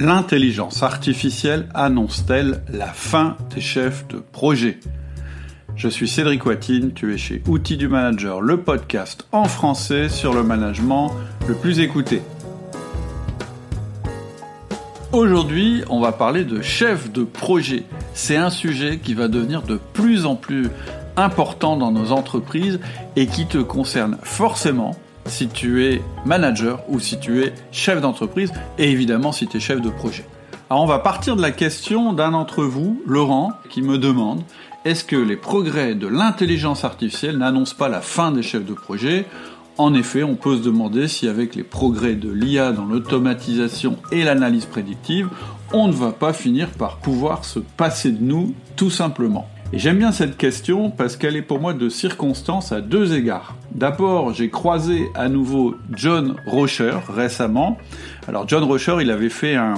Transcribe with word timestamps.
L'intelligence 0.00 0.82
artificielle 0.82 1.68
annonce-t-elle 1.74 2.62
la 2.72 2.86
fin 2.86 3.36
des 3.54 3.60
chefs 3.60 4.08
de 4.08 4.16
projet? 4.16 4.80
Je 5.76 5.88
suis 5.88 6.08
Cédric 6.08 6.46
Watine, 6.46 6.94
tu 6.94 7.12
es 7.12 7.18
chez 7.18 7.42
Outils 7.46 7.76
du 7.76 7.86
Manager, 7.86 8.40
le 8.40 8.62
podcast 8.62 9.26
en 9.30 9.44
français 9.44 10.08
sur 10.08 10.32
le 10.32 10.42
management 10.42 11.12
le 11.46 11.54
plus 11.54 11.80
écouté. 11.80 12.22
Aujourd'hui, 15.12 15.82
on 15.90 16.00
va 16.00 16.12
parler 16.12 16.46
de 16.46 16.62
chef 16.62 17.12
de 17.12 17.22
projet. 17.22 17.84
C'est 18.14 18.38
un 18.38 18.48
sujet 18.48 19.00
qui 19.00 19.12
va 19.12 19.28
devenir 19.28 19.60
de 19.60 19.78
plus 19.92 20.24
en 20.24 20.34
plus 20.34 20.68
important 21.18 21.76
dans 21.76 21.92
nos 21.92 22.10
entreprises 22.10 22.80
et 23.16 23.26
qui 23.26 23.44
te 23.44 23.58
concerne 23.58 24.16
forcément 24.22 24.96
si 25.30 25.48
tu 25.48 25.84
es 25.84 26.02
manager 26.24 26.80
ou 26.88 27.00
si 27.00 27.18
tu 27.18 27.42
es 27.42 27.54
chef 27.72 28.00
d'entreprise 28.00 28.52
et 28.78 28.90
évidemment 28.90 29.32
si 29.32 29.46
tu 29.46 29.56
es 29.56 29.60
chef 29.60 29.80
de 29.80 29.88
projet. 29.88 30.24
Alors 30.68 30.82
on 30.82 30.86
va 30.86 30.98
partir 30.98 31.36
de 31.36 31.42
la 31.42 31.50
question 31.50 32.12
d'un 32.12 32.30
d'entre 32.30 32.62
vous, 32.62 33.02
Laurent, 33.06 33.52
qui 33.70 33.82
me 33.82 33.98
demande 33.98 34.42
est-ce 34.86 35.04
que 35.04 35.16
les 35.16 35.36
progrès 35.36 35.94
de 35.94 36.06
l'intelligence 36.06 36.84
artificielle 36.84 37.36
n'annoncent 37.36 37.74
pas 37.76 37.90
la 37.90 38.00
fin 38.00 38.32
des 38.32 38.42
chefs 38.42 38.64
de 38.64 38.72
projet? 38.72 39.26
En 39.76 39.92
effet, 39.92 40.22
on 40.22 40.36
peut 40.36 40.56
se 40.56 40.62
demander 40.62 41.06
si 41.06 41.28
avec 41.28 41.54
les 41.54 41.64
progrès 41.64 42.14
de 42.14 42.30
l'IA 42.30 42.72
dans 42.72 42.86
l'automatisation 42.86 43.98
et 44.10 44.24
l'analyse 44.24 44.64
prédictive, 44.64 45.28
on 45.74 45.88
ne 45.88 45.92
va 45.92 46.12
pas 46.12 46.32
finir 46.32 46.70
par 46.70 46.96
pouvoir 46.96 47.44
se 47.44 47.58
passer 47.58 48.10
de 48.10 48.24
nous 48.24 48.54
tout 48.74 48.88
simplement. 48.88 49.49
Et 49.72 49.78
j'aime 49.78 49.98
bien 49.98 50.10
cette 50.10 50.36
question 50.36 50.90
parce 50.90 51.16
qu'elle 51.16 51.36
est 51.36 51.42
pour 51.42 51.60
moi 51.60 51.74
de 51.74 51.88
circonstance 51.88 52.72
à 52.72 52.80
deux 52.80 53.14
égards. 53.14 53.54
D'abord, 53.72 54.34
j'ai 54.34 54.50
croisé 54.50 55.08
à 55.14 55.28
nouveau 55.28 55.76
John 55.92 56.34
Rocher 56.44 56.94
récemment. 57.08 57.78
Alors 58.26 58.48
John 58.48 58.64
Rocher, 58.64 58.96
il 59.00 59.12
avait 59.12 59.28
fait 59.28 59.54
un, 59.54 59.76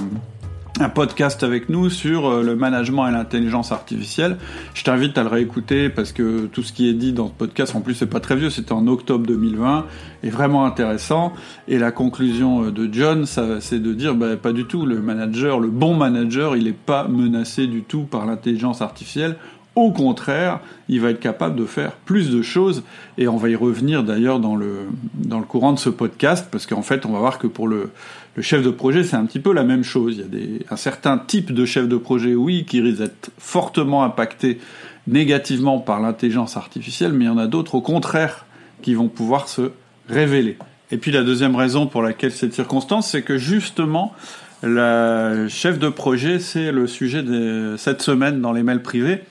podcast 0.95 1.43
avec 1.43 1.69
nous 1.69 1.91
sur 1.91 2.25
euh, 2.25 2.41
le 2.41 2.55
management 2.55 3.07
et 3.07 3.11
l'intelligence 3.11 3.71
artificielle. 3.71 4.37
Je 4.73 4.83
t'invite 4.83 5.15
à 5.19 5.23
le 5.23 5.29
réécouter 5.29 5.89
parce 5.89 6.11
que 6.11 6.47
tout 6.47 6.63
ce 6.63 6.73
qui 6.73 6.89
est 6.89 6.93
dit 6.93 7.13
dans 7.13 7.27
ce 7.27 7.33
podcast, 7.33 7.75
en 7.75 7.81
plus 7.81 7.93
c'est 7.93 8.07
pas 8.07 8.19
très 8.19 8.35
vieux, 8.35 8.49
c'était 8.49 8.73
en 8.73 8.87
octobre 8.87 9.27
2020, 9.27 9.85
est 10.23 10.29
vraiment 10.31 10.65
intéressant. 10.65 11.33
Et 11.67 11.77
la 11.77 11.91
conclusion 11.91 12.63
euh, 12.63 12.71
de 12.71 12.91
John, 12.91 13.27
c'est 13.27 13.79
de 13.79 13.93
dire, 13.93 14.15
bah, 14.15 14.35
pas 14.37 14.51
du 14.51 14.65
tout, 14.65 14.87
le 14.87 14.99
manager, 14.99 15.59
le 15.59 15.69
bon 15.69 15.93
manager, 15.93 16.57
il 16.57 16.63
n'est 16.63 16.71
pas 16.71 17.07
menacé 17.07 17.67
du 17.67 17.83
tout 17.83 18.01
par 18.01 18.25
l'intelligence 18.25 18.81
artificielle. 18.81 19.37
Au 19.75 19.91
contraire, 19.91 20.59
il 20.87 21.01
va 21.01 21.09
être 21.09 21.19
capable 21.19 21.55
de 21.55 21.65
faire 21.65 21.93
plus 21.93 22.29
de 22.29 22.43
choses 22.43 22.83
et 23.17 23.27
on 23.27 23.37
va 23.37 23.49
y 23.49 23.55
revenir 23.55 24.03
d'ailleurs 24.03 24.39
dans 24.39 24.55
le, 24.55 24.87
dans 25.15 25.39
le 25.39 25.45
courant 25.45 25.73
de 25.73 25.79
ce 25.79 25.89
podcast 25.89 26.47
parce 26.51 26.67
qu'en 26.67 26.83
fait, 26.83 27.07
on 27.07 27.11
va 27.11 27.19
voir 27.19 27.39
que 27.39 27.47
pour 27.47 27.67
le, 27.67 27.89
le 28.35 28.41
chef 28.43 28.63
de 28.63 28.69
projet, 28.69 29.03
c'est 29.03 29.15
un 29.15 29.25
petit 29.25 29.39
peu 29.39 29.51
la 29.51 29.63
même 29.63 29.83
chose. 29.83 30.15
Il 30.17 30.19
y 30.19 30.23
a 30.23 30.27
des, 30.27 30.65
un 30.69 30.75
certain 30.75 31.17
type 31.17 31.53
de 31.53 31.65
chef 31.65 31.87
de 31.87 31.97
projet, 31.97 32.35
oui, 32.35 32.65
qui 32.65 32.81
risque 32.81 32.99
d'être 32.99 33.31
fortement 33.39 34.03
impacté 34.03 34.59
négativement 35.07 35.79
par 35.79 35.99
l'intelligence 35.99 36.55
artificielle, 36.55 37.13
mais 37.13 37.25
il 37.25 37.27
y 37.27 37.31
en 37.31 37.37
a 37.39 37.47
d'autres, 37.47 37.75
au 37.75 37.81
contraire, 37.81 38.45
qui 38.83 38.93
vont 38.93 39.07
pouvoir 39.07 39.47
se 39.47 39.71
révéler. 40.07 40.57
Et 40.91 40.97
puis 40.97 41.11
la 41.11 41.23
deuxième 41.23 41.55
raison 41.55 41.87
pour 41.87 42.03
laquelle 42.03 42.31
cette 42.31 42.53
circonstance, 42.53 43.09
c'est 43.09 43.23
que 43.23 43.37
justement, 43.39 44.13
la 44.61 45.47
chef 45.47 45.79
de 45.79 45.89
projet, 45.89 46.39
c'est 46.39 46.71
le 46.71 46.85
sujet 46.87 47.23
de 47.23 47.75
cette 47.77 48.01
semaine 48.01 48.41
dans 48.41 48.53
les 48.53 48.63
mails 48.63 48.83
privés. 48.83 49.23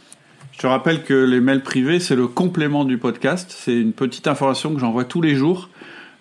Je 0.61 0.67
rappelle 0.67 1.03
que 1.03 1.15
les 1.15 1.41
mails 1.41 1.63
privés, 1.63 1.99
c'est 1.99 2.15
le 2.15 2.27
complément 2.27 2.85
du 2.85 2.99
podcast. 2.99 3.53
C'est 3.57 3.79
une 3.79 3.93
petite 3.93 4.29
information 4.29 4.73
que 4.75 4.81
j'envoie 4.81 5.05
tous 5.05 5.21
les 5.21 5.35
jours. 5.35 5.71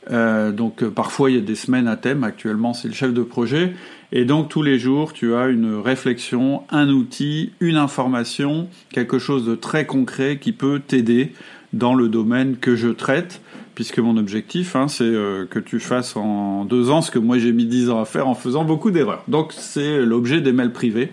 Euh, 0.09 0.51
donc 0.51 0.81
euh, 0.81 0.89
parfois 0.89 1.29
il 1.29 1.35
y 1.35 1.39
a 1.39 1.41
des 1.41 1.55
semaines 1.55 1.87
à 1.87 1.97
thème. 1.97 2.23
Actuellement, 2.23 2.73
c'est 2.73 2.87
le 2.87 2.93
chef 2.93 3.13
de 3.13 3.21
projet. 3.21 3.73
Et 4.11 4.25
donc 4.25 4.49
tous 4.49 4.63
les 4.63 4.79
jours, 4.79 5.13
tu 5.13 5.35
as 5.35 5.47
une 5.47 5.75
réflexion, 5.75 6.63
un 6.69 6.89
outil, 6.89 7.51
une 7.59 7.75
information, 7.75 8.67
quelque 8.91 9.19
chose 9.19 9.45
de 9.45 9.53
très 9.53 9.85
concret 9.85 10.39
qui 10.39 10.53
peut 10.53 10.81
t'aider 10.85 11.33
dans 11.73 11.93
le 11.93 12.07
domaine 12.07 12.57
que 12.57 12.75
je 12.75 12.87
traite. 12.87 13.41
Puisque 13.75 13.99
mon 13.99 14.17
objectif, 14.17 14.75
hein, 14.75 14.87
c'est 14.87 15.03
euh, 15.03 15.45
que 15.45 15.59
tu 15.59 15.79
fasses 15.79 16.15
en 16.15 16.65
deux 16.65 16.89
ans 16.89 17.01
ce 17.01 17.11
que 17.11 17.19
moi 17.19 17.37
j'ai 17.37 17.51
mis 17.51 17.65
dix 17.65 17.89
ans 17.89 18.01
à 18.01 18.05
faire 18.05 18.27
en 18.27 18.35
faisant 18.35 18.63
beaucoup 18.63 18.91
d'erreurs. 18.91 19.23
Donc 19.27 19.53
c'est 19.53 20.03
l'objet 20.05 20.41
des 20.41 20.51
mails 20.51 20.73
privés. 20.73 21.11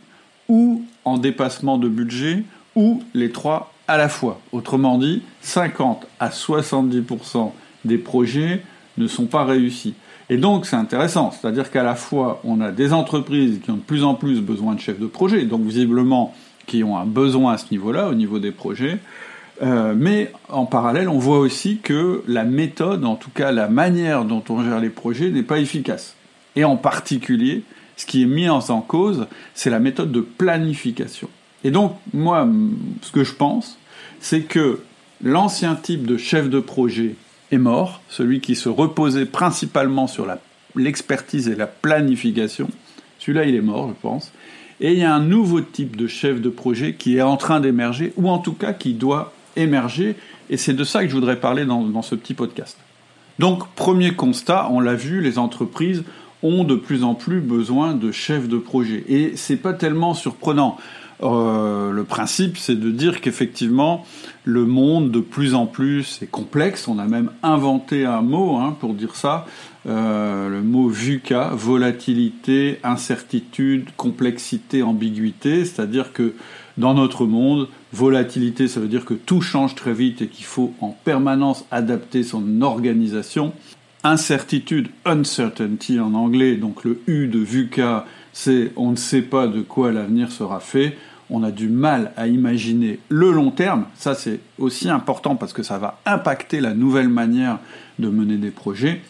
ou 0.49 0.83
en 1.05 1.17
dépassement 1.17 1.77
de 1.77 1.87
budget, 1.87 2.43
ou 2.75 3.01
les 3.13 3.31
trois 3.31 3.71
à 3.87 3.95
la 3.95 4.09
fois. 4.09 4.41
Autrement 4.51 4.97
dit, 4.97 5.21
50 5.39 6.05
à 6.19 6.27
70% 6.27 7.51
des 7.85 7.97
projets 7.97 8.61
ne 8.97 9.07
sont 9.07 9.27
pas 9.27 9.45
réussis. 9.45 9.93
Et 10.29 10.35
donc 10.35 10.65
c'est 10.65 10.75
intéressant, 10.75 11.31
c'est-à-dire 11.31 11.71
qu'à 11.71 11.83
la 11.83 11.95
fois 11.95 12.41
on 12.43 12.59
a 12.59 12.71
des 12.71 12.91
entreprises 12.91 13.61
qui 13.63 13.71
ont 13.71 13.77
de 13.77 13.79
plus 13.79 14.03
en 14.03 14.15
plus 14.15 14.41
besoin 14.41 14.75
de 14.75 14.81
chefs 14.81 14.99
de 14.99 15.07
projet, 15.07 15.45
donc 15.45 15.61
visiblement 15.61 16.35
qui 16.67 16.83
ont 16.83 16.97
un 16.97 17.05
besoin 17.05 17.53
à 17.53 17.57
ce 17.57 17.67
niveau-là, 17.71 18.09
au 18.09 18.15
niveau 18.15 18.39
des 18.39 18.51
projets, 18.51 18.99
euh, 19.61 19.93
mais 19.95 20.31
en 20.49 20.65
parallèle, 20.65 21.07
on 21.07 21.19
voit 21.19 21.39
aussi 21.39 21.77
que 21.77 22.23
la 22.27 22.43
méthode, 22.43 23.05
en 23.05 23.15
tout 23.15 23.29
cas 23.29 23.51
la 23.51 23.67
manière 23.67 24.25
dont 24.25 24.43
on 24.49 24.63
gère 24.63 24.79
les 24.79 24.89
projets, 24.89 25.29
n'est 25.29 25.43
pas 25.43 25.59
efficace. 25.59 26.15
Et 26.55 26.63
en 26.63 26.77
particulier, 26.77 27.63
ce 27.95 28.05
qui 28.05 28.23
est 28.23 28.27
mis 28.27 28.49
en 28.49 28.61
cause, 28.81 29.27
c'est 29.53 29.69
la 29.69 29.79
méthode 29.79 30.11
de 30.11 30.21
planification. 30.21 31.29
Et 31.63 31.69
donc, 31.69 31.95
moi, 32.13 32.47
ce 33.01 33.11
que 33.11 33.23
je 33.23 33.33
pense, 33.33 33.77
c'est 34.19 34.41
que 34.41 34.79
l'ancien 35.23 35.75
type 35.75 36.07
de 36.07 36.17
chef 36.17 36.49
de 36.49 36.59
projet 36.59 37.15
est 37.51 37.59
mort, 37.59 38.01
celui 38.09 38.41
qui 38.41 38.55
se 38.55 38.69
reposait 38.69 39.25
principalement 39.25 40.07
sur 40.07 40.25
l'expertise 40.75 41.47
et 41.47 41.55
la 41.55 41.67
planification. 41.67 42.69
Celui-là, 43.19 43.45
il 43.45 43.55
est 43.55 43.61
mort, 43.61 43.89
je 43.89 44.01
pense. 44.01 44.31
Et 44.79 44.93
il 44.93 44.99
y 44.99 45.03
a 45.03 45.13
un 45.13 45.19
nouveau 45.19 45.61
type 45.61 45.95
de 45.95 46.07
chef 46.07 46.41
de 46.41 46.49
projet 46.49 46.95
qui 46.95 47.17
est 47.17 47.21
en 47.21 47.37
train 47.37 47.59
d'émerger, 47.59 48.13
ou 48.17 48.29
en 48.29 48.39
tout 48.39 48.53
cas 48.53 48.73
qui 48.73 48.93
doit 48.93 49.31
émerger, 49.55 50.15
et 50.49 50.57
c'est 50.57 50.73
de 50.73 50.83
ça 50.83 51.03
que 51.03 51.09
je 51.09 51.13
voudrais 51.13 51.39
parler 51.39 51.65
dans, 51.65 52.01
ce 52.01 52.15
petit 52.15 52.33
podcast. 52.33 52.77
Donc, 53.39 53.67
premier 53.75 54.13
constat, 54.13 54.67
on 54.71 54.79
l'a 54.79 54.95
vu, 54.95 55.21
les 55.21 55.39
entreprises 55.39 56.03
ont 56.43 56.63
de 56.63 56.75
plus 56.75 57.03
en 57.03 57.15
plus 57.15 57.39
besoin 57.39 57.93
de 57.93 58.11
chefs 58.11 58.47
de 58.47 58.57
projet. 58.57 59.03
Et 59.07 59.33
c'est 59.35 59.57
pas 59.57 59.73
tellement 59.73 60.13
surprenant. 60.13 60.77
Euh, 61.23 61.91
le 61.91 62.03
principe, 62.03 62.57
c'est 62.57 62.79
de 62.79 62.89
dire 62.89 63.21
qu'effectivement, 63.21 64.05
le 64.43 64.65
monde 64.65 65.11
de 65.11 65.19
plus 65.19 65.53
en 65.53 65.67
plus 65.67 66.19
est 66.21 66.29
complexe. 66.29 66.87
On 66.87 66.97
a 66.97 67.05
même 67.05 67.31
inventé 67.43 68.05
un 68.05 68.21
mot 68.21 68.57
hein, 68.57 68.75
pour 68.79 68.95
dire 68.95 69.15
ça, 69.15 69.45
euh, 69.87 70.49
le 70.49 70.61
mot 70.61 70.87
VUCA, 70.87 71.51
volatilité, 71.53 72.79
incertitude, 72.83 73.89
complexité, 73.97 74.81
ambiguïté. 74.81 75.63
C'est-à-dire 75.65 76.11
que 76.11 76.33
dans 76.77 76.95
notre 76.95 77.25
monde, 77.25 77.67
volatilité, 77.93 78.67
ça 78.67 78.79
veut 78.79 78.87
dire 78.87 79.05
que 79.05 79.13
tout 79.13 79.41
change 79.41 79.75
très 79.75 79.93
vite 79.93 80.21
et 80.21 80.27
qu'il 80.27 80.45
faut 80.45 80.73
en 80.81 80.89
permanence 80.89 81.65
adapter 81.71 82.23
son 82.23 82.61
organisation. 82.61 83.53
Incertitude, 84.03 84.89
uncertainty 85.05 85.99
en 85.99 86.13
anglais, 86.13 86.55
donc 86.55 86.83
le 86.83 87.01
U 87.07 87.27
de 87.27 87.39
VUCA, 87.39 88.05
c'est 88.33 88.71
on 88.75 88.91
ne 88.91 88.95
sait 88.95 89.21
pas 89.21 89.47
de 89.47 89.61
quoi 89.61 89.91
l'avenir 89.91 90.31
sera 90.31 90.59
fait. 90.59 90.97
on 91.33 91.43
a 91.43 91.51
du 91.51 91.69
mal 91.69 92.11
à 92.17 92.27
imaginer 92.27 92.99
le 93.07 93.31
long 93.31 93.51
terme. 93.51 93.85
Ça, 93.95 94.15
c'est 94.15 94.41
aussi 94.59 94.89
important 94.89 95.37
parce 95.37 95.53
que 95.53 95.63
ça 95.63 95.77
va 95.77 95.99
impacter 96.05 96.59
la 96.59 96.73
nouvelle 96.73 97.07
manière 97.07 97.59
de 97.99 98.09
mener 98.09 98.35
des 98.35 98.51
projets. 98.51 99.01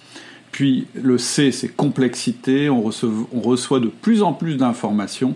Puis 0.51 0.85
le 0.93 1.17
C, 1.17 1.51
c'est 1.51 1.69
complexité, 1.69 2.69
on 2.69 2.81
reçoit, 2.81 3.79
de 3.79 3.87
plus 3.87 4.21
en 4.21 4.33
plus 4.33 4.57
d'informations. 4.57 5.35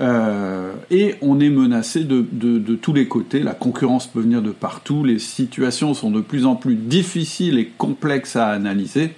Euh, 0.00 0.72
et 0.90 1.14
on 1.22 1.38
est 1.40 1.50
menacé 1.50 2.04
de, 2.04 2.24
de, 2.32 2.74
tous 2.74 2.92
les 2.92 3.06
côtés. 3.06 3.40
La 3.40 3.54
concurrence 3.54 4.06
peut 4.06 4.20
venir 4.20 4.42
de 4.42 4.50
partout. 4.50 5.04
Les 5.04 5.18
situations 5.18 5.94
sont 5.94 6.10
de 6.10 6.20
plus 6.20 6.46
en 6.46 6.56
plus 6.56 6.74
difficiles 6.74 7.58
et 7.58 7.66
complexes 7.66 8.36
à 8.36 8.48
analyser. 8.48 9.14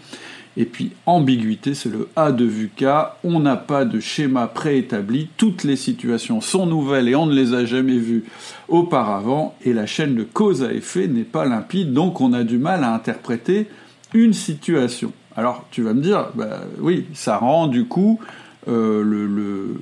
Et 0.58 0.64
puis 0.64 0.92
ambiguïté, 1.04 1.74
c'est 1.74 1.90
le 1.90 2.08
A 2.16 2.32
de 2.32 2.44
VUCA. 2.44 3.18
On 3.24 3.40
n'a 3.40 3.56
pas 3.56 3.84
de 3.84 4.00
schéma 4.00 4.46
préétabli. 4.46 5.28
Toutes 5.36 5.64
les 5.64 5.76
situations 5.76 6.40
sont 6.40 6.66
nouvelles 6.66 7.08
et 7.08 7.14
on 7.14 7.26
ne 7.26 7.34
les 7.34 7.52
a 7.52 7.64
jamais 7.64 7.98
vues 7.98 8.24
auparavant. 8.68 9.54
Et 9.64 9.72
la 9.72 9.86
chaîne 9.86 10.14
de 10.14 10.24
cause 10.24 10.62
à 10.62 10.72
effet 10.72 11.08
n'est 11.08 11.24
pas 11.24 11.44
limpide. 11.44 11.92
Donc 11.92 12.20
on 12.20 12.32
a 12.32 12.42
du 12.42 12.58
mal 12.58 12.84
à 12.84 12.94
interpréter 12.94 13.68
une 14.14 14.32
situation. 14.32 15.12
Alors 15.36 15.66
tu 15.70 15.82
vas 15.82 15.92
me 15.92 16.00
dire, 16.00 16.28
bah, 16.34 16.60
oui, 16.80 17.06
ça 17.12 17.36
rend 17.36 17.66
du 17.66 17.84
coup 17.84 18.18
euh, 18.68 19.02
le, 19.02 19.26
le, 19.26 19.76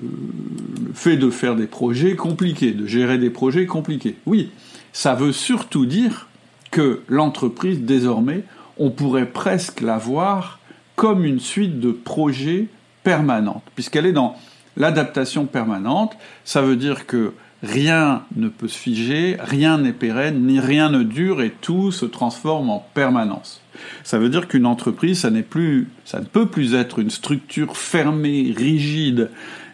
fait 0.94 1.16
de 1.16 1.30
faire 1.30 1.56
des 1.56 1.66
projets 1.66 2.16
compliqués, 2.16 2.72
de 2.72 2.86
gérer 2.86 3.18
des 3.18 3.30
projets 3.30 3.66
compliqués. 3.66 4.16
Oui, 4.26 4.50
ça 4.92 5.14
veut 5.14 5.32
surtout 5.32 5.86
dire 5.86 6.28
que 6.70 7.00
l'entreprise, 7.08 7.80
désormais, 7.80 8.44
on 8.78 8.90
pourrait 8.90 9.30
presque 9.30 9.80
la 9.80 9.98
voir 9.98 10.60
comme 10.96 11.24
une 11.24 11.40
suite 11.40 11.80
de 11.80 11.92
projets 11.92 12.68
permanentes, 13.02 13.64
puisqu'elle 13.74 14.06
est 14.06 14.12
dans 14.12 14.36
l'adaptation 14.76 15.46
permanente. 15.46 16.16
Ça 16.44 16.62
veut 16.62 16.76
dire 16.76 17.06
que 17.06 17.32
rien 17.64 18.22
ne 18.36 18.48
peut 18.48 18.68
se 18.68 18.78
figer, 18.78 19.36
rien 19.40 19.78
n'est 19.78 19.92
pérenne, 19.92 20.46
ni 20.46 20.60
rien 20.60 20.90
ne 20.90 21.02
dure, 21.02 21.42
et 21.42 21.52
tout 21.60 21.92
se 21.92 22.06
transforme 22.06 22.70
en 22.70 22.86
permanence. 22.94 23.60
Ça 24.02 24.18
veut 24.18 24.28
dire 24.28 24.48
qu'une 24.48 24.66
entreprise, 24.66 25.20
ça 25.20 25.30
n'est 25.30 25.42
plus, 25.42 25.88
ça 26.04 26.20
ne 26.20 26.26
peut 26.26 26.46
plus 26.46 26.74
être 26.74 26.98
une 26.98 27.10
structure 27.10 27.76
fermée, 27.76 28.54
rigide, 28.56 29.30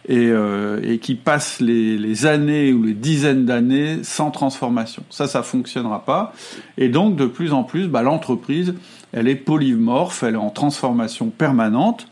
et, 0.08 0.28
euh, 0.28 0.96
qui 0.96 1.14
passe 1.14 1.60
les, 1.60 2.26
années 2.26 2.72
ou 2.72 2.82
les 2.82 2.94
dizaines 2.94 3.44
d'années 3.44 4.02
sans 4.02 4.30
transformation. 4.30 5.02
Ça, 5.10 5.26
ça 5.26 5.42
fonctionnera 5.42 6.04
pas. 6.04 6.32
Et 6.78 6.88
donc, 6.88 7.16
de 7.16 7.26
plus 7.26 7.52
en 7.52 7.64
plus, 7.64 7.86
bah, 7.86 8.02
l'entreprise, 8.02 8.74
elle 9.12 9.28
est 9.28 9.36
polymorphe, 9.36 10.22
elle 10.22 10.34
est 10.34 10.38
en 10.38 10.50
transformation 10.50 11.30
permanente. 11.30 12.08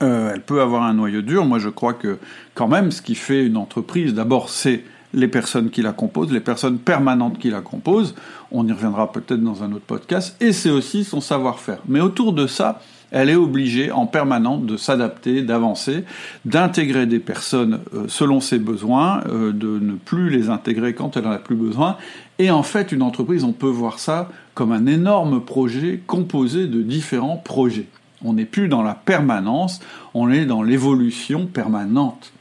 Euh, 0.00 0.32
elle 0.34 0.42
peut 0.42 0.60
avoir 0.60 0.82
un 0.82 0.94
noyau 0.94 1.22
dur. 1.22 1.44
Moi, 1.44 1.58
je 1.58 1.68
crois 1.68 1.94
que 1.94 2.18
quand 2.54 2.68
même, 2.68 2.90
ce 2.90 3.02
qui 3.02 3.14
fait 3.14 3.44
une 3.44 3.56
entreprise, 3.56 4.14
d'abord, 4.14 4.48
c'est 4.48 4.84
les 5.14 5.28
personnes 5.28 5.70
qui 5.70 5.82
la 5.82 5.92
composent, 5.92 6.32
les 6.32 6.40
personnes 6.40 6.78
permanentes 6.78 7.38
qui 7.38 7.50
la 7.50 7.60
composent. 7.60 8.14
On 8.52 8.66
y 8.66 8.72
reviendra 8.72 9.10
peut-être 9.10 9.42
dans 9.42 9.62
un 9.62 9.72
autre 9.72 9.86
podcast. 9.86 10.36
Et 10.40 10.52
c'est 10.52 10.70
aussi 10.70 11.04
son 11.04 11.20
savoir-faire. 11.20 11.78
Mais 11.88 12.00
autour 12.00 12.32
de 12.32 12.46
ça, 12.46 12.80
elle 13.10 13.30
est 13.30 13.36
obligée 13.36 13.90
en 13.90 14.06
permanence 14.06 14.64
de 14.64 14.76
s'adapter, 14.76 15.42
d'avancer, 15.42 16.04
d'intégrer 16.44 17.06
des 17.06 17.20
personnes 17.20 17.80
euh, 17.94 18.04
selon 18.08 18.40
ses 18.40 18.58
besoins, 18.58 19.22
euh, 19.28 19.52
de 19.52 19.78
ne 19.78 19.94
plus 19.94 20.28
les 20.28 20.50
intégrer 20.50 20.92
quand 20.94 21.16
elle 21.16 21.24
n'en 21.24 21.30
a 21.30 21.38
plus 21.38 21.56
besoin. 21.56 21.96
Et 22.38 22.50
en 22.50 22.62
fait, 22.62 22.92
une 22.92 23.02
entreprise, 23.02 23.44
on 23.44 23.52
peut 23.52 23.66
voir 23.66 23.98
ça 23.98 24.28
comme 24.54 24.72
un 24.72 24.86
énorme 24.86 25.42
projet 25.42 26.02
composé 26.06 26.66
de 26.66 26.82
différents 26.82 27.36
projets. 27.36 27.86
On 28.24 28.32
n'est 28.32 28.44
plus 28.44 28.68
dans 28.68 28.82
la 28.82 28.94
permanence, 28.94 29.80
on 30.14 30.30
est 30.30 30.44
dans 30.44 30.62
l'évolution 30.62 31.46
permanente. 31.46 32.32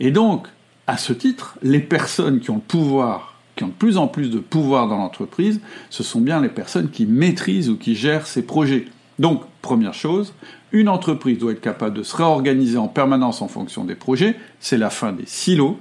Et 0.00 0.10
donc, 0.10 0.46
à 0.86 0.96
ce 0.96 1.12
titre, 1.12 1.58
les 1.62 1.80
personnes 1.80 2.40
qui 2.40 2.50
ont 2.50 2.56
le 2.56 2.60
pouvoir, 2.60 3.34
qui 3.56 3.64
ont 3.64 3.68
de 3.68 3.72
plus 3.72 3.96
en 3.96 4.06
plus 4.06 4.30
de 4.30 4.38
pouvoir 4.38 4.88
dans 4.88 4.98
l'entreprise, 4.98 5.60
ce 5.90 6.02
sont 6.02 6.20
bien 6.20 6.40
les 6.40 6.48
personnes 6.48 6.90
qui 6.90 7.06
maîtrisent 7.06 7.70
ou 7.70 7.76
qui 7.76 7.94
gèrent 7.94 8.26
ces 8.26 8.42
projets. 8.42 8.86
Donc, 9.18 9.42
première 9.62 9.94
chose, 9.94 10.34
une 10.72 10.88
entreprise 10.88 11.38
doit 11.38 11.52
être 11.52 11.60
capable 11.60 11.96
de 11.96 12.02
se 12.02 12.14
réorganiser 12.16 12.78
en 12.78 12.88
permanence 12.88 13.42
en 13.42 13.48
fonction 13.48 13.84
des 13.84 13.94
projets, 13.94 14.36
c'est 14.60 14.78
la 14.78 14.90
fin 14.90 15.12
des 15.12 15.26
silos, 15.26 15.78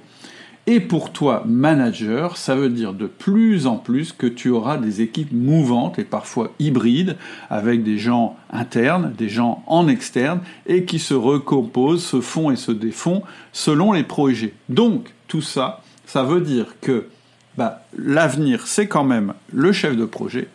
et 0.67 0.79
pour 0.79 1.11
toi, 1.11 1.43
manager, 1.45 2.37
ça 2.37 2.55
veut 2.55 2.69
dire 2.69 2.93
de 2.93 3.05
plus 3.05 3.67
en 3.67 3.77
plus 3.77 4.11
que 4.11 4.25
tu 4.25 4.49
auras 4.49 4.77
des 4.77 5.01
équipes 5.01 5.31
mouvantes 5.31 5.99
et 5.99 6.03
parfois 6.03 6.51
hybrides, 6.57 7.17
avec 7.51 7.83
des 7.83 7.99
gens 7.99 8.35
internes, 8.49 9.13
des 9.15 9.29
gens 9.29 9.63
en 9.67 9.87
externe, 9.87 10.39
et 10.65 10.85
qui 10.85 10.97
se 10.97 11.13
recomposent, 11.13 12.03
se 12.03 12.19
font 12.19 12.49
et 12.49 12.55
se 12.55 12.71
défont 12.71 13.21
selon 13.53 13.91
les 13.91 14.03
projets. 14.03 14.53
Donc, 14.69 15.13
tout 15.27 15.43
ça, 15.43 15.83
ça 16.07 16.23
veut 16.23 16.41
dire 16.41 16.75
que 16.81 17.09
bah, 17.57 17.83
l'avenir, 17.95 18.65
c'est 18.65 18.87
quand 18.87 19.03
même 19.03 19.33
le 19.53 19.71
chef 19.71 19.95
de 19.95 20.05
projet, 20.05 20.47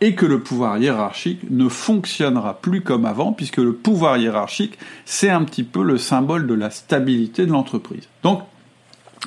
et 0.00 0.14
que 0.14 0.24
le 0.24 0.40
pouvoir 0.40 0.78
hiérarchique 0.78 1.50
ne 1.50 1.68
fonctionnera 1.68 2.60
plus 2.62 2.80
comme 2.80 3.04
avant, 3.04 3.34
puisque 3.34 3.58
le 3.58 3.74
pouvoir 3.74 4.16
hiérarchique, 4.16 4.78
c'est 5.04 5.30
un 5.30 5.44
petit 5.44 5.64
peu 5.64 5.82
le 5.82 5.98
symbole 5.98 6.46
de 6.46 6.54
la 6.54 6.70
stabilité 6.70 7.44
de 7.44 7.52
l'entreprise. 7.52 8.08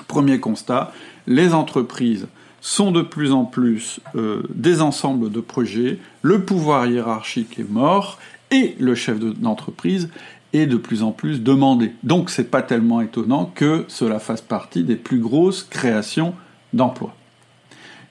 Premier 0.08 0.40
constat, 0.40 0.92
les 1.26 1.54
entreprises 1.54 2.28
sont 2.62 2.92
de 2.92 3.02
plus 3.02 3.32
en 3.32 3.46
plus 3.46 4.00
euh, 4.16 4.44
des 4.54 4.82
ensembles 4.82 5.32
de 5.32 5.40
projets, 5.40 6.00
le 6.22 6.44
pouvoir 6.44 6.88
hiérarchique 6.88 7.60
est 7.60 7.70
mort 7.70 8.20
et 8.52 8.76
le 8.80 8.96
chef 8.96 9.20
d'entreprise 9.20 10.10
est 10.54 10.66
de 10.66 10.78
plus 10.78 11.04
en 11.04 11.12
plus 11.12 11.44
demandé. 11.44 11.94
Donc 12.04 12.30
c'est 12.30 12.50
pas 12.50 12.62
tellement 12.62 13.02
étonnant 13.02 13.52
que 13.54 13.86
cela 13.88 14.20
fasse 14.20 14.42
partie 14.42 14.84
des 14.84 14.96
plus 14.96 15.20
grosses 15.20 15.64
créations 15.64 16.34
d'emplois. 16.74 17.16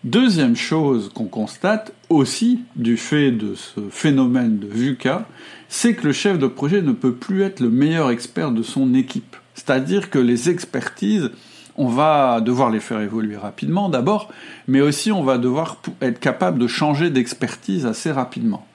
Deuxième 0.05 0.55
chose 0.55 1.11
qu'on 1.13 1.25
constate 1.25 1.93
aussi 2.11 2.61
du 2.77 2.97
fait 2.97 3.33
de 3.33 3.55
ce 3.55 3.81
phénomène 3.91 4.59
de 4.59 4.69
VUCA, 4.69 5.27
c'est 5.69 5.95
que 5.95 6.07
le 6.07 6.13
chef 6.13 6.39
de 6.39 6.47
projet 6.47 6.81
ne 6.81 6.93
peut 6.93 7.15
plus 7.15 7.43
être 7.43 7.61
le 7.61 7.71
meilleur 7.71 8.11
expert 8.11 8.53
de 8.53 8.63
son 8.63 8.95
équipe. 8.95 9.37
C'est-à-dire 9.55 10.11
que 10.11 10.19
les 10.19 10.49
expertises 10.49 11.31
on 11.77 11.89
va 11.89 12.41
devoir 12.41 12.71
les 12.71 12.81
faire 12.81 13.01
évoluer 13.01 13.37
rapidement 13.37 13.89
d'abord, 13.89 14.33
mais 14.67 14.81
aussi 14.81 15.13
on 15.13 15.23
va 15.23 15.39
devoir 15.39 15.77
être 16.01 16.21
capable 16.21 16.59
de 16.59 16.67
changer 16.67 17.11
d'expertise 17.11 17.87
assez 17.87 18.11
rapidement. 18.11 18.67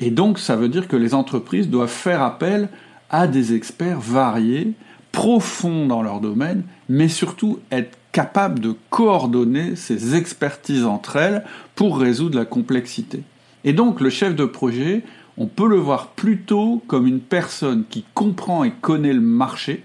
Et 0.00 0.10
donc 0.10 0.38
ça 0.38 0.56
veut 0.56 0.68
dire 0.68 0.88
que 0.88 0.96
les 0.96 1.14
entreprises 1.14 1.68
doivent 1.68 1.88
faire 1.88 2.22
appel 2.22 2.68
à 3.10 3.26
des 3.26 3.54
experts 3.54 4.00
variés, 4.00 4.72
profonds 5.12 5.86
dans 5.86 6.02
leur 6.02 6.20
domaine, 6.20 6.62
mais 6.88 7.08
surtout 7.08 7.58
être 7.70 7.96
capables 8.12 8.60
de 8.60 8.74
coordonner 8.90 9.76
ces 9.76 10.14
expertises 10.14 10.84
entre 10.84 11.16
elles 11.16 11.44
pour 11.74 11.98
résoudre 11.98 12.38
la 12.38 12.44
complexité. 12.44 13.22
Et 13.64 13.72
donc 13.72 14.00
le 14.00 14.10
chef 14.10 14.34
de 14.34 14.44
projet, 14.44 15.02
on 15.38 15.46
peut 15.46 15.68
le 15.68 15.76
voir 15.76 16.08
plutôt 16.08 16.82
comme 16.86 17.06
une 17.06 17.20
personne 17.20 17.84
qui 17.90 18.04
comprend 18.14 18.64
et 18.64 18.70
connaît 18.70 19.12
le 19.12 19.20
marché, 19.20 19.84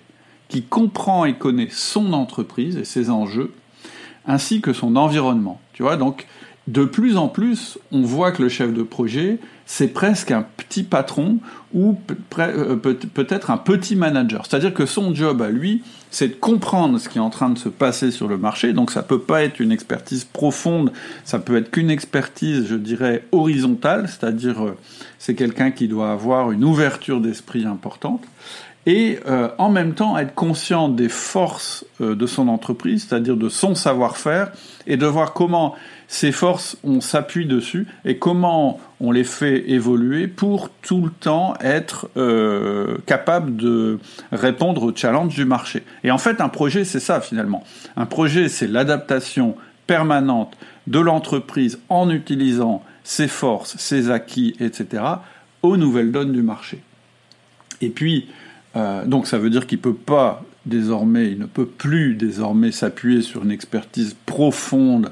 qui 0.52 0.64
comprend 0.64 1.24
et 1.24 1.34
connaît 1.34 1.70
son 1.72 2.12
entreprise 2.12 2.76
et 2.76 2.84
ses 2.84 3.10
enjeux, 3.10 3.54
ainsi 4.28 4.60
que 4.60 4.74
son 4.74 4.98
environnement. 4.98 5.62
Tu 5.72 5.82
vois, 5.82 5.96
donc 5.96 6.28
de 6.68 6.84
plus 6.86 7.18
en 7.18 7.28
plus, 7.28 7.80
on 7.92 8.02
voit 8.02 8.32
que 8.32 8.44
le 8.44 8.50
chef 8.50 8.72
de 8.74 8.84
projet, 8.84 9.40
c'est 9.66 9.88
presque 9.88 10.30
un 10.30 10.46
petit 10.58 10.84
patron 10.84 11.40
ou 11.74 11.98
euh, 12.38 12.76
peut-être 12.76 13.50
un 13.50 13.58
petit 13.58 13.96
manager. 13.96 14.46
C'est-à-dire 14.46 14.74
que 14.74 14.86
son 14.86 15.16
job 15.16 15.42
à 15.42 15.50
lui, 15.50 15.82
c'est 16.12 16.28
de 16.28 16.34
comprendre 16.34 17.00
ce 17.00 17.10
qui 17.10 17.18
est 17.18 17.22
en 17.22 17.30
train 17.30 17.50
de 17.50 17.58
se 17.58 17.70
passer 17.70 18.12
sur 18.12 18.28
le 18.28 18.38
marché. 18.38 18.74
Donc 18.74 18.92
ça 18.92 19.02
peut 19.02 19.22
pas 19.22 19.44
être 19.44 19.60
une 19.60 19.72
expertise 19.72 20.26
profonde, 20.26 20.92
ça 21.24 21.40
peut 21.40 21.56
être 21.56 21.72
qu'une 21.72 21.90
expertise, 21.90 22.68
je 22.68 22.76
dirais, 22.76 23.26
horizontale, 23.32 24.08
c'est-à-dire 24.08 24.64
euh, 24.64 24.78
c'est 25.18 25.34
quelqu'un 25.34 25.72
qui 25.72 25.88
doit 25.88 26.12
avoir 26.12 26.52
une 26.52 26.66
ouverture 26.66 27.22
d'esprit 27.22 27.66
importante 27.66 28.24
et 28.86 29.20
euh, 29.28 29.50
en 29.58 29.70
même 29.70 29.94
temps 29.94 30.18
être 30.18 30.34
conscient 30.34 30.90
des 30.90 31.10
forces 31.10 31.86
euh, 32.02 32.16
de 32.16 32.26
son 32.26 32.48
entreprise, 32.48 33.06
c'est-à-dire 33.08 33.38
de 33.38 33.50
son 33.50 33.76
savoir-faire, 33.76 34.52
et 34.88 34.98
de 34.98 35.06
voir 35.06 35.34
comment 35.34 35.76
ces 36.08 36.32
forces, 36.32 36.78
on 36.84 37.00
s'appuie 37.00 37.46
dessus, 37.46 37.88
et 38.06 38.18
comment 38.18 38.80
on 39.00 39.12
les 39.12 39.24
fait 39.24 39.70
évoluer 39.70 40.28
pour 40.28 40.70
tout 40.70 41.02
le 41.02 41.12
temps 41.12 41.54
être 41.62 42.10
euh, 42.18 42.98
capable 43.06 43.56
de 43.56 44.00
répondre 44.32 44.84
aux 44.84 44.96
challenges 44.96 45.36
du 45.36 45.46
marché. 45.46 45.84
Et 46.04 46.12
en 46.12 46.18
fait, 46.18 46.42
un 46.42 46.50
projet, 46.50 46.84
c'est 46.84 47.00
ça 47.00 47.22
finalement. 47.22 47.64
Un 47.96 48.08
projet, 48.08 48.50
c'est 48.50 48.68
l'adaptation 48.68 49.56
permanente 49.86 50.58
de 50.88 51.00
l'entreprise 51.00 51.80
en 51.90 52.10
utilisant 52.10 52.84
ses 53.04 53.28
forces, 53.28 53.78
ses 53.78 54.10
acquis, 54.10 54.56
etc., 54.60 55.04
aux 55.62 55.78
nouvelles 55.78 56.12
donnes 56.12 56.32
du 56.32 56.42
marché. 56.42 56.82
Et 57.82 57.90
puis, 57.90 58.28
euh, 58.76 59.06
donc 59.06 59.28
ça 59.28 59.38
veut 59.38 59.50
dire 59.50 59.68
qu'il 59.68 59.80
peut 59.80 59.94
pas 59.94 60.44
désormais, 60.66 61.32
il 61.32 61.40
ne 61.40 61.46
peut 61.46 61.66
plus 61.66 62.16
désormais 62.16 62.72
s'appuyer 62.72 63.22
sur 63.22 63.44
une 63.44 63.52
expertise 63.52 64.16
profonde 64.26 65.12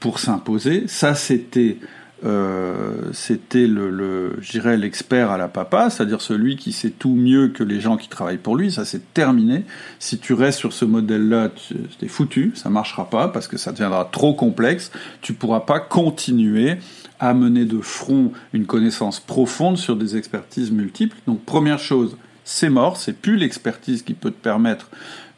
pour 0.00 0.18
s'imposer. 0.18 0.84
Ça, 0.86 1.14
c'était 1.14 1.78
euh, 2.24 3.10
c'était 3.12 3.66
le, 3.66 3.90
le 3.90 4.36
je 4.40 4.60
l'expert 4.60 5.32
à 5.32 5.38
la 5.38 5.48
papa, 5.48 5.90
c'est-à-dire 5.90 6.20
celui 6.20 6.56
qui 6.56 6.70
sait 6.70 6.90
tout 6.90 7.14
mieux 7.14 7.48
que 7.48 7.64
les 7.64 7.80
gens 7.80 7.96
qui 7.96 8.08
travaillent 8.08 8.36
pour 8.38 8.56
lui. 8.56 8.70
Ça, 8.70 8.84
c'est 8.84 9.12
terminé. 9.12 9.64
Si 9.98 10.18
tu 10.18 10.32
restes 10.32 10.58
sur 10.58 10.72
ce 10.72 10.84
modèle-là, 10.84 11.50
t'es 11.98 12.08
foutu. 12.08 12.52
Ça 12.54 12.70
marchera 12.70 13.10
pas 13.10 13.28
parce 13.28 13.48
que 13.48 13.56
ça 13.56 13.72
deviendra 13.72 14.08
trop 14.10 14.34
complexe. 14.34 14.92
Tu 15.20 15.32
pourras 15.32 15.60
pas 15.60 15.80
continuer 15.80 16.76
à 17.18 17.34
mener 17.34 17.64
de 17.64 17.80
front 17.80 18.32
une 18.52 18.66
connaissance 18.66 19.18
profonde 19.18 19.76
sur 19.76 19.96
des 19.96 20.16
expertises 20.16 20.70
multiples. 20.70 21.16
Donc, 21.26 21.44
première 21.44 21.78
chose, 21.80 22.16
c'est 22.44 22.70
mort. 22.70 22.96
C'est 22.96 23.14
plus 23.14 23.36
l'expertise 23.36 24.02
qui 24.02 24.14
peut 24.14 24.30
te 24.30 24.42
permettre 24.42 24.88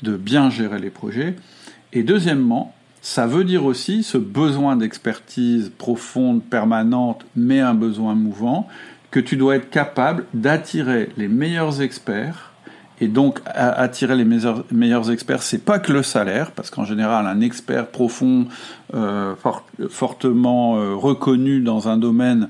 de 0.02 0.16
bien 0.16 0.50
gérer 0.50 0.78
les 0.78 0.90
projets. 0.90 1.36
Et 1.92 2.02
deuxièmement, 2.02 2.74
ça 3.02 3.26
veut 3.26 3.44
dire 3.44 3.64
aussi 3.64 4.02
ce 4.02 4.16
besoin 4.18 4.76
d'expertise 4.76 5.70
profonde, 5.76 6.42
permanente, 6.42 7.24
mais 7.36 7.60
un 7.60 7.74
besoin 7.74 8.14
mouvant, 8.14 8.66
que 9.10 9.20
tu 9.20 9.36
dois 9.36 9.56
être 9.56 9.70
capable 9.70 10.24
d'attirer 10.34 11.10
les 11.16 11.28
meilleurs 11.28 11.82
experts. 11.82 12.50
Et 13.00 13.08
donc, 13.08 13.40
attirer 13.44 14.16
les 14.16 14.24
meilleurs, 14.24 15.10
experts, 15.10 15.42
c'est 15.42 15.64
pas 15.64 15.78
que 15.78 15.92
le 15.92 16.02
salaire, 16.02 16.52
parce 16.52 16.70
qu'en 16.70 16.84
général, 16.84 17.26
un 17.26 17.40
expert 17.40 17.88
profond, 17.88 18.46
euh, 18.94 19.34
fortement 19.90 20.78
euh, 20.78 20.94
reconnu 20.94 21.60
dans 21.60 21.88
un 21.88 21.96
domaine, 21.96 22.48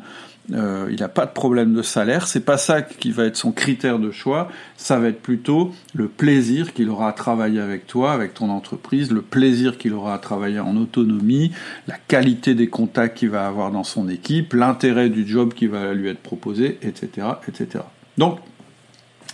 euh, 0.52 0.88
il 0.90 1.00
n'a 1.00 1.08
pas 1.08 1.24
de 1.24 1.32
problème 1.32 1.72
de 1.72 1.82
salaire. 1.82 2.26
C'est 2.26 2.44
pas 2.44 2.58
ça 2.58 2.82
qui 2.82 3.10
va 3.10 3.24
être 3.24 3.36
son 3.36 3.52
critère 3.52 3.98
de 3.98 4.10
choix. 4.10 4.50
Ça 4.76 4.98
va 4.98 5.08
être 5.08 5.22
plutôt 5.22 5.72
le 5.94 6.08
plaisir 6.08 6.74
qu'il 6.74 6.90
aura 6.90 7.08
à 7.08 7.12
travailler 7.12 7.60
avec 7.60 7.86
toi, 7.86 8.12
avec 8.12 8.34
ton 8.34 8.50
entreprise, 8.50 9.10
le 9.10 9.22
plaisir 9.22 9.78
qu'il 9.78 9.94
aura 9.94 10.14
à 10.14 10.18
travailler 10.18 10.60
en 10.60 10.76
autonomie, 10.76 11.52
la 11.88 11.96
qualité 11.96 12.54
des 12.54 12.68
contacts 12.68 13.18
qu'il 13.18 13.30
va 13.30 13.46
avoir 13.46 13.70
dans 13.70 13.84
son 13.84 14.08
équipe, 14.08 14.52
l'intérêt 14.52 15.08
du 15.08 15.26
job 15.26 15.54
qui 15.54 15.66
va 15.66 15.94
lui 15.94 16.08
être 16.08 16.22
proposé, 16.22 16.78
etc., 16.82 17.28
etc. 17.48 17.84
Donc, 18.18 18.38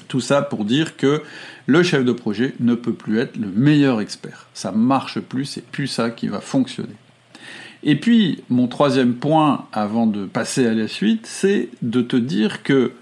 tout 0.06 0.20
ça 0.20 0.42
pour 0.42 0.64
dire 0.64 0.96
que 0.96 1.22
le 1.66 1.82
chef 1.82 2.04
de 2.04 2.12
projet 2.12 2.54
ne 2.60 2.74
peut 2.74 2.92
plus 2.92 3.18
être 3.18 3.36
le 3.36 3.48
meilleur 3.48 4.00
expert. 4.00 4.48
Ça 4.54 4.72
marche 4.72 5.20
plus, 5.20 5.44
c'est 5.44 5.64
plus 5.64 5.86
ça 5.86 6.10
qui 6.10 6.28
va 6.28 6.40
fonctionner. 6.40 6.96
Et 7.82 7.96
puis, 7.96 8.42
mon 8.50 8.66
troisième 8.66 9.14
point, 9.14 9.66
avant 9.72 10.06
de 10.06 10.26
passer 10.26 10.66
à 10.66 10.74
la 10.74 10.88
suite, 10.88 11.26
c'est 11.26 11.68
de 11.82 12.02
te 12.02 12.16
dire 12.16 12.62
que 12.62 12.92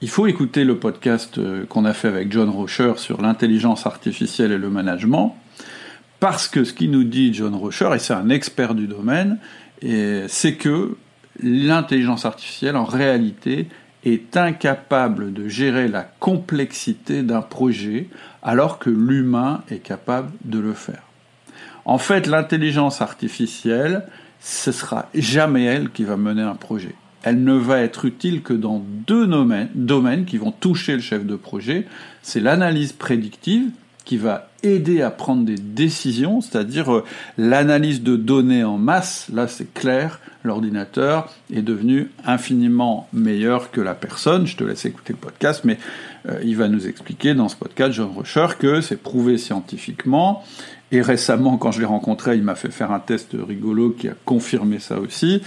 il 0.00 0.08
faut 0.08 0.26
écouter 0.26 0.64
le 0.64 0.78
podcast 0.78 1.38
euh, 1.38 1.64
qu'on 1.66 1.84
a 1.84 1.92
fait 1.92 2.08
avec 2.08 2.32
John 2.32 2.48
Rocher 2.48 2.94
sur 2.96 3.22
l'intelligence 3.22 3.86
artificielle 3.86 4.50
et 4.50 4.58
le 4.58 4.68
management, 4.68 5.36
parce 6.18 6.48
que 6.48 6.64
ce 6.64 6.72
qu'il 6.72 6.90
nous 6.90 7.04
dit 7.04 7.32
John 7.32 7.54
Rocher, 7.54 7.90
et 7.94 7.98
c'est 7.98 8.14
un 8.14 8.28
expert 8.28 8.74
du 8.74 8.88
domaine, 8.88 9.38
c'est 10.28 10.54
que 10.54 10.96
l'intelligence 11.40 12.24
artificielle, 12.24 12.76
en 12.76 12.84
réalité, 12.84 13.68
est 14.04 14.36
incapable 14.36 15.32
de 15.32 15.48
gérer 15.48 15.88
la 15.88 16.02
complexité 16.02 17.22
d'un 17.22 17.42
projet, 17.42 18.08
alors 18.42 18.78
que 18.78 18.90
l'humain 18.90 19.62
est 19.70 19.78
capable 19.78 20.30
de 20.44 20.58
le 20.58 20.72
faire. 20.72 21.02
En 21.84 21.98
fait, 21.98 22.26
l'intelligence 22.26 23.00
artificielle, 23.00 24.06
ce 24.40 24.72
sera 24.72 25.08
jamais 25.14 25.64
elle 25.64 25.90
qui 25.90 26.04
va 26.04 26.16
mener 26.16 26.42
un 26.42 26.54
projet. 26.54 26.94
Elle 27.22 27.44
ne 27.44 27.54
va 27.54 27.80
être 27.80 28.04
utile 28.04 28.42
que 28.42 28.52
dans 28.52 28.82
deux 29.06 29.26
domaines, 29.26 30.24
qui 30.24 30.38
vont 30.38 30.52
toucher 30.52 30.94
le 30.94 31.00
chef 31.00 31.24
de 31.24 31.36
projet. 31.36 31.86
C'est 32.22 32.40
l'analyse 32.40 32.92
prédictive, 32.92 33.70
qui 34.04 34.16
va 34.16 34.48
aider 34.62 35.02
à 35.02 35.10
prendre 35.10 35.44
des 35.44 35.56
décisions, 35.56 36.40
c'est-à-dire 36.40 36.92
euh, 36.92 37.04
l'analyse 37.38 38.02
de 38.02 38.16
données 38.16 38.64
en 38.64 38.78
masse. 38.78 39.26
Là, 39.32 39.48
c'est 39.48 39.72
clair, 39.72 40.20
l'ordinateur 40.44 41.32
est 41.52 41.62
devenu 41.62 42.10
infiniment 42.24 43.08
meilleur 43.12 43.70
que 43.70 43.80
la 43.80 43.94
personne. 43.94 44.46
Je 44.46 44.56
te 44.56 44.64
laisse 44.64 44.84
écouter 44.84 45.12
le 45.12 45.18
podcast, 45.18 45.62
mais 45.64 45.78
euh, 46.28 46.38
il 46.44 46.56
va 46.56 46.68
nous 46.68 46.86
expliquer 46.86 47.34
dans 47.34 47.48
ce 47.48 47.56
podcast, 47.56 47.92
John 47.92 48.10
Rocher, 48.14 48.46
que 48.58 48.80
c'est 48.80 49.02
prouvé 49.02 49.38
scientifiquement 49.38 50.44
et 50.92 51.00
récemment, 51.00 51.56
quand 51.56 51.72
je 51.72 51.80
l'ai 51.80 51.86
rencontré, 51.86 52.36
il 52.36 52.42
m'a 52.42 52.54
fait 52.54 52.70
faire 52.70 52.92
un 52.92 53.00
test 53.00 53.30
rigolo 53.32 53.90
qui 53.90 54.08
a 54.08 54.14
confirmé 54.26 54.78
ça 54.78 55.00
aussi. 55.00 55.42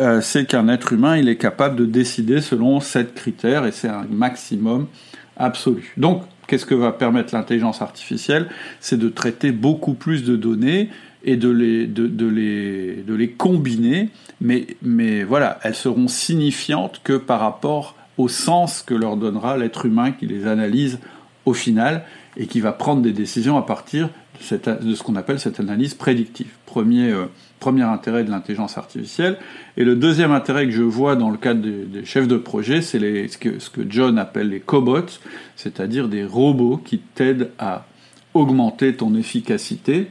Euh, 0.00 0.20
c'est 0.20 0.44
qu'un 0.44 0.68
être 0.68 0.92
humain, 0.92 1.16
il 1.16 1.28
est 1.28 1.36
capable 1.36 1.76
de 1.76 1.86
décider 1.86 2.40
selon 2.40 2.80
sept 2.80 3.14
critères 3.14 3.64
et 3.64 3.70
c'est 3.70 3.88
un 3.88 4.06
maximum 4.10 4.88
absolu. 5.36 5.94
Donc, 5.96 6.24
qu'est-ce 6.48 6.66
que 6.66 6.74
va 6.74 6.90
permettre 6.90 7.32
l'intelligence 7.34 7.80
artificielle? 7.80 8.48
C'est 8.80 8.98
de 8.98 9.08
traiter 9.08 9.52
beaucoup 9.52 9.94
plus 9.94 10.24
de 10.24 10.34
données 10.34 10.88
et 11.22 11.36
de 11.36 11.48
les, 11.48 11.86
de, 11.86 12.26
les, 12.26 12.96
de 13.06 13.14
les 13.14 13.30
combiner, 13.30 14.08
mais, 14.40 14.66
mais 14.82 15.22
voilà, 15.22 15.60
elles 15.62 15.74
seront 15.74 16.08
signifiantes 16.08 17.00
que 17.04 17.12
par 17.12 17.38
rapport 17.38 17.94
au 18.16 18.28
sens 18.28 18.82
que 18.82 18.94
leur 18.94 19.16
donnera 19.16 19.56
l'être 19.56 19.86
humain 19.86 20.10
qui 20.10 20.26
les 20.26 20.46
analyse 20.46 20.98
au 21.44 21.54
final 21.54 22.04
et 22.36 22.46
qui 22.46 22.60
va 22.60 22.72
prendre 22.72 23.02
des 23.02 23.12
décisions 23.12 23.56
à 23.56 23.62
partir 23.62 24.08
de, 24.50 24.94
ce 24.94 25.02
qu'on 25.02 25.16
appelle 25.16 25.40
cette 25.40 25.60
analyse 25.60 25.94
prédictive. 25.94 26.50
Premier, 26.68 27.10
euh, 27.10 27.24
premier 27.60 27.82
intérêt 27.82 28.24
de 28.24 28.30
l'intelligence 28.30 28.76
artificielle. 28.76 29.38
Et 29.78 29.84
le 29.84 29.96
deuxième 29.96 30.32
intérêt 30.32 30.66
que 30.66 30.72
je 30.72 30.82
vois 30.82 31.16
dans 31.16 31.30
le 31.30 31.38
cadre 31.38 31.62
des, 31.62 32.04
chefs 32.04 32.28
de 32.28 32.36
projet, 32.36 32.82
c'est 32.82 32.98
ce 33.28 33.38
que, 33.38 33.58
ce 33.58 33.70
que 33.70 33.80
John 33.88 34.18
appelle 34.18 34.50
les 34.50 34.60
cobots, 34.60 35.18
c'est-à-dire 35.56 36.08
des 36.08 36.24
robots 36.26 36.76
qui 36.76 36.98
t'aident 36.98 37.50
à 37.58 37.86
augmenter 38.34 38.94
ton 38.94 39.14
efficacité. 39.14 40.08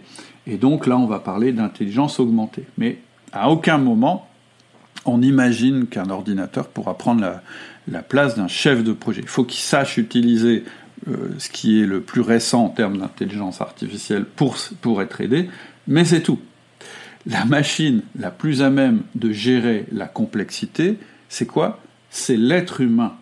Et 0.48 0.58
donc 0.58 0.88
là, 0.88 0.98
on 0.98 1.06
va 1.06 1.20
parler 1.20 1.52
d'intelligence 1.52 2.20
augmentée. 2.20 2.64
Mais 2.80 2.98
à 3.32 3.52
aucun 3.52 3.78
moment, 3.78 4.28
on 5.06 5.22
imagine 5.22 5.86
qu'un 5.86 6.10
ordinateur 6.10 6.70
pourra 6.70 6.98
prendre 6.98 7.22
la, 7.22 7.44
la 7.88 8.02
place 8.02 8.36
d'un 8.36 8.48
chef 8.48 8.84
de 8.84 8.94
projet. 8.94 9.22
Il 9.22 9.28
faut 9.28 9.44
qu'il 9.44 9.62
sache 9.62 9.98
utiliser 9.98 10.64
euh, 11.08 11.30
ce 11.38 11.50
qui 11.50 11.82
est 11.82 11.86
le 11.86 12.02
plus 12.02 12.22
récent 12.22 12.66
en 12.66 12.70
termes 12.70 12.98
d'intelligence 12.98 13.62
artificielle 13.62 14.26
pour, 14.26 14.58
pour 14.82 15.02
être 15.02 15.22
aidé, 15.22 15.48
mais 15.88 16.04
c'est 16.04 16.22
tout. 16.22 16.40
La 17.30 17.44
machine 17.44 18.04
la 18.18 18.32
plus 18.32 18.62
à 18.62 18.70
même 18.70 19.02
de 19.16 19.32
gérer 19.32 19.86
la 19.92 20.08
complexité, 20.08 20.98
c'est 21.28 21.46
quoi? 21.46 21.80
C'est 22.10 22.38
l'être 22.38 22.80
humain. 22.80 23.16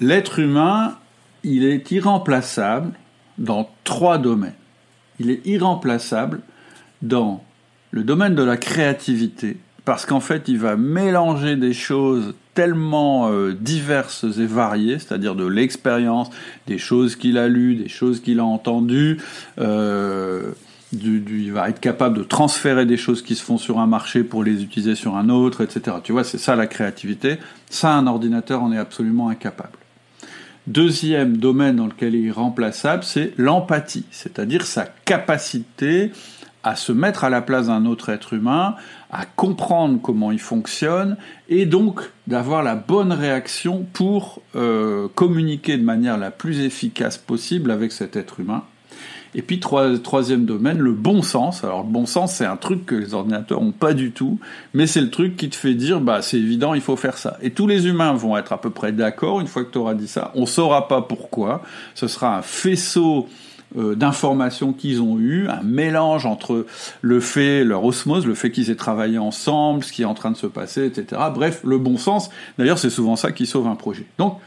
L'être 0.00 0.38
humain, 0.38 0.96
il 1.44 1.64
est 1.64 1.90
irremplaçable 1.90 2.92
dans 3.36 3.68
trois 3.84 4.16
domaines. 4.16 4.54
Il 5.20 5.30
est 5.30 5.46
irremplaçable 5.46 6.40
dans 7.02 7.44
le 7.90 8.04
domaine 8.04 8.34
de 8.34 8.42
la 8.42 8.56
créativité, 8.56 9.58
parce 9.84 10.06
qu'en 10.06 10.20
fait, 10.20 10.48
il 10.48 10.58
va 10.58 10.76
mélanger 10.76 11.56
des 11.56 11.74
choses 11.74 12.34
tellement 12.54 13.30
euh, 13.30 13.52
diverses 13.52 14.24
et 14.38 14.46
variées, 14.46 14.98
c'est-à-dire 14.98 15.34
de 15.34 15.46
l'expérience, 15.46 16.30
des 16.66 16.78
choses 16.78 17.16
qu'il 17.16 17.36
a 17.36 17.48
lues, 17.48 17.74
des 17.74 17.88
choses 17.88 18.20
qu'il 18.20 18.40
a 18.40 18.44
entendues. 18.44 19.18
Euh, 19.58 20.52
il 20.92 21.52
va 21.52 21.68
être 21.68 21.80
capable 21.80 22.18
de 22.18 22.22
transférer 22.22 22.84
des 22.86 22.96
choses 22.96 23.22
qui 23.22 23.34
se 23.34 23.42
font 23.42 23.58
sur 23.58 23.78
un 23.80 23.86
marché 23.86 24.24
pour 24.24 24.44
les 24.44 24.62
utiliser 24.62 24.94
sur 24.94 25.16
un 25.16 25.28
autre, 25.28 25.62
etc. 25.62 25.96
Tu 26.04 26.12
vois, 26.12 26.24
c'est 26.24 26.38
ça 26.38 26.54
la 26.54 26.66
créativité. 26.66 27.38
Ça, 27.70 27.94
un 27.94 28.06
ordinateur 28.06 28.62
en 28.62 28.72
est 28.72 28.78
absolument 28.78 29.28
incapable. 29.28 29.78
Deuxième 30.66 31.38
domaine 31.38 31.76
dans 31.76 31.86
lequel 31.86 32.14
il 32.14 32.24
est 32.24 32.28
irremplaçable, 32.28 33.02
c'est 33.02 33.32
l'empathie, 33.36 34.04
c'est-à-dire 34.10 34.64
sa 34.64 34.86
capacité 35.04 36.12
à 36.62 36.76
se 36.76 36.92
mettre 36.92 37.24
à 37.24 37.30
la 37.30 37.42
place 37.42 37.66
d'un 37.66 37.86
autre 37.86 38.10
être 38.10 38.34
humain, 38.34 38.76
à 39.10 39.24
comprendre 39.24 40.00
comment 40.00 40.30
il 40.30 40.38
fonctionne, 40.38 41.16
et 41.48 41.66
donc 41.66 42.00
d'avoir 42.28 42.62
la 42.62 42.76
bonne 42.76 43.12
réaction 43.12 43.84
pour 43.92 44.40
euh, 44.54 45.08
communiquer 45.16 45.76
de 45.76 45.82
manière 45.82 46.16
la 46.16 46.30
plus 46.30 46.60
efficace 46.60 47.18
possible 47.18 47.72
avec 47.72 47.90
cet 47.90 48.14
être 48.14 48.38
humain. 48.38 48.62
Et 49.34 49.42
puis 49.42 49.60
troisième 49.60 50.44
domaine, 50.44 50.78
le 50.78 50.92
bon 50.92 51.22
sens. 51.22 51.64
Alors 51.64 51.82
le 51.82 51.88
bon 51.88 52.04
sens, 52.04 52.34
c'est 52.34 52.44
un 52.44 52.56
truc 52.56 52.84
que 52.84 52.94
les 52.94 53.14
ordinateurs 53.14 53.62
ont 53.62 53.72
pas 53.72 53.94
du 53.94 54.12
tout, 54.12 54.38
mais 54.74 54.86
c'est 54.86 55.00
le 55.00 55.10
truc 55.10 55.36
qui 55.36 55.48
te 55.48 55.56
fait 55.56 55.74
dire, 55.74 56.00
bah 56.00 56.20
c'est 56.20 56.38
évident, 56.38 56.74
il 56.74 56.82
faut 56.82 56.96
faire 56.96 57.16
ça. 57.16 57.38
Et 57.40 57.50
tous 57.50 57.66
les 57.66 57.86
humains 57.86 58.12
vont 58.12 58.36
être 58.36 58.52
à 58.52 58.60
peu 58.60 58.70
près 58.70 58.92
d'accord 58.92 59.40
une 59.40 59.46
fois 59.46 59.64
que 59.64 59.70
tu 59.70 59.78
auras 59.78 59.94
dit 59.94 60.08
ça. 60.08 60.32
On 60.34 60.44
saura 60.44 60.86
pas 60.86 61.00
pourquoi. 61.00 61.62
Ce 61.94 62.08
sera 62.08 62.36
un 62.36 62.42
faisceau 62.42 63.28
euh, 63.78 63.94
d'informations 63.94 64.74
qu'ils 64.74 65.00
ont 65.00 65.18
eues, 65.18 65.48
un 65.48 65.62
mélange 65.62 66.26
entre 66.26 66.66
le 67.00 67.20
fait, 67.20 67.64
leur 67.64 67.84
osmose, 67.84 68.26
le 68.26 68.34
fait 68.34 68.50
qu'ils 68.50 68.68
aient 68.68 68.76
travaillé 68.76 69.16
ensemble, 69.16 69.82
ce 69.82 69.92
qui 69.92 70.02
est 70.02 70.06
en 70.06 70.12
train 70.12 70.30
de 70.30 70.36
se 70.36 70.46
passer, 70.46 70.84
etc. 70.84 71.22
Bref, 71.34 71.62
le 71.64 71.78
bon 71.78 71.96
sens. 71.96 72.28
D'ailleurs, 72.58 72.78
c'est 72.78 72.90
souvent 72.90 73.16
ça 73.16 73.32
qui 73.32 73.46
sauve 73.46 73.66
un 73.66 73.76
projet. 73.76 74.04
Donc, 74.18 74.38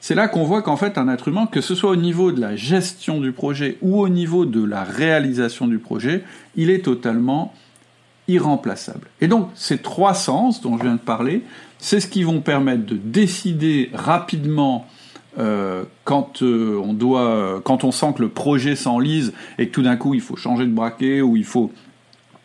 c'est 0.00 0.14
là 0.14 0.28
qu'on 0.28 0.44
voit 0.44 0.62
qu'en 0.62 0.76
fait, 0.76 0.96
un 0.96 1.08
être 1.08 1.28
humain, 1.28 1.46
que 1.50 1.60
ce 1.60 1.74
soit 1.74 1.90
au 1.90 1.96
niveau 1.96 2.32
de 2.32 2.40
la 2.40 2.56
gestion 2.56 3.20
du 3.20 3.32
projet 3.32 3.78
ou 3.82 4.00
au 4.00 4.08
niveau 4.08 4.44
de 4.44 4.64
la 4.64 4.84
réalisation 4.84 5.66
du 5.66 5.78
projet, 5.78 6.22
il 6.56 6.70
est 6.70 6.84
totalement 6.84 7.52
irremplaçable. 8.28 9.08
Et 9.20 9.28
donc, 9.28 9.48
ces 9.54 9.78
trois 9.78 10.14
sens 10.14 10.60
dont 10.60 10.76
je 10.76 10.82
viens 10.82 10.94
de 10.94 11.00
parler, 11.00 11.42
c'est 11.78 12.00
ce 12.00 12.06
qui 12.06 12.22
vont 12.22 12.40
permettre 12.40 12.84
de 12.86 12.96
décider 12.96 13.90
rapidement 13.92 14.86
euh, 15.38 15.84
quand 16.04 16.42
euh, 16.42 16.80
on 16.82 16.92
doit, 16.92 17.60
quand 17.64 17.84
on 17.84 17.92
sent 17.92 18.14
que 18.16 18.22
le 18.22 18.28
projet 18.28 18.76
s'enlise 18.76 19.32
et 19.58 19.68
que 19.68 19.72
tout 19.72 19.82
d'un 19.82 19.96
coup 19.96 20.14
il 20.14 20.20
faut 20.20 20.36
changer 20.36 20.64
de 20.64 20.72
braquet 20.72 21.20
ou 21.20 21.36
il 21.36 21.44
faut 21.44 21.72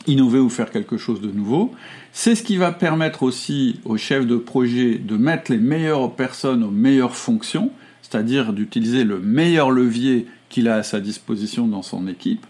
innover 0.06 0.40
ou 0.40 0.50
faire 0.50 0.70
quelque 0.70 0.98
chose 0.98 1.22
de 1.22 1.32
nouveau. 1.32 1.74
C'est 2.16 2.36
ce 2.36 2.44
qui 2.44 2.58
va 2.58 2.72
permettre 2.72 3.24
aussi 3.24 3.80
au 3.86 3.98
chef 3.98 4.28
de 4.28 4.38
projet 4.38 5.00
de 5.00 5.18
mettre 5.18 5.52
les 5.52 5.58
meilleures 5.58 6.14
personnes 6.16 6.64
aux 6.64 6.70
meilleures 6.70 7.16
fonctions, 7.16 7.72
c'est-à-dire 8.04 8.54
d'utiliser 8.54 9.04
le 9.04 9.20
meilleur 9.20 9.72
levier 9.72 10.28
qu'il 10.50 10.68
a 10.68 10.76
à 10.76 10.84
sa 10.84 11.00
disposition 11.00 11.68
dans 11.68 11.82
son 11.82 12.08
équipe, 12.08 12.46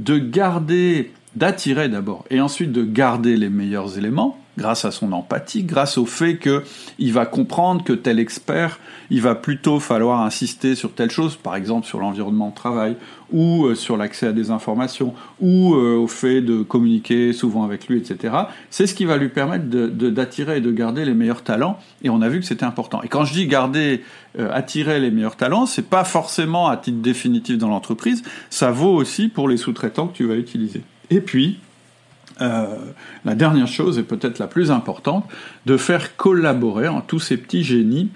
de 0.00 0.18
garder, 0.18 1.12
d'attirer 1.36 1.88
d'abord, 1.88 2.24
et 2.30 2.40
ensuite 2.40 2.72
de 2.72 2.84
garder 2.84 3.36
les 3.36 3.50
meilleurs 3.50 3.98
éléments, 3.98 4.38
grâce 4.56 4.84
à 4.84 4.90
son 4.90 5.12
empathie, 5.12 5.64
grâce 5.64 5.98
au 5.98 6.06
fait 6.06 6.38
qu'il 6.38 7.12
va 7.12 7.26
comprendre 7.26 7.82
que 7.82 7.92
tel 7.92 8.18
expert, 8.18 8.78
il 9.10 9.20
va 9.20 9.34
plutôt 9.34 9.80
falloir 9.80 10.20
insister 10.20 10.74
sur 10.74 10.92
telle 10.92 11.10
chose, 11.10 11.36
par 11.36 11.56
exemple 11.56 11.86
sur 11.86 11.98
l'environnement 11.98 12.50
de 12.50 12.54
travail, 12.54 12.96
ou 13.32 13.64
euh, 13.64 13.74
sur 13.74 13.96
l'accès 13.96 14.28
à 14.28 14.32
des 14.32 14.50
informations, 14.50 15.14
ou 15.40 15.74
euh, 15.74 15.96
au 15.96 16.06
fait 16.06 16.40
de 16.40 16.62
communiquer 16.62 17.32
souvent 17.32 17.64
avec 17.64 17.88
lui, 17.88 17.98
etc. 17.98 18.34
C'est 18.70 18.86
ce 18.86 18.94
qui 18.94 19.04
va 19.04 19.16
lui 19.16 19.28
permettre 19.28 19.64
d'attirer 19.66 20.58
et 20.58 20.60
de 20.60 20.70
garder 20.70 21.04
les 21.04 21.14
meilleurs 21.14 21.42
talents, 21.42 21.78
et 22.02 22.10
on 22.10 22.22
a 22.22 22.28
vu 22.28 22.40
que 22.40 22.46
c'était 22.46 22.64
important. 22.64 23.02
Et 23.02 23.08
quand 23.08 23.24
je 23.24 23.32
dis 23.32 23.46
garder, 23.46 24.02
euh, 24.38 24.50
attirer 24.52 25.00
les 25.00 25.10
meilleurs 25.10 25.36
talents, 25.36 25.66
c'est 25.66 25.88
pas 25.88 26.04
forcément 26.04 26.68
à 26.68 26.76
titre 26.76 27.02
définitif 27.02 27.58
dans 27.58 27.68
l'entreprise, 27.68 28.22
ça 28.50 28.70
vaut 28.70 28.94
aussi 28.94 29.28
pour 29.28 29.48
les 29.48 29.56
sous-traitants 29.56 30.06
que 30.06 30.16
tu 30.16 30.26
vas 30.26 30.36
utiliser. 30.36 30.82
Et 31.14 31.20
puis, 31.20 31.60
euh, 32.40 32.66
la 33.24 33.36
dernière 33.36 33.68
chose, 33.68 34.00
et 34.00 34.02
peut-être 34.02 34.40
la 34.40 34.48
plus 34.48 34.72
importante, 34.72 35.24
de 35.64 35.76
faire 35.76 36.16
collaborer 36.16 36.88
tous 37.06 37.20
ces 37.20 37.36
petits 37.36 37.62
génies 37.62 38.10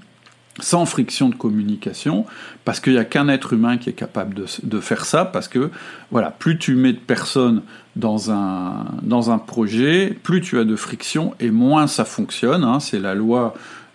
sans 0.61 0.85
friction 0.85 1.28
de 1.28 1.37
communication, 1.37 2.26
parce 2.64 2.81
qu'il 2.81 2.95
n'y 2.95 2.99
a 2.99 3.05
qu'un 3.05 3.28
être 3.28 3.52
humain 3.52 3.76
qui 3.76 3.90
est 3.90 3.93
capable 3.93 4.35
de, 4.35 4.81
faire 4.81 5.05
ça, 5.05 5.25
parce 5.25 5.47
que 5.47 5.71
voilà, 6.11 6.33
plus 6.33 6.59
tu 6.59 6.75
mets 6.75 6.93
de 6.93 6.99
personnes 6.99 7.62
dans 7.95 8.33
un, 8.33 8.87
dans 9.02 9.31
un 9.31 9.38
projet, 9.38 10.19
plus 10.25 10.40
tu 10.40 10.59
as 10.59 10.64
de 10.64 10.75
friction 10.75 11.35
et 11.38 11.52
moins 11.52 11.87
ça 11.87 12.05
fonctionne. 12.05 12.64
Hein. 12.64 12.81
c'est 12.81 12.99
la 12.99 13.14
loi 13.14 13.55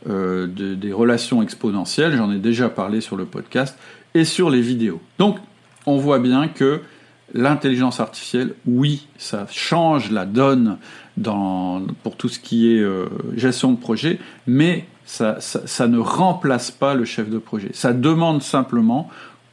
euh, 0.10 0.48
des 0.48 0.94
relations 0.94 1.42
exponentielles, 1.42 2.16
j'en 2.16 2.32
ai 2.32 2.40
déjà 2.40 2.70
parlé 2.70 3.02
sur 3.02 3.18
le 3.18 3.26
podcast 3.26 3.78
et 4.14 4.24
sur 4.24 4.50
les 4.50 4.62
vidéos. 4.62 5.02
Donc 5.20 5.40
on 5.86 5.98
voit 5.98 6.20
bien 6.20 6.48
que 6.48 6.80
l'intelligence 7.34 8.00
artificielle, 8.00 8.53
oui, 8.65 9.08
ça 9.18 9.48
change 9.50 10.12
la 10.12 10.25
donne 10.25 10.77
pour 12.03 12.15
tout 12.18 12.30
ce 12.30 12.39
qui 12.39 12.74
est 12.74 12.80
euh, 12.80 13.08
gestion 13.36 13.72
de 13.72 13.77
projet, 13.77 14.20
mais 14.48 14.86
ça, 15.06 15.38
ça, 15.39 15.88
ne 15.88 16.00
remplace 16.00 16.72
pas 16.72 16.96
le 16.96 17.06
chef 17.06 17.30
de 17.30 17.38
projet. 17.38 17.70
Ça 17.74 17.94
demande 17.94 18.42
simplement, 18.42 19.10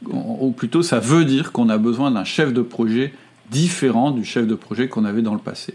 ou 0.07 0.53
plutôt 0.53 0.83
ça 0.83 1.01
veut 1.01 1.25
dire 1.25 1.53
qu'on 1.53 1.69
a 1.69 1.77
besoin 1.77 2.11
d'un 2.11 2.25
chef 2.25 2.53
de 2.53 2.63
projet 2.63 3.13
différent 3.51 4.11
du 4.11 4.25
chef 4.25 4.47
de 4.47 4.55
projet 4.55 4.89
qu'on 4.89 5.05
avait 5.05 5.23
dans 5.23 5.35
le 5.35 5.41
passé. 5.41 5.75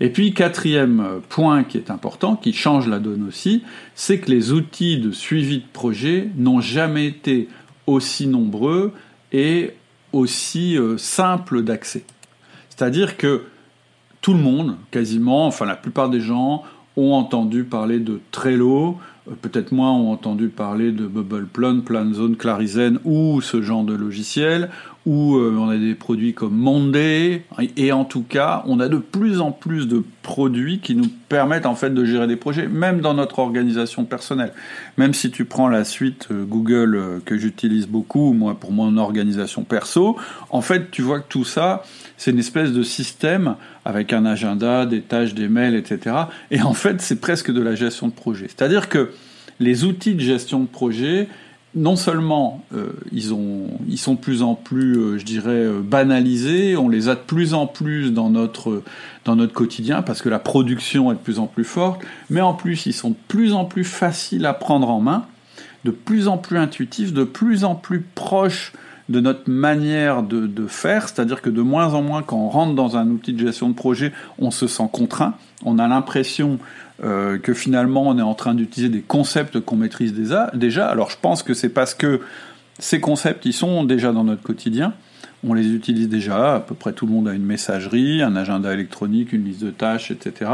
Et 0.00 0.08
puis 0.08 0.32
quatrième 0.34 1.20
point 1.28 1.62
qui 1.62 1.76
est 1.76 1.90
important, 1.90 2.34
qui 2.34 2.52
change 2.52 2.88
la 2.88 2.98
donne 2.98 3.26
aussi, 3.28 3.62
c'est 3.94 4.18
que 4.18 4.30
les 4.30 4.52
outils 4.52 4.98
de 4.98 5.12
suivi 5.12 5.58
de 5.58 5.66
projet 5.72 6.30
n'ont 6.36 6.60
jamais 6.60 7.06
été 7.06 7.48
aussi 7.86 8.26
nombreux 8.26 8.92
et 9.32 9.74
aussi 10.14 10.78
euh, 10.78 10.96
simple 10.96 11.62
d'accès. 11.62 12.04
C'est-à-dire 12.70 13.16
que 13.16 13.42
tout 14.20 14.32
le 14.32 14.40
monde, 14.40 14.76
quasiment, 14.90 15.46
enfin 15.46 15.66
la 15.66 15.76
plupart 15.76 16.08
des 16.08 16.20
gens, 16.20 16.62
ont 16.96 17.12
entendu 17.12 17.64
parler 17.64 17.98
de 17.98 18.20
Trello, 18.30 18.98
euh, 19.28 19.34
peut-être 19.40 19.72
moins 19.72 19.92
ont 19.92 20.12
entendu 20.12 20.48
parler 20.48 20.92
de 20.92 21.06
BubblePlun, 21.06 21.80
PlanZone, 21.80 22.36
Clarizen 22.36 22.98
ou 23.04 23.40
ce 23.40 23.62
genre 23.62 23.84
de 23.84 23.94
logiciel, 23.94 24.70
où 25.06 25.36
euh, 25.36 25.54
on 25.58 25.68
a 25.68 25.76
des 25.76 25.94
produits 25.94 26.32
comme 26.32 26.54
Monday, 26.54 27.44
et 27.76 27.92
en 27.92 28.04
tout 28.04 28.22
cas, 28.22 28.62
on 28.66 28.80
a 28.80 28.88
de 28.88 28.96
plus 28.96 29.40
en 29.40 29.52
plus 29.52 29.86
de 29.86 30.02
produits 30.22 30.78
qui 30.78 30.94
nous 30.94 31.08
permettent 31.28 31.66
en 31.66 31.74
fait 31.74 31.90
de 31.90 32.04
gérer 32.04 32.26
des 32.26 32.36
projets, 32.36 32.68
même 32.68 33.00
dans 33.00 33.12
notre 33.12 33.38
organisation 33.38 34.04
personnelle. 34.04 34.52
Même 34.96 35.12
si 35.12 35.30
tu 35.30 35.44
prends 35.44 35.68
la 35.68 35.84
suite 35.84 36.28
euh, 36.30 36.44
Google 36.44 36.94
euh, 36.94 37.18
que 37.22 37.36
j'utilise 37.36 37.86
beaucoup, 37.86 38.32
moi 38.32 38.58
pour 38.58 38.72
mon 38.72 38.96
organisation 38.96 39.62
perso, 39.64 40.16
en 40.50 40.62
fait, 40.62 40.90
tu 40.90 41.02
vois 41.02 41.20
que 41.20 41.28
tout 41.28 41.44
ça, 41.44 41.82
c'est 42.16 42.30
une 42.30 42.38
espèce 42.38 42.72
de 42.72 42.82
système 42.82 43.56
avec 43.84 44.14
un 44.14 44.24
agenda, 44.24 44.86
des 44.86 45.02
tâches, 45.02 45.34
des 45.34 45.48
mails, 45.48 45.74
etc. 45.74 46.16
Et 46.50 46.62
en 46.62 46.72
fait, 46.72 47.02
c'est 47.02 47.20
presque 47.20 47.52
de 47.52 47.60
la 47.60 47.74
gestion 47.74 48.08
de 48.08 48.12
projet. 48.12 48.46
C'est-à-dire 48.46 48.88
que 48.88 49.10
les 49.60 49.84
outils 49.84 50.14
de 50.14 50.20
gestion 50.20 50.60
de 50.60 50.66
projet, 50.66 51.28
non 51.74 51.96
seulement 51.96 52.64
euh, 52.74 52.92
ils, 53.10 53.34
ont, 53.34 53.66
ils 53.88 53.98
sont 53.98 54.14
de 54.14 54.20
plus 54.20 54.42
en 54.42 54.54
plus, 54.54 54.96
euh, 54.96 55.18
je 55.18 55.24
dirais, 55.24 55.50
euh, 55.50 55.80
banalisés, 55.80 56.76
on 56.76 56.88
les 56.88 57.08
a 57.08 57.14
de 57.14 57.20
plus 57.20 57.52
en 57.52 57.66
plus 57.66 58.12
dans 58.12 58.30
notre, 58.30 58.82
dans 59.24 59.34
notre 59.34 59.52
quotidien 59.52 60.02
parce 60.02 60.22
que 60.22 60.28
la 60.28 60.38
production 60.38 61.10
est 61.10 61.14
de 61.14 61.20
plus 61.20 61.38
en 61.38 61.46
plus 61.46 61.64
forte, 61.64 62.02
mais 62.30 62.40
en 62.40 62.54
plus 62.54 62.86
ils 62.86 62.92
sont 62.92 63.10
de 63.10 63.16
plus 63.28 63.52
en 63.52 63.64
plus 63.64 63.84
faciles 63.84 64.46
à 64.46 64.54
prendre 64.54 64.88
en 64.88 65.00
main, 65.00 65.26
de 65.84 65.90
plus 65.90 66.28
en 66.28 66.38
plus 66.38 66.58
intuitifs, 66.58 67.12
de 67.12 67.24
plus 67.24 67.64
en 67.64 67.74
plus 67.74 68.04
proches 68.14 68.72
de 69.10 69.20
notre 69.20 69.50
manière 69.50 70.22
de 70.22 70.66
faire, 70.66 71.10
c'est-à-dire 71.10 71.42
que 71.42 71.50
de 71.50 71.60
moins 71.60 71.92
en 71.92 72.00
moins 72.00 72.22
quand 72.22 72.38
on 72.38 72.48
rentre 72.48 72.74
dans 72.74 72.96
un 72.96 73.10
outil 73.10 73.34
de 73.34 73.46
gestion 73.46 73.68
de 73.68 73.74
projet, 73.74 74.12
on 74.38 74.50
se 74.50 74.66
sent 74.66 74.88
contraint, 74.90 75.34
on 75.62 75.78
a 75.78 75.86
l'impression 75.88 76.58
euh, 77.02 77.38
que 77.38 77.54
finalement 77.54 78.08
on 78.08 78.18
est 78.18 78.22
en 78.22 78.34
train 78.34 78.54
d'utiliser 78.54 78.88
des 78.88 79.02
concepts 79.02 79.58
qu'on 79.60 79.76
maîtrise 79.76 80.14
déjà. 80.14 80.86
Alors 80.86 81.10
je 81.10 81.16
pense 81.20 81.42
que 81.42 81.54
c'est 81.54 81.68
parce 81.68 81.94
que 81.94 82.20
ces 82.78 83.00
concepts, 83.00 83.46
ils 83.46 83.52
sont 83.52 83.84
déjà 83.84 84.12
dans 84.12 84.24
notre 84.24 84.42
quotidien. 84.42 84.94
On 85.46 85.52
les 85.52 85.68
utilise 85.68 86.08
déjà, 86.08 86.56
à 86.56 86.60
peu 86.60 86.74
près 86.74 86.92
tout 86.92 87.06
le 87.06 87.12
monde 87.12 87.28
a 87.28 87.34
une 87.34 87.44
messagerie, 87.44 88.22
un 88.22 88.34
agenda 88.34 88.72
électronique, 88.72 89.32
une 89.32 89.44
liste 89.44 89.62
de 89.62 89.70
tâches, 89.70 90.10
etc. 90.10 90.50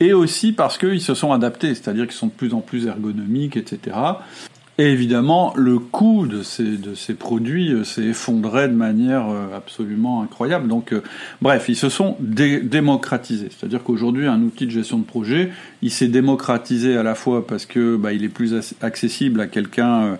Et 0.00 0.12
aussi 0.12 0.52
parce 0.52 0.76
qu'ils 0.76 1.00
se 1.00 1.14
sont 1.14 1.32
adaptés, 1.32 1.74
c'est-à-dire 1.74 2.04
qu'ils 2.04 2.16
sont 2.16 2.26
de 2.26 2.32
plus 2.32 2.52
en 2.52 2.60
plus 2.60 2.86
ergonomiques, 2.86 3.56
etc. 3.56 3.96
Et 4.80 4.92
évidemment, 4.92 5.52
le 5.56 5.80
coût 5.80 6.28
de 6.28 6.44
ces, 6.44 6.76
de 6.76 6.94
ces 6.94 7.14
produits 7.14 7.72
euh, 7.72 7.82
s'est 7.82 8.04
effondré 8.04 8.68
de 8.68 8.74
manière 8.74 9.28
euh, 9.28 9.56
absolument 9.56 10.22
incroyable. 10.22 10.68
Donc, 10.68 10.92
euh, 10.92 11.02
bref, 11.42 11.64
ils 11.68 11.74
se 11.74 11.88
sont 11.88 12.16
démocratisés. 12.20 13.48
C'est-à-dire 13.50 13.82
qu'aujourd'hui, 13.82 14.28
un 14.28 14.40
outil 14.40 14.66
de 14.66 14.70
gestion 14.70 14.98
de 14.98 15.04
projet, 15.04 15.50
il 15.82 15.90
s'est 15.90 16.06
démocratisé 16.06 16.96
à 16.96 17.02
la 17.02 17.16
fois 17.16 17.44
parce 17.44 17.66
que 17.66 17.96
bah, 17.96 18.12
il 18.12 18.22
est 18.22 18.28
plus 18.28 18.54
accessible 18.80 19.40
à 19.40 19.48
quelqu'un 19.48 20.16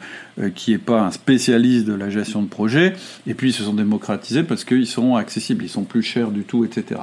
qui 0.54 0.72
n'est 0.72 0.78
pas 0.78 1.02
un 1.02 1.10
spécialiste 1.12 1.86
de 1.86 1.94
la 1.94 2.10
gestion 2.10 2.42
de 2.42 2.48
projet, 2.48 2.94
et 3.26 3.34
puis 3.34 3.50
ils 3.50 3.52
se 3.52 3.62
sont 3.62 3.74
démocratisés 3.74 4.42
parce 4.42 4.64
qu'ils 4.64 4.86
sont 4.86 5.16
accessibles, 5.16 5.64
ils 5.64 5.68
sont 5.68 5.84
plus 5.84 6.02
chers 6.02 6.30
du 6.30 6.42
tout, 6.42 6.64
etc. 6.64 7.00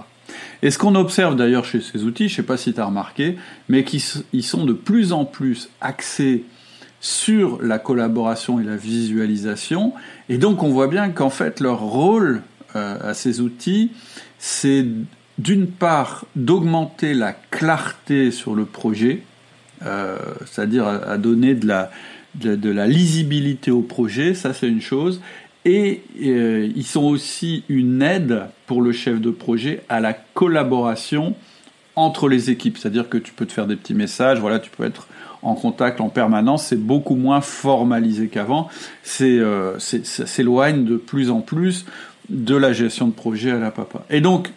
Et 0.61 0.71
ce 0.71 0.77
qu'on 0.77 0.95
observe 0.95 1.35
d'ailleurs 1.35 1.65
chez 1.65 1.81
ces 1.81 2.03
outils, 2.03 2.27
je 2.27 2.33
ne 2.33 2.35
sais 2.37 2.43
pas 2.43 2.57
si 2.57 2.73
tu 2.73 2.79
as 2.79 2.85
remarqué, 2.85 3.37
mais 3.69 3.83
qu'ils 3.83 4.01
sont 4.43 4.65
de 4.65 4.73
plus 4.73 5.13
en 5.13 5.25
plus 5.25 5.69
axés 5.81 6.43
sur 7.05 7.61
la 7.61 7.77
collaboration 7.77 8.59
et 8.59 8.63
la 8.63 8.77
visualisation. 8.77 9.93
Et 10.27 10.39
donc 10.39 10.63
on 10.63 10.69
voit 10.69 10.87
bien 10.87 11.09
qu'en 11.09 11.29
fait 11.29 11.59
leur 11.59 11.79
rôle 11.79 12.41
euh, 12.75 12.97
à 13.11 13.13
ces 13.13 13.41
outils, 13.41 13.91
c'est 14.39 14.87
d'une 15.37 15.67
part 15.67 16.25
d'augmenter 16.35 17.13
la 17.13 17.33
clarté 17.33 18.31
sur 18.31 18.55
le 18.55 18.65
projet, 18.65 19.21
euh, 19.85 20.17
c'est-à-dire 20.47 20.87
à, 20.87 21.19
donner 21.19 21.53
de 21.53 21.67
la, 21.67 21.91
de, 22.33 22.71
la 22.71 22.87
lisibilité 22.87 23.69
au 23.69 23.81
projet, 23.81 24.33
ça 24.33 24.55
c'est 24.55 24.67
une 24.67 24.81
chose, 24.81 25.21
et 25.63 26.01
euh, 26.23 26.71
ils 26.75 26.87
sont 26.87 27.03
aussi 27.03 27.65
une 27.69 28.01
aide 28.01 28.45
pour 28.65 28.81
le 28.81 28.91
chef 28.91 29.21
de 29.21 29.29
projet 29.29 29.83
à 29.89 29.99
la 29.99 30.13
collaboration 30.13 31.35
entre 31.95 32.29
les 32.29 32.49
équipes, 32.49 32.79
c'est-à-dire 32.79 33.09
que 33.09 33.19
tu 33.19 33.31
peux 33.31 33.45
te 33.45 33.53
faire 33.53 33.67
des 33.67 33.75
petits 33.75 33.93
messages, 33.93 34.39
voilà, 34.39 34.57
tu 34.57 34.71
peux 34.71 34.85
être 34.85 35.07
en 35.45 35.53
contact 35.53 36.01
en 36.01 36.09
permanence, 36.09 36.65
c'est 36.65 36.83
beaucoup 36.83 37.15
moins 37.15 37.39
formalisé 37.39 38.27
qu'avant. 38.27 38.67
C'est, 39.03 39.37
euh, 39.39 39.77
ça 39.79 40.25
s'éloigne 40.25 40.83
de 40.85 40.97
plus 40.97 41.29
en 41.29 41.41
plus 41.41 41.85
de 42.29 42.55
la 42.55 42.73
gestion 42.73 43.07
de 43.07 43.13
projet 43.13 43.51
à 43.51 43.59
la 43.59 43.69
papa. 43.69 44.03
Et 44.09 44.21
donc, 44.21 44.51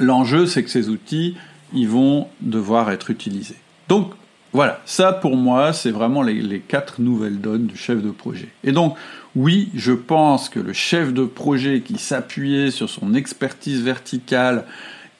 l'enjeu, 0.00 0.46
c'est 0.46 0.64
que 0.64 0.70
ces 0.70 0.88
outils, 0.88 1.36
ils 1.72 1.88
vont 1.88 2.26
devoir 2.40 2.90
être 2.90 3.10
utilisés. 3.10 3.56
Donc, 3.88 4.10
voilà, 4.52 4.80
ça 4.84 5.12
pour 5.12 5.36
moi, 5.36 5.72
c'est 5.72 5.92
vraiment 5.92 6.22
les, 6.22 6.42
les, 6.42 6.60
quatre 6.60 7.00
nouvelles 7.00 7.40
donnes 7.40 7.66
du 7.66 7.76
chef 7.76 8.02
de 8.02 8.10
projet. 8.10 8.48
Et 8.64 8.72
donc, 8.72 8.96
oui, 9.36 9.70
je 9.74 9.92
pense 9.92 10.48
que 10.48 10.58
le 10.58 10.72
chef 10.72 11.14
de 11.14 11.24
projet 11.24 11.80
qui 11.80 11.98
s'appuyait 11.98 12.72
sur 12.72 12.90
son 12.90 13.14
expertise 13.14 13.82
verticale 13.82 14.64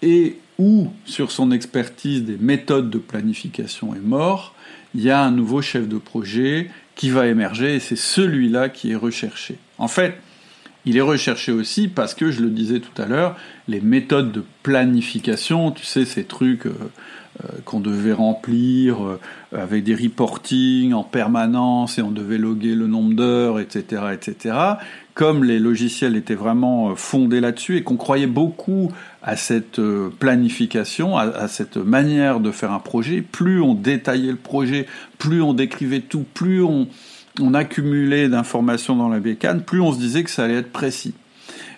et 0.03 0.39
ou 0.59 0.89
sur 1.05 1.31
son 1.31 1.51
expertise 1.51 2.25
des 2.25 2.37
méthodes 2.37 2.91
de 2.91 2.99
planification 2.99 3.95
est 3.95 4.01
mort, 4.01 4.55
il 4.95 5.03
y 5.03 5.11
a 5.11 5.21
un 5.21 5.31
nouveau 5.31 5.63
chef 5.63 5.89
de 5.89 5.99
projet 5.99 6.71
qui 6.95 7.11
va 7.11 7.27
émerger 7.27 7.75
et 7.75 7.81
c'est 7.81 7.97
celui-là 7.97 8.69
qui 8.69 8.93
est 8.93 8.97
recherché. 8.97 9.57
En 9.79 9.89
fait, 9.89 10.15
Il 10.87 10.99
est 10.99 11.03
recherché 11.03 11.51
aussi 11.51 11.89
parce 11.89 12.15
que, 12.15 12.31
je 12.31 12.43
le 12.43 12.51
disais 12.51 12.81
tout 12.81 13.01
à 13.01 13.07
l'heure, 13.07 13.37
les 13.69 13.81
méthodes 13.81 14.33
de 14.33 14.45
planification, 14.63 15.71
tu 15.71 15.85
sais, 15.85 16.05
ces 16.05 16.25
trucs 16.25 16.67
euh, 16.67 16.75
euh, 17.43 17.49
qu'on 17.65 17.81
devait 17.81 18.13
remplir 18.13 19.03
euh, 19.03 19.19
avec 19.53 19.83
des 19.85 19.95
reporting 19.95 20.93
en 20.93 21.03
permanence 21.03 21.99
et 21.99 22.03
on 22.03 22.11
devait 22.11 22.37
loguer 22.37 22.75
le 22.75 22.87
nombre 22.87 23.15
d'heures, 23.15 23.61
etc., 23.61 24.03
etc. 24.13 24.57
Comme 25.15 25.45
les 25.45 25.61
logiciels 25.61 26.17
étaient 26.17 26.35
vraiment 26.35 26.97
fondés 26.97 27.41
là-dessus 27.41 27.77
et 27.77 27.83
qu'on 27.83 27.97
croyait 27.97 28.27
beaucoup 28.27 28.91
à 29.23 29.37
cette 29.37 29.81
planification, 30.19 31.17
à, 31.17 31.47
cette 31.47 31.77
manière 31.77 32.41
de 32.41 32.51
faire 32.51 32.73
un 32.73 32.81
projet, 32.81 33.23
plus 33.23 33.61
on 33.61 33.75
détaillait 33.75 34.33
le 34.33 34.37
projet, 34.37 34.87
plus 35.19 35.41
on 35.41 35.55
décrivait 35.55 36.01
tout, 36.01 36.25
plus 36.35 36.63
on, 36.63 36.89
accumulait 37.55 38.29
d'informations 38.29 38.97
dans 38.97 39.09
la 39.09 39.21
bécane, 39.21 39.63
plus 39.63 39.81
on 39.81 39.93
se 39.93 39.99
disait 39.99 40.25
que 40.25 40.31
ça 40.31 40.45
allait 40.45 40.55
être 40.55 40.73
précis. 40.73 41.15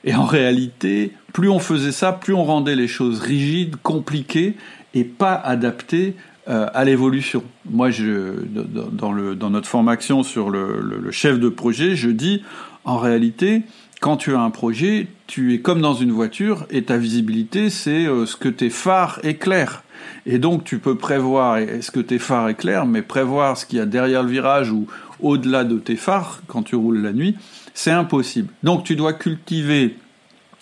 Et 0.05 0.15
en 0.15 0.25
réalité, 0.25 1.13
plus 1.33 1.51
on 1.51 1.59
faisait 1.59 1.93
ça, 1.93 2.13
plus 2.13 2.33
on 2.33 2.45
rendait 2.45 2.77
les 2.77 2.89
choses 2.89 3.21
rigides, 3.21 3.77
compliquées 3.83 4.57
et 4.95 5.05
pas 5.05 5.35
adaptées 5.35 6.15
euh, 6.49 6.69
à 6.75 6.85
l'évolution. 6.85 7.43
Moi, 7.69 7.91
je, 7.91 8.35
dans 8.45 9.51
notre 9.51 9.69
formation 9.69 10.23
sur 10.23 10.49
le, 10.49 11.11
chef 11.11 11.41
de 11.41 11.49
projet, 11.49 11.97
je 11.97 12.09
dis, 12.09 12.45
en 12.87 12.97
réalité, 12.97 13.63
quand 14.01 14.17
tu 14.17 14.35
as 14.35 14.41
un 14.41 14.51
projet, 14.51 15.09
tu 15.27 15.53
es 15.53 15.61
comme 15.61 15.83
dans 15.83 15.95
une 15.95 16.13
voiture 16.13 16.67
et 16.71 16.85
ta 16.85 16.97
visibilité, 16.97 17.69
c'est 17.69 18.07
euh, 18.07 18.25
ce 18.25 18.37
que 18.37 18.49
tes 18.49 18.71
phares 18.71 19.21
éclairent. 19.23 19.83
Et 20.25 20.39
donc, 20.39 20.65
tu 20.65 20.79
peux 20.79 20.97
prévoir 20.97 21.59
ce 21.81 21.91
que 21.91 22.01
tes 22.01 22.19
phares 22.19 22.49
éclairent, 22.49 22.87
mais 22.87 23.03
prévoir 23.03 23.57
ce 23.57 23.67
qu'il 23.67 23.79
y 23.79 23.83
a 23.83 23.87
derrière 23.87 24.23
le 24.23 24.31
virage 24.31 24.71
ou 24.71 24.87
au-delà 25.21 25.65
de 25.65 25.79
tes 25.79 25.97
phares 25.97 26.41
quand 26.47 26.63
tu 26.63 26.77
roules 26.77 27.03
la 27.03 27.13
nuit, 27.13 27.37
c'est 27.75 27.91
impossible. 27.91 28.53
Donc 28.63 28.85
tu 28.85 28.97
dois 28.97 29.13
cultiver, 29.13 29.97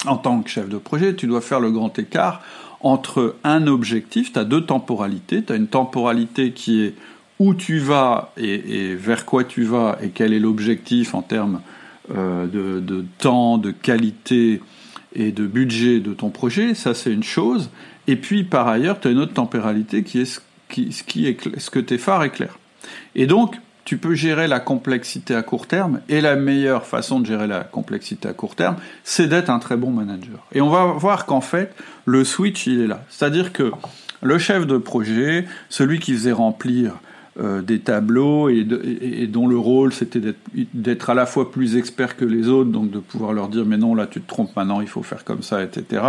en 0.06 0.16
tant 0.16 0.40
que 0.42 0.50
chef 0.50 0.68
de 0.68 0.78
projet, 0.78 1.14
tu 1.14 1.26
dois 1.26 1.40
faire 1.40 1.60
le 1.60 1.70
grand 1.70 1.98
écart 1.98 2.42
entre 2.80 3.36
un 3.44 3.66
objectif, 3.66 4.32
tu 4.32 4.38
as 4.38 4.44
deux 4.44 4.64
temporalités, 4.64 5.42
tu 5.42 5.52
as 5.52 5.56
une 5.56 5.68
temporalité 5.68 6.52
qui 6.52 6.82
est 6.82 6.94
où 7.38 7.54
tu 7.54 7.78
vas 7.78 8.32
et, 8.36 8.94
vers 8.94 9.24
quoi 9.24 9.44
tu 9.44 9.64
vas 9.64 9.98
et 10.02 10.10
quel 10.10 10.32
est 10.32 10.38
l'objectif 10.38 11.14
en 11.14 11.22
termes 11.22 11.60
euh, 12.14 12.46
de, 12.46 13.04
temps, 13.18 13.58
de 13.58 13.70
qualité 13.70 14.60
et 15.14 15.32
de 15.32 15.46
budget 15.46 16.00
de 16.00 16.12
ton 16.12 16.30
projet, 16.30 16.74
ça 16.74 16.94
c'est 16.94 17.12
une 17.12 17.22
chose. 17.22 17.70
Et 18.06 18.16
puis 18.16 18.44
par 18.44 18.68
ailleurs, 18.68 19.00
tu 19.00 19.08
as 19.08 19.10
une 19.10 19.18
autre 19.18 19.32
temporalité 19.32 20.02
qui 20.02 20.20
est 20.20 20.24
ce, 20.24 20.40
qui, 20.68 20.88
qui 21.06 21.26
est, 21.26 21.58
ce 21.58 21.70
que 21.70 21.78
tes 21.78 21.98
phares 21.98 22.24
éclairent. 22.24 22.58
Et 23.14 23.26
donc, 23.26 23.56
tu 23.84 23.98
peux 23.98 24.14
gérer 24.14 24.48
la 24.48 24.60
complexité 24.60 25.34
à 25.34 25.42
court 25.42 25.66
terme, 25.66 26.00
et 26.08 26.20
la 26.20 26.36
meilleure 26.36 26.86
façon 26.86 27.20
de 27.20 27.26
gérer 27.26 27.46
la 27.46 27.60
complexité 27.60 28.28
à 28.28 28.32
court 28.32 28.56
terme, 28.56 28.76
c'est 29.02 29.26
d'être 29.26 29.50
un 29.50 29.58
très 29.58 29.76
bon 29.76 29.90
manager. 29.90 30.46
Et 30.52 30.60
on 30.60 30.70
va 30.70 30.84
voir 30.86 31.26
qu'en 31.26 31.40
fait, 31.40 31.74
le 32.06 32.24
switch, 32.24 32.66
il 32.66 32.80
est 32.80 32.86
là. 32.86 33.04
C'est-à-dire 33.10 33.52
que 33.52 33.72
le 34.22 34.38
chef 34.38 34.66
de 34.66 34.78
projet, 34.78 35.46
celui 35.68 35.98
qui 35.98 36.12
faisait 36.14 36.32
remplir 36.32 36.94
euh, 37.40 37.62
des 37.62 37.80
tableaux 37.80 38.48
et, 38.48 38.64
dont 39.26 39.48
le 39.48 39.58
rôle 39.58 39.92
c'était 39.92 40.20
d'être 40.72 41.10
à 41.10 41.14
la 41.14 41.26
fois 41.26 41.50
plus 41.50 41.76
expert 41.76 42.16
que 42.16 42.24
les 42.24 42.48
autres, 42.48 42.70
donc 42.70 42.92
de 42.92 43.00
pouvoir 43.00 43.32
leur 43.32 43.48
dire 43.48 43.64
mais 43.66 43.76
non 43.76 43.96
là 43.96 44.06
tu 44.06 44.20
te 44.20 44.28
trompes 44.28 44.54
maintenant 44.54 44.80
il 44.80 44.86
faut 44.86 45.02
faire 45.02 45.24
comme 45.24 45.42
ça, 45.42 45.62
etc. 45.64 46.02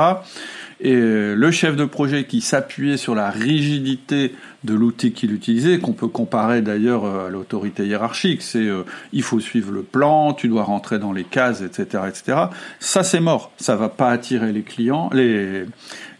Et 0.81 0.93
le 0.93 1.51
chef 1.51 1.75
de 1.75 1.85
projet 1.85 2.25
qui 2.25 2.41
s'appuyait 2.41 2.97
sur 2.97 3.15
la 3.15 3.29
rigidité 3.29 4.33
de 4.65 4.73
l'outil 4.73 5.13
qu'il 5.13 5.31
utilisait, 5.31 5.79
qu'on 5.79 5.93
peut 5.93 6.07
comparer 6.07 6.61
d'ailleurs 6.61 7.05
euh, 7.05 7.27
à 7.27 7.29
l'autorité 7.29 7.85
hiérarchique, 7.85 8.41
c'est 8.41 8.59
euh, 8.59 8.83
il 9.13 9.21
faut 9.21 9.39
suivre 9.39 9.71
le 9.71 9.83
plan, 9.83 10.33
tu 10.33 10.47
dois 10.47 10.63
rentrer 10.63 10.99
dans 10.99 11.13
les 11.13 11.23
cases, 11.23 11.61
etc., 11.61 12.03
etc. 12.09 12.37
Ça 12.79 13.03
c'est 13.03 13.19
mort, 13.19 13.51
ça 13.57 13.75
va 13.75 13.89
pas 13.89 14.09
attirer 14.09 14.51
les 14.51 14.63
clients, 14.63 15.09
les 15.13 15.65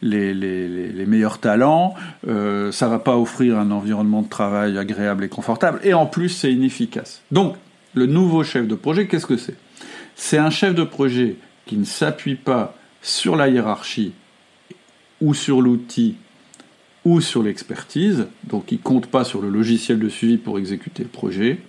les, 0.02 0.34
les, 0.34 0.68
les 0.68 1.06
meilleurs 1.06 1.40
talents, 1.40 1.96
euh, 2.28 2.72
ça 2.72 2.88
va 2.88 3.00
pas 3.00 3.18
offrir 3.18 3.58
un 3.58 3.72
environnement 3.72 4.22
de 4.22 4.30
travail 4.30 4.78
agréable 4.78 5.24
et 5.24 5.30
confortable, 5.30 5.80
et 5.84 5.94
en 5.94 6.06
plus 6.06 6.30
c'est 6.30 6.54
inefficace. 6.54 7.24
Donc 7.32 7.56
le 7.94 8.06
nouveau 8.06 8.44
chef 8.44 8.68
de 8.68 8.76
projet, 8.76 9.08
qu'est-ce 9.08 9.26
que 9.26 9.38
c'est? 9.38 9.56
C'est 10.16 10.38
un 10.38 10.50
chef 10.50 10.76
de 10.76 10.84
projet 10.84 11.38
qui 11.66 11.78
ne 11.78 11.86
s'appuie 11.86 12.36
pas 12.36 12.76
sur 13.02 13.36
la 13.36 13.50
hiérarchie 13.50 14.14
ou 15.26 15.34
sur 15.34 15.60
l'outil 15.60 16.16
ou 17.04 17.20
sur 17.20 17.42
l'expertise, 17.42 18.28
donc 18.44 18.72
il 18.72 18.80
compte 18.80 19.08
pas 19.08 19.24
sur 19.24 19.42
le 19.42 19.50
logiciel 19.50 20.00
de 20.00 20.08
suivi 20.08 20.38
pour 20.38 20.60
exécuter 20.60 21.04
le 21.04 21.10
projet. 21.10 21.60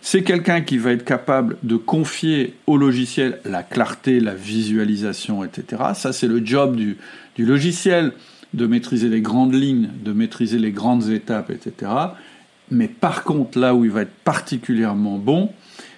C'est 0.00 0.22
quelqu'un 0.22 0.60
qui 0.60 0.78
va 0.78 0.92
être 0.92 1.04
capable 1.04 1.56
de 1.62 1.76
confier 1.76 2.54
au 2.66 2.76
logiciel 2.76 3.40
la 3.44 3.62
clarté, 3.62 4.20
la 4.20 4.34
visualisation, 4.34 5.42
etc. 5.42 5.82
Ça, 5.94 6.12
c'est 6.12 6.28
le 6.28 6.44
job 6.44 6.76
du, 6.76 6.96
du, 7.36 7.44
logiciel, 7.44 8.12
de 8.52 8.66
maîtriser 8.66 9.08
les 9.08 9.20
grandes 9.20 9.54
lignes, 9.54 9.90
de 10.04 10.12
maîtriser 10.12 10.58
les 10.58 10.72
grandes 10.72 11.08
étapes, 11.08 11.50
etc. 11.50 11.90
Mais 12.70 12.86
par 12.86 13.24
contre, 13.24 13.58
là 13.58 13.74
où 13.74 13.84
il 13.84 13.90
va 13.90 14.02
être 14.02 14.14
particulièrement 14.24 15.18
bon, 15.18 15.50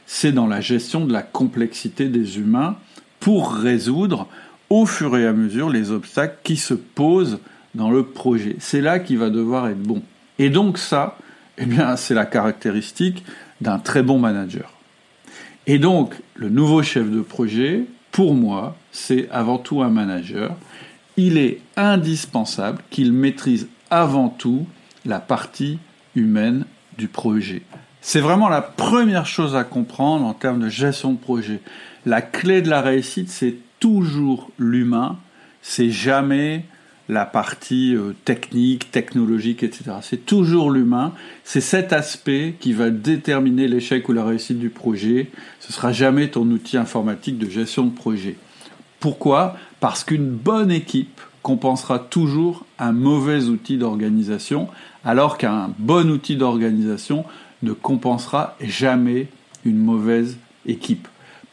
c'est 0.07 0.33
dans 0.33 0.47
la 0.47 0.61
gestion 0.61 1.05
de 1.05 1.13
la 1.13 1.23
complexité 1.23 2.09
des 2.09 2.39
humains 2.39 2.77
pour 3.21 3.53
résoudre 3.53 4.29
au 4.71 4.87
fur 4.87 5.17
et 5.17 5.27
à 5.27 5.33
mesure 5.33 5.71
les 5.71 5.91
obstacles 5.91 6.39
qui 6.43 6.57
se 6.57 6.75
posent 6.75 7.39
dans 7.75 7.91
le 7.91 8.05
projet. 8.05 8.57
C'est 8.59 8.81
là 8.81 8.99
qu'il 8.99 9.19
va 9.19 9.31
devoir 9.31 9.69
être 9.69 9.83
bon. 9.83 10.03
Et 10.39 10.51
donc 10.51 10.79
ça, 10.79 11.19
eh 11.59 11.67
bien, 11.67 11.97
c'est 11.97 12.15
la 12.15 12.27
caractéristique 12.27 13.25
d'un 13.61 13.79
très 13.79 14.03
bon 14.03 14.19
manager. 14.19 14.73
Et 15.67 15.79
donc, 15.79 16.15
le 16.35 16.49
nouveau 16.49 16.83
chef 16.83 17.11
de 17.11 17.21
projet, 17.21 17.87
pour 18.13 18.35
moi, 18.35 18.77
c'est 18.93 19.29
avant 19.31 19.59
tout 19.59 19.83
un 19.83 19.89
manager. 19.89 20.57
Il 21.17 21.39
est 21.39 21.61
indispensable 21.77 22.83
qu'il 22.91 23.13
maîtrise 23.13 23.69
avant 23.91 24.29
tout 24.29 24.67
la 25.05 25.21
partie 25.21 25.79
humaine 26.15 26.65
du 26.99 27.09
projet. 27.09 27.63
C'est 28.01 28.21
vraiment 28.21 28.49
la 28.49 28.63
première 28.63 29.27
chose 29.27 29.57
à 29.57 29.65
comprendre 29.65 30.25
en 30.25 30.35
termes 30.35 30.61
de 30.61 30.69
gestion 30.69 31.13
de 31.13 31.19
projet. 31.19 31.61
La 32.05 32.23
clé 32.23 32.63
de 32.63 32.71
la 32.71 32.81
réussite, 32.81 33.31
c'est 33.31 33.57
toujours 33.81 34.51
l'humain, 34.59 35.19
c'est 35.63 35.91
jamais 35.91 36.65
la 37.09 37.25
partie 37.25 37.95
euh, 37.95 38.15
technique, 38.25 38.91
technologique, 38.91 39.63
etc. 39.63 39.85
C'est 40.03 40.27
toujours 40.27 40.71
l'humain. 40.71 41.13
C'est 41.45 41.61
cet 41.61 41.93
aspect 41.93 42.57
qui 42.59 42.73
va 42.73 42.91
déterminer 42.91 43.69
l'échec 43.69 44.09
ou 44.09 44.13
la 44.13 44.25
réussite 44.25 44.59
du 44.59 44.71
projet. 44.71 45.31
Ce 45.61 45.73
sera 45.73 45.93
jamais 45.93 46.29
ton 46.29 46.43
outil 46.51 46.77
informatique 46.77 47.39
de 47.39 47.49
gestion 47.49 47.85
de 47.85 47.95
projet. 47.95 48.37
Pourquoi? 48.99 49.57
Parce 49.79 50.03
qu'une 50.03 50.31
bonne 50.31 50.73
équipe 50.73 51.21
compensera 51.43 52.01
toujours 52.01 52.67
un 52.81 52.91
mauvais 52.91 53.45
outil 53.45 53.77
d'organisation, 53.77 54.69
alors 55.05 55.39
qu'un 55.39 55.71
bon 55.79 56.11
outil 56.11 56.35
d'organisation 56.35 57.25
ne 57.63 57.73
compensera 57.73 58.57
jamais 58.61 59.29
une 59.65 59.79
mauvaise 59.79 60.39
équipe. 60.67 61.07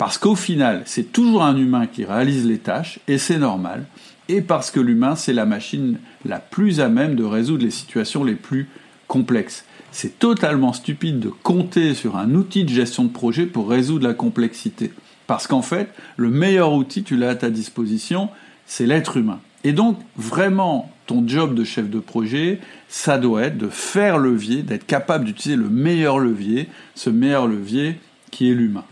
Parce 0.03 0.17
qu'au 0.17 0.35
final, 0.35 0.81
c'est 0.83 1.13
toujours 1.13 1.45
un 1.45 1.55
humain 1.55 1.87
qui 1.87 2.03
réalise 2.03 2.45
les 2.45 2.57
tâches, 2.57 2.99
et 3.07 3.17
c'est 3.17 3.37
normal, 3.37 3.85
et 4.27 4.41
parce 4.41 4.69
que 4.69 4.81
l'humain, 4.81 5.15
c'est 5.15 5.31
la 5.31 5.45
machine 5.45 5.97
la 6.25 6.39
plus 6.39 6.81
à 6.81 6.89
même 6.89 7.15
de 7.15 7.23
résoudre 7.23 7.63
les 7.63 7.71
situations 7.71 8.25
les 8.25 8.35
plus 8.35 8.67
complexes. 9.07 9.63
C'est 9.93 10.19
totalement 10.19 10.73
stupide 10.73 11.21
de 11.21 11.29
compter 11.29 11.93
sur 11.93 12.17
un 12.17 12.35
outil 12.35 12.65
de 12.65 12.69
gestion 12.69 13.05
de 13.05 13.13
projet 13.13 13.45
pour 13.45 13.69
résoudre 13.69 14.05
la 14.05 14.13
complexité. 14.13 14.91
Parce 15.25 15.47
qu'en 15.47 15.61
fait, 15.61 15.87
le 16.17 16.29
meilleur 16.29 16.73
outil, 16.73 17.03
tu 17.03 17.15
l'as 17.15 17.29
à 17.29 17.35
ta 17.35 17.49
disposition, 17.49 18.27
c'est 18.65 18.85
l'être 18.85 19.15
humain. 19.15 19.39
Et 19.63 19.71
donc, 19.71 19.97
vraiment, 20.17 20.91
ton 21.05 21.25
job 21.25 21.55
de 21.55 21.63
chef 21.63 21.89
de 21.89 21.99
projet, 21.99 22.59
ça 22.89 23.17
doit 23.17 23.43
être 23.43 23.57
de 23.57 23.69
faire 23.69 24.17
levier, 24.17 24.63
d'être 24.63 24.85
capable 24.85 25.23
d'utiliser 25.23 25.55
le 25.55 25.69
meilleur 25.69 26.19
levier, 26.19 26.67
ce 26.93 27.09
meilleur 27.09 27.47
levier 27.47 28.01
qui 28.31 28.51
est 28.51 28.53
l'humain. 28.53 28.83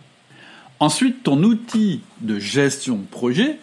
Ensuite, 0.81 1.21
ton 1.21 1.43
outil 1.43 2.01
de 2.21 2.39
gestion 2.39 2.95
de 2.95 3.05
projet, 3.05 3.59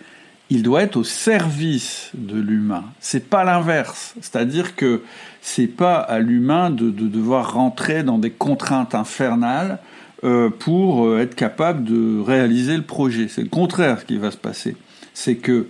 il 0.50 0.62
doit 0.62 0.84
être 0.84 0.96
au 0.96 1.02
service 1.02 2.12
de 2.14 2.38
l'humain. 2.40 2.84
C'est 3.00 3.28
pas 3.28 3.42
l'inverse. 3.42 4.14
C'est-à-dire 4.20 4.76
que 4.76 5.02
c'est 5.42 5.66
pas 5.66 5.96
à 5.96 6.20
l'humain 6.20 6.70
de, 6.70 6.90
devoir 6.90 7.54
rentrer 7.54 8.04
dans 8.04 8.18
des 8.18 8.30
contraintes 8.30 8.94
infernales 8.94 9.80
euh, 10.22 10.48
pour 10.48 11.06
euh, 11.06 11.18
être 11.18 11.34
capable 11.34 11.82
de 11.82 12.20
réaliser 12.20 12.76
le 12.76 12.84
projet. 12.84 13.26
C'est 13.26 13.42
le 13.42 13.48
contraire 13.48 14.06
qui 14.06 14.16
va 14.16 14.30
se 14.30 14.36
passer. 14.36 14.76
C'est 15.12 15.38
que 15.38 15.66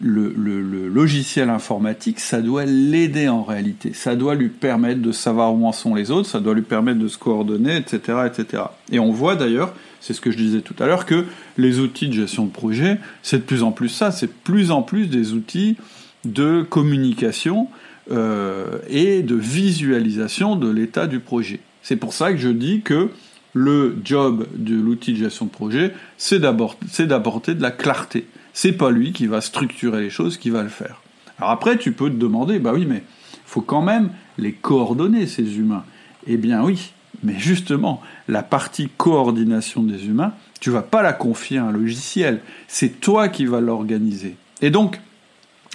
le, 0.00 0.30
logiciel 0.88 1.50
informatique, 1.50 2.20
ça 2.20 2.40
doit 2.40 2.64
l'aider 2.64 3.28
en 3.28 3.42
réalité. 3.42 3.92
Ça 3.92 4.16
doit 4.16 4.34
lui 4.34 4.48
permettre 4.48 5.00
de 5.00 5.12
savoir 5.12 5.54
où 5.54 5.66
en 5.66 5.72
sont 5.72 5.94
les 5.94 6.10
autres, 6.10 6.28
ça 6.28 6.40
doit 6.40 6.54
lui 6.54 6.62
permettre 6.62 6.98
de 6.98 7.08
se 7.08 7.18
coordonner, 7.18 7.76
etc., 7.76 8.18
etc. 8.26 8.64
Et 8.90 8.98
on 8.98 9.12
voit 9.12 9.36
d'ailleurs 9.36 9.74
c'est 10.00 10.14
ce 10.14 10.20
que 10.20 10.30
je 10.30 10.36
disais 10.36 10.62
tout 10.62 10.74
à 10.78 10.86
l'heure, 10.86 11.06
que 11.06 11.26
les 11.58 11.78
outils 11.78 12.08
de 12.08 12.14
gestion 12.14 12.46
de 12.46 12.50
projet, 12.50 12.98
c'est 13.22 13.38
de 13.38 13.42
plus 13.42 13.62
en 13.62 13.70
plus 13.70 13.90
ça, 13.90 14.10
c'est 14.10 14.26
de 14.26 14.32
plus 14.44 14.70
en 14.70 14.82
plus 14.82 15.06
des 15.06 15.32
outils 15.32 15.76
de 16.24 16.62
communication 16.62 17.68
euh, 18.10 18.78
et 18.88 19.22
de 19.22 19.34
visualisation 19.34 20.56
de 20.56 20.70
l'état 20.70 21.06
du 21.06 21.20
projet. 21.20 21.60
C'est 21.82 21.96
pour 21.96 22.12
ça 22.12 22.32
que 22.32 22.38
je 22.38 22.48
dis 22.48 22.80
que 22.80 23.10
le 23.52 23.96
job 24.04 24.46
de 24.54 24.74
l'outil 24.74 25.12
de 25.12 25.18
gestion 25.18 25.46
de 25.46 25.50
projet, 25.50 25.92
c'est 26.16 26.38
d'apporter 26.38 27.54
de 27.54 27.62
la 27.62 27.70
clarté. 27.70 28.26
C'est 28.52 28.72
pas 28.72 28.90
lui 28.90 29.12
qui 29.12 29.26
va 29.26 29.40
structurer 29.40 30.00
les 30.00 30.10
choses, 30.10 30.36
qui 30.36 30.50
va 30.50 30.62
le 30.62 30.68
faire. 30.68 31.00
Alors 31.38 31.50
après, 31.50 31.78
tu 31.78 31.92
peux 31.92 32.10
te 32.10 32.16
demander, 32.16 32.58
bah 32.58 32.72
oui, 32.74 32.86
mais 32.86 33.02
il 33.32 33.38
faut 33.46 33.62
quand 33.62 33.82
même 33.82 34.10
les 34.38 34.52
coordonner, 34.52 35.26
ces 35.26 35.58
humains. 35.58 35.84
Eh 36.26 36.36
bien 36.36 36.62
oui, 36.62 36.92
mais 37.22 37.38
justement, 37.38 38.02
la 38.28 38.42
partie 38.42 38.88
coordination 38.96 39.82
des 39.82 40.06
humains, 40.06 40.32
tu 40.60 40.70
vas 40.70 40.82
pas 40.82 41.02
la 41.02 41.12
confier 41.12 41.58
à 41.58 41.64
un 41.64 41.72
logiciel, 41.72 42.40
c'est 42.68 43.00
toi 43.00 43.28
qui 43.28 43.46
vas 43.46 43.60
l'organiser. 43.60 44.36
Et 44.62 44.70
donc, 44.70 45.00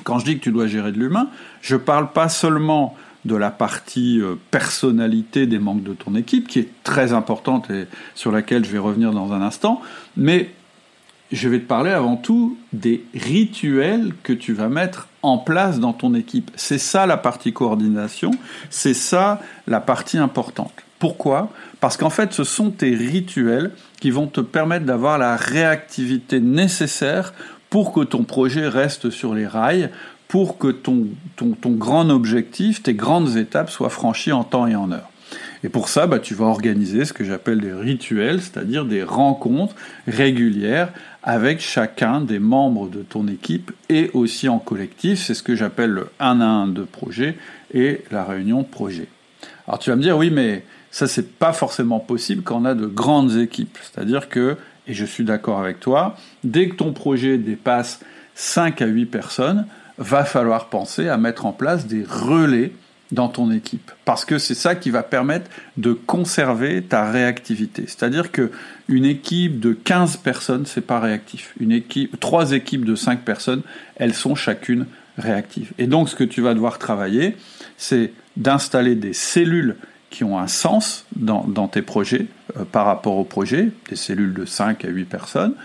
quand 0.03 0.19
je 0.19 0.25
dis 0.25 0.37
que 0.37 0.43
tu 0.43 0.51
dois 0.51 0.67
gérer 0.67 0.91
de 0.91 0.99
l'humain, 0.99 1.29
je 1.61 1.75
parle 1.75 2.11
pas 2.11 2.29
seulement 2.29 2.95
de 3.25 3.35
la 3.35 3.49
partie 3.49 4.21
euh, 4.21 4.35
personnalité 4.51 5.47
des 5.47 5.57
membres 5.57 5.81
de 5.81 5.93
ton 5.93 6.15
équipe, 6.15 6.47
qui 6.47 6.59
est 6.59 6.69
très 6.83 7.11
importante 7.13 7.71
et 7.71 7.85
sur 8.13 8.31
laquelle 8.31 8.63
je 8.63 8.69
vais 8.69 8.77
revenir 8.77 9.11
dans 9.11 9.33
un 9.33 9.41
instant, 9.41 9.81
mais 10.15 10.51
je 11.35 11.49
vais 11.49 11.59
te 11.59 11.67
parler 11.67 11.91
avant 11.91 12.15
tout 12.15 12.57
des 12.71 13.03
rituels 13.13 14.13
que 14.23 14.33
tu 14.33 14.53
vas 14.53 14.69
mettre 14.69 15.09
en 15.21 15.37
place 15.37 15.79
dans 15.79 15.91
ton 15.91 16.13
équipe. 16.13 16.49
C'est 16.55 16.77
ça 16.77 17.05
la 17.05 17.17
partie 17.17 17.51
coordination, 17.51 18.31
c'est 18.69 18.93
ça 18.93 19.41
la 19.67 19.81
partie 19.81 20.17
importante. 20.17 20.71
Pourquoi? 20.97 21.51
Parce 21.81 21.97
qu'en 21.97 22.09
fait, 22.09 22.31
ce 22.31 22.45
sont 22.45 22.71
tes 22.71 22.95
rituels 22.95 23.71
qui 23.99 24.11
vont 24.11 24.27
te 24.27 24.39
permettre 24.39 24.85
d'avoir 24.85 25.17
la 25.17 25.35
réactivité 25.35 26.39
nécessaire 26.39 27.33
pour 27.69 27.91
que 27.91 28.01
ton 28.01 28.23
projet 28.23 28.67
reste 28.69 29.09
sur 29.09 29.35
les 29.35 29.45
rails, 29.45 29.89
pour 30.29 30.57
que 30.57 30.69
ton, 30.69 31.07
ton, 31.35 31.71
grand 31.71 32.09
objectif, 32.09 32.81
tes 32.81 32.93
grandes 32.93 33.35
étapes 33.35 33.69
soient 33.69 33.89
franchies 33.89 34.31
en 34.31 34.45
temps 34.45 34.67
et 34.67 34.75
en 34.75 34.91
heure. 34.91 35.09
Et 35.63 35.69
pour 35.69 35.89
ça, 35.89 36.07
bah, 36.07 36.19
tu 36.19 36.35
vas 36.35 36.45
organiser 36.45 37.05
ce 37.05 37.13
que 37.13 37.23
j'appelle 37.23 37.59
des 37.59 37.73
rituels, 37.73 38.41
c'est-à-dire 38.41 38.85
des 38.85 39.03
rencontres 39.03 39.75
régulières 40.07 40.93
avec 41.25 41.59
chacun 41.59 42.21
des 42.21 42.37
membres 42.37 42.87
de 42.87 43.01
ton 43.01 43.27
équipe 43.27 43.71
et 43.89 44.11
aussi 44.13 44.47
en 44.47 44.59
collectif. 44.59 45.19
C'est 45.19 45.33
ce 45.33 45.43
que 45.43 45.55
j'appelle 45.55 45.89
le 45.89 46.07
1 46.19 46.39
à 46.39 46.45
1 46.45 46.67
de 46.67 46.83
projet 46.83 47.35
et 47.73 48.03
la 48.11 48.23
réunion 48.23 48.63
projet. 48.63 49.07
Alors 49.67 49.79
tu 49.79 49.89
vas 49.89 49.95
me 49.95 50.03
dire, 50.03 50.17
oui, 50.17 50.29
mais 50.29 50.63
ça, 50.91 51.07
c'est 51.07 51.37
pas 51.37 51.51
forcément 51.51 51.99
possible 51.99 52.43
quand 52.43 52.61
on 52.61 52.65
a 52.65 52.75
de 52.75 52.85
grandes 52.85 53.35
équipes. 53.37 53.77
C'est-à-dire 53.81 54.29
que, 54.29 54.55
et 54.87 54.93
je 54.93 55.03
suis 55.03 55.25
d'accord 55.25 55.59
avec 55.59 55.79
toi, 55.79 56.15
dès 56.43 56.69
que 56.69 56.75
ton 56.75 56.93
projet 56.93 57.39
dépasse 57.39 57.99
5 58.35 58.81
à 58.83 58.85
8 58.85 59.07
personnes, 59.07 59.65
va 59.97 60.25
falloir 60.25 60.69
penser 60.69 61.09
à 61.09 61.17
mettre 61.17 61.47
en 61.47 61.53
place 61.53 61.87
des 61.87 62.03
relais 62.03 62.71
dans 63.11 63.27
ton 63.27 63.51
équipe. 63.51 63.91
Parce 64.03 64.25
que 64.25 64.37
c'est 64.37 64.55
ça 64.55 64.75
qui 64.75 64.89
va 64.89 65.03
permettre 65.03 65.49
de 65.77 65.93
conserver 65.93 66.81
ta 66.81 67.09
réactivité. 67.09 67.83
C'est-à-dire 67.87 68.31
que 68.31 68.51
une 68.87 69.05
équipe 69.05 69.59
de 69.59 69.73
15 69.73 70.17
personnes, 70.17 70.65
c'est 70.65 70.81
pas 70.81 70.99
réactif. 70.99 71.53
Une 71.59 71.71
équipe, 71.71 72.19
trois 72.19 72.51
équipes 72.51 72.85
de 72.85 72.95
5 72.95 73.21
personnes, 73.21 73.61
elles 73.95 74.13
sont 74.13 74.35
chacune 74.35 74.85
réactives. 75.17 75.71
Et 75.77 75.87
donc, 75.87 76.09
ce 76.09 76.15
que 76.15 76.23
tu 76.23 76.41
vas 76.41 76.53
devoir 76.53 76.79
travailler, 76.79 77.37
c'est 77.77 78.11
d'installer 78.37 78.95
des 78.95 79.13
cellules 79.13 79.75
qui 80.09 80.23
ont 80.23 80.39
un 80.39 80.47
sens 80.47 81.05
dans, 81.15 81.67
tes 81.67 81.81
projets 81.81 82.27
euh, 82.57 82.63
par 82.63 82.85
rapport 82.85 83.17
au 83.17 83.23
projet, 83.23 83.71
des 83.89 83.95
cellules 83.95 84.33
de 84.33 84.45
5 84.45 84.85
à 84.85 84.87
8 84.87 85.05
personnes, 85.05 85.55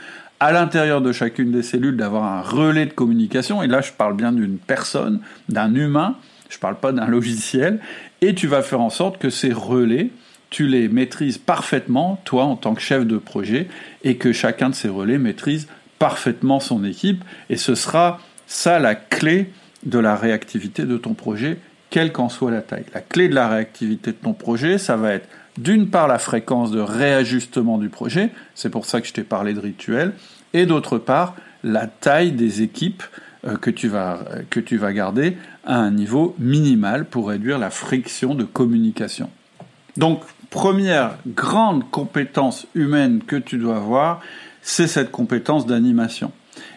à 0.40 0.52
l'intérieur 0.52 1.02
de 1.02 1.12
chacune 1.12 1.52
des 1.52 1.62
cellules 1.62 1.96
d'avoir 1.96 2.24
un 2.24 2.40
relais 2.40 2.86
de 2.86 2.92
communication, 2.92 3.62
et 3.62 3.66
là 3.66 3.80
je 3.80 3.92
parle 3.92 4.16
bien 4.16 4.32
d'une 4.32 4.58
personne, 4.58 5.20
d'un 5.48 5.74
humain, 5.74 6.16
je 6.50 6.56
ne 6.56 6.60
parle 6.60 6.76
pas 6.76 6.92
d'un 6.92 7.06
logiciel, 7.06 7.80
et 8.20 8.34
tu 8.34 8.46
vas 8.46 8.62
faire 8.62 8.80
en 8.80 8.90
sorte 8.90 9.18
que 9.18 9.30
ces 9.30 9.52
relais, 9.52 10.10
tu 10.50 10.66
les 10.66 10.88
maîtrises 10.88 11.38
parfaitement, 11.38 12.20
toi 12.24 12.44
en 12.44 12.56
tant 12.56 12.74
que 12.74 12.82
chef 12.82 13.06
de 13.06 13.16
projet, 13.16 13.68
et 14.02 14.16
que 14.16 14.32
chacun 14.32 14.68
de 14.68 14.74
ces 14.74 14.88
relais 14.88 15.16
maîtrise 15.16 15.68
parfaitement 15.98 16.60
son 16.60 16.84
équipe, 16.84 17.24
et 17.48 17.56
ce 17.56 17.74
sera 17.74 18.20
ça 18.46 18.78
la 18.80 18.96
clé 18.96 19.52
de 19.86 19.98
la 19.98 20.16
réactivité 20.16 20.84
de 20.84 20.96
ton 20.96 21.14
projet, 21.14 21.56
quelle 21.88 22.12
qu'en 22.12 22.28
soit 22.28 22.50
la 22.50 22.62
taille. 22.62 22.84
La 22.92 23.00
clé 23.00 23.28
de 23.28 23.34
la 23.34 23.48
réactivité 23.48 24.10
de 24.10 24.16
ton 24.16 24.32
projet, 24.32 24.76
ça 24.78 24.96
va 24.96 25.12
être 25.12 25.28
d'une 25.56 25.88
part 25.88 26.08
la 26.08 26.18
fréquence 26.18 26.70
de 26.70 26.80
réajustement 26.80 27.78
du 27.78 27.88
projet, 27.88 28.30
c'est 28.54 28.70
pour 28.70 28.86
ça 28.86 29.00
que 29.00 29.06
je 29.06 29.12
t'ai 29.12 29.22
parlé 29.22 29.54
de 29.54 29.60
rituel, 29.60 30.12
et 30.52 30.66
d'autre 30.66 30.98
part 30.98 31.36
la 31.62 31.86
taille 31.86 32.32
des 32.32 32.62
équipes 32.62 33.02
que, 33.60 33.70
tu 33.70 33.88
vas, 33.88 34.20
que 34.50 34.60
tu 34.60 34.76
vas 34.76 34.92
garder 34.92 35.36
à 35.64 35.76
un 35.76 35.90
niveau 35.90 36.34
minimal 36.38 37.06
pour 37.06 37.28
réduire 37.28 37.58
la 37.58 37.70
friction 37.70 38.34
de 38.34 38.44
communication. 38.44 39.30
Donc, 39.96 40.22
première 40.50 41.16
grande 41.26 41.88
compétence 41.90 42.66
humaine 42.74 43.22
que 43.26 43.36
tu 43.36 43.58
dois 43.58 43.76
avoir, 43.76 44.20
c'est 44.62 44.86
cette 44.86 45.10
compétence 45.10 45.66
d'animation. 45.66 46.32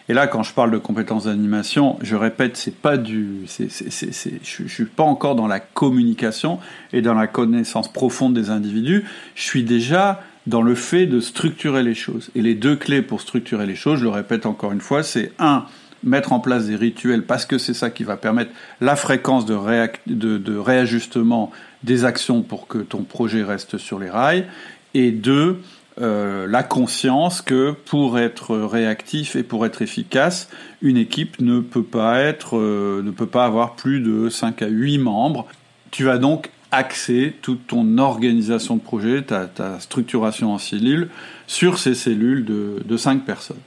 Et 0.08 0.14
là, 0.14 0.26
quand 0.26 0.42
je 0.42 0.52
parle 0.52 0.70
de 0.70 0.78
compétences 0.78 1.24
d'animation, 1.24 1.98
je 2.02 2.14
répète, 2.14 2.56
c'est 2.56 2.74
pas 2.74 2.96
du, 2.96 3.40
c'est, 3.46 3.68
je, 3.70 4.68
suis 4.68 4.84
pas 4.84 5.02
encore 5.02 5.34
dans 5.34 5.46
la 5.46 5.60
communication 5.60 6.58
et 6.92 7.00
dans 7.00 7.14
la 7.14 7.26
connaissance 7.26 7.90
profonde 7.90 8.34
des 8.34 8.50
individus. 8.50 9.04
Je 9.34 9.42
suis 9.42 9.64
déjà 9.64 10.22
dans 10.46 10.60
le 10.60 10.74
fait 10.74 11.06
de 11.06 11.20
structurer 11.20 11.82
les 11.82 11.94
choses. 11.94 12.30
Et 12.34 12.42
les 12.42 12.54
deux 12.54 12.76
clés 12.76 13.00
pour 13.00 13.20
structurer 13.20 13.66
les 13.66 13.76
choses, 13.76 14.00
je 14.00 14.04
le 14.04 14.10
répète 14.10 14.44
encore 14.44 14.72
une 14.72 14.82
fois, 14.82 15.02
c'est 15.02 15.32
un, 15.38 15.64
mettre 16.04 16.32
en 16.32 16.40
place 16.40 16.66
des 16.66 16.76
rituels 16.76 17.24
parce 17.24 17.46
que 17.46 17.58
c'est 17.58 17.74
ça 17.74 17.90
qui 17.90 18.04
va 18.04 18.16
permettre 18.16 18.52
la 18.80 18.96
fréquence 18.96 19.46
de, 19.46 20.56
réajustement 20.56 21.50
des 21.82 22.04
actions 22.04 22.42
pour 22.42 22.66
que 22.66 22.78
ton 22.78 23.02
projet 23.02 23.42
reste 23.42 23.78
sur 23.78 23.98
les 23.98 24.10
rails. 24.10 24.46
Et 24.94 25.10
deux, 25.10 25.60
euh, 26.00 26.46
la 26.46 26.62
conscience 26.62 27.42
que 27.42 27.72
pour 27.72 28.18
être 28.18 28.56
réactif 28.56 29.36
et 29.36 29.42
pour 29.42 29.66
être 29.66 29.82
efficace, 29.82 30.48
une 30.82 30.96
équipe 30.96 31.40
ne 31.40 31.60
peut 31.60 31.82
pas 31.82 32.20
être, 32.20 32.58
euh, 32.58 33.02
ne 33.02 33.10
peut 33.10 33.26
pas 33.26 33.44
avoir 33.44 33.74
plus 33.74 34.00
de 34.00 34.28
5 34.28 34.62
à 34.62 34.68
8 34.68 34.98
membres. 34.98 35.46
Tu 35.90 36.04
vas 36.04 36.18
donc 36.18 36.50
axer 36.70 37.34
toute 37.40 37.68
ton 37.68 37.98
organisation 37.98 38.76
de 38.76 38.80
projet, 38.80 39.22
ta, 39.22 39.48
structuration 39.78 40.52
en 40.52 40.58
cellules, 40.58 41.08
sur 41.46 41.78
ces 41.78 41.94
cellules 41.94 42.44
de, 42.44 42.82
de 42.84 42.96
5 42.96 43.24
personnes. 43.24 43.60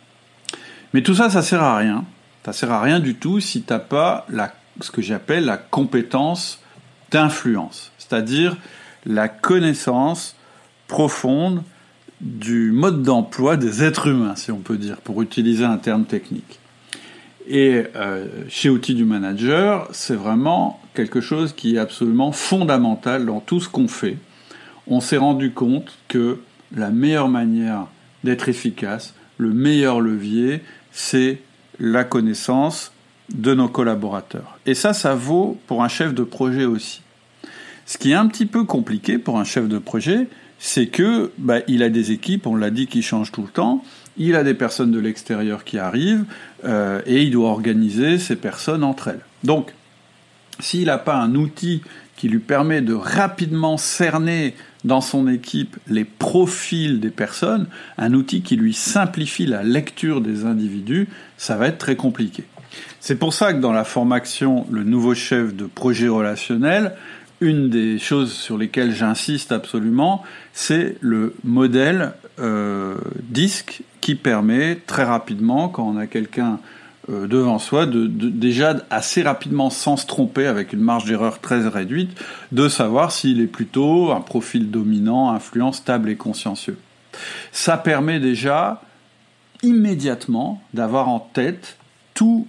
Mais 0.93 1.01
tout 1.01 1.15
ça, 1.15 1.29
ça 1.29 1.41
sert 1.41 1.63
à 1.63 1.77
rien. 1.77 2.05
Ça 2.47 2.53
sert 2.53 2.71
à 2.71 2.79
rien 2.79 3.01
du 3.01 3.15
tout 3.15 3.41
si 3.41 3.61
tu 3.61 3.73
n'as 3.73 3.79
pas 3.79 4.25
la, 4.29 4.53
ce 4.79 4.89
que 4.89 5.01
j'appelle 5.01 5.43
la 5.43 5.57
compétence 5.57 6.61
d'influence, 7.11 7.91
c'est-à-dire 7.97 8.55
la 9.05 9.27
connaissance 9.27 10.33
profonde 10.87 11.61
du 12.21 12.71
mode 12.71 13.03
d'emploi 13.03 13.57
des 13.57 13.83
êtres 13.83 14.07
humains, 14.07 14.37
si 14.37 14.53
on 14.53 14.59
peut 14.59 14.77
dire, 14.77 14.95
pour 14.95 15.21
utiliser 15.21 15.65
un 15.65 15.75
terme 15.75 16.05
technique. 16.05 16.59
Et 17.49 17.83
euh, 17.97 18.27
chez 18.47 18.69
Outils 18.69 18.95
du 18.95 19.03
Manager, 19.03 19.89
c'est 19.91 20.15
vraiment 20.15 20.79
quelque 20.93 21.19
chose 21.19 21.51
qui 21.51 21.75
est 21.75 21.79
absolument 21.79 22.31
fondamental 22.31 23.25
dans 23.25 23.41
tout 23.41 23.59
ce 23.59 23.67
qu'on 23.67 23.89
fait. 23.89 24.15
On 24.87 25.01
s'est 25.01 25.17
rendu 25.17 25.51
compte 25.51 25.97
que 26.07 26.39
la 26.73 26.91
meilleure 26.91 27.27
manière 27.27 27.87
d'être 28.23 28.47
efficace, 28.47 29.15
le 29.37 29.49
meilleur 29.49 29.99
levier, 29.99 30.63
c'est 30.93 31.41
la 31.79 32.03
connaissance 32.03 32.91
de 33.33 33.53
nos 33.53 33.67
collaborateurs. 33.67 34.57
Et 34.65 34.73
ça, 34.73 34.93
ça 34.93 35.15
vaut 35.15 35.57
pour 35.67 35.83
un 35.83 35.87
chef 35.87 36.13
de 36.13 36.23
projet 36.23 36.65
aussi. 36.65 37.01
Ce 37.85 37.97
qui 37.97 38.11
est 38.11 38.15
un 38.15 38.27
petit 38.27 38.45
peu 38.45 38.63
compliqué 38.63 39.17
pour 39.17 39.39
un 39.39 39.43
chef 39.43 39.67
de 39.67 39.77
projet, 39.77 40.27
c'est 40.59 40.87
que 40.87 41.31
bah, 41.37 41.59
il 41.67 41.83
a 41.83 41.89
des 41.89 42.11
équipes, 42.11 42.47
on 42.47 42.55
l'a 42.55 42.69
dit, 42.69 42.87
qui 42.87 43.01
changent 43.01 43.31
tout 43.31 43.43
le 43.43 43.47
temps. 43.49 43.83
Il 44.17 44.35
a 44.35 44.43
des 44.43 44.53
personnes 44.53 44.91
de 44.91 44.99
l'extérieur 44.99 45.63
qui 45.63 45.77
arrivent 45.77 46.25
euh, 46.65 47.01
et 47.05 47.21
il 47.21 47.31
doit 47.31 47.49
organiser 47.49 48.17
ces 48.17 48.35
personnes 48.35 48.83
entre 48.83 49.09
elles. 49.09 49.21
Donc, 49.43 49.73
s'il 50.59 50.85
n'a 50.85 50.97
pas 50.97 51.15
un 51.15 51.35
outil 51.35 51.81
qui 52.15 52.29
lui 52.29 52.39
permet 52.39 52.81
de 52.81 52.93
rapidement 52.93 53.77
cerner 53.77 54.55
dans 54.83 55.01
son 55.01 55.27
équipe 55.27 55.77
les 55.87 56.05
profils 56.05 56.99
des 56.99 57.09
personnes, 57.09 57.67
un 57.97 58.13
outil 58.13 58.41
qui 58.41 58.55
lui 58.55 58.73
simplifie 58.73 59.45
la 59.45 59.63
lecture 59.63 60.21
des 60.21 60.45
individus, 60.45 61.07
ça 61.37 61.55
va 61.57 61.67
être 61.67 61.77
très 61.77 61.95
compliqué. 61.95 62.43
C'est 62.99 63.17
pour 63.17 63.33
ça 63.33 63.53
que 63.53 63.59
dans 63.59 63.71
la 63.71 63.83
formation 63.83 64.65
Le 64.71 64.83
nouveau 64.83 65.13
chef 65.13 65.55
de 65.55 65.65
projet 65.65 66.07
relationnel, 66.07 66.93
une 67.39 67.69
des 67.69 67.99
choses 67.99 68.33
sur 68.33 68.57
lesquelles 68.57 68.93
j'insiste 68.93 69.51
absolument, 69.51 70.23
c'est 70.53 70.95
le 71.01 71.35
modèle 71.43 72.13
euh, 72.39 72.95
disque 73.29 73.83
qui 74.01 74.15
permet 74.15 74.75
très 74.87 75.03
rapidement, 75.03 75.69
quand 75.69 75.87
on 75.87 75.97
a 75.97 76.07
quelqu'un 76.07 76.59
euh, 77.09 77.27
devant 77.27 77.59
soi, 77.59 77.85
de, 77.85 78.07
déjà 78.07 78.75
assez 78.89 79.21
rapidement, 79.21 79.69
sans 79.69 79.97
se 79.97 80.05
tromper, 80.05 80.45
avec 80.45 80.73
une 80.73 80.81
marge 80.81 81.05
d'erreur 81.05 81.39
très 81.39 81.67
réduite, 81.67 82.17
de 82.51 82.67
savoir 82.67 83.11
s'il 83.11 83.41
est 83.41 83.47
plutôt 83.47 84.11
un 84.11 84.21
profil 84.21 84.71
dominant, 84.71 85.31
influent, 85.31 85.71
stable 85.71 86.09
et 86.09 86.15
consciencieux. 86.15 86.77
Ça 87.51 87.77
permet 87.77 88.19
déjà 88.19 88.81
immédiatement 89.63 90.61
d'avoir 90.73 91.09
en 91.09 91.19
tête 91.19 91.77
tout 92.13 92.47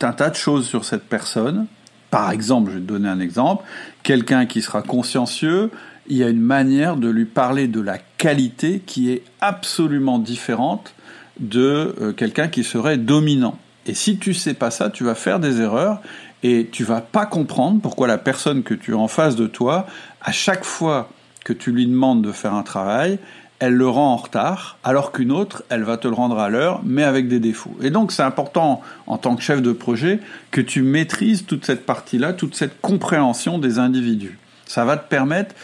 un 0.00 0.12
tas 0.12 0.30
de 0.30 0.36
choses 0.36 0.66
sur 0.66 0.84
cette 0.84 1.04
personne, 1.04 1.66
par 2.10 2.30
exemple, 2.30 2.70
je 2.70 2.76
vais 2.76 2.82
te 2.82 2.86
donner 2.86 3.08
un 3.08 3.20
exemple, 3.20 3.64
quelqu'un 4.02 4.46
qui 4.46 4.62
sera 4.62 4.82
consciencieux 4.82 5.70
il 6.08 6.16
y 6.16 6.24
a 6.24 6.28
une 6.28 6.40
manière 6.40 6.96
de 6.96 7.08
lui 7.08 7.24
parler 7.24 7.68
de 7.68 7.80
la 7.80 7.98
qualité 7.98 8.80
qui 8.84 9.10
est 9.10 9.22
absolument 9.40 10.18
différente 10.18 10.94
de 11.40 11.94
euh, 12.00 12.12
quelqu'un 12.12 12.48
qui 12.48 12.64
serait 12.64 12.96
dominant. 12.96 13.58
Et 13.86 13.94
si 13.94 14.18
tu 14.18 14.34
sais 14.34 14.54
pas 14.54 14.70
ça, 14.70 14.90
tu 14.90 15.04
vas 15.04 15.14
faire 15.14 15.38
des 15.38 15.60
erreurs 15.60 16.00
et 16.42 16.68
tu 16.70 16.84
vas 16.84 17.00
pas 17.00 17.24
comprendre 17.24 17.80
pourquoi 17.80 18.06
la 18.06 18.18
personne 18.18 18.62
que 18.62 18.74
tu 18.74 18.92
as 18.94 18.98
en 18.98 19.08
face 19.08 19.36
de 19.36 19.46
toi, 19.46 19.86
à 20.20 20.32
chaque 20.32 20.64
fois 20.64 21.08
que 21.44 21.52
tu 21.52 21.70
lui 21.70 21.86
demandes 21.86 22.22
de 22.22 22.32
faire 22.32 22.54
un 22.54 22.64
travail, 22.64 23.18
elle 23.58 23.74
le 23.74 23.88
rend 23.88 24.12
en 24.12 24.16
retard, 24.16 24.76
alors 24.84 25.12
qu'une 25.12 25.32
autre, 25.32 25.62
elle 25.70 25.82
va 25.82 25.96
te 25.96 26.06
le 26.06 26.14
rendre 26.14 26.38
à 26.38 26.50
l'heure, 26.50 26.82
mais 26.84 27.04
avec 27.04 27.26
des 27.28 27.40
défauts. 27.40 27.74
Et 27.80 27.88
donc 27.90 28.12
c'est 28.12 28.22
important, 28.22 28.82
en 29.06 29.16
tant 29.16 29.34
que 29.34 29.42
chef 29.42 29.62
de 29.62 29.72
projet, 29.72 30.20
que 30.50 30.60
tu 30.60 30.82
maîtrises 30.82 31.46
toute 31.46 31.64
cette 31.64 31.86
partie-là, 31.86 32.34
toute 32.34 32.54
cette 32.54 32.80
compréhension 32.80 33.58
des 33.58 33.78
individus. 33.78 34.38
Ça 34.66 34.84
va 34.84 34.98
te 34.98 35.08
permettre 35.08 35.54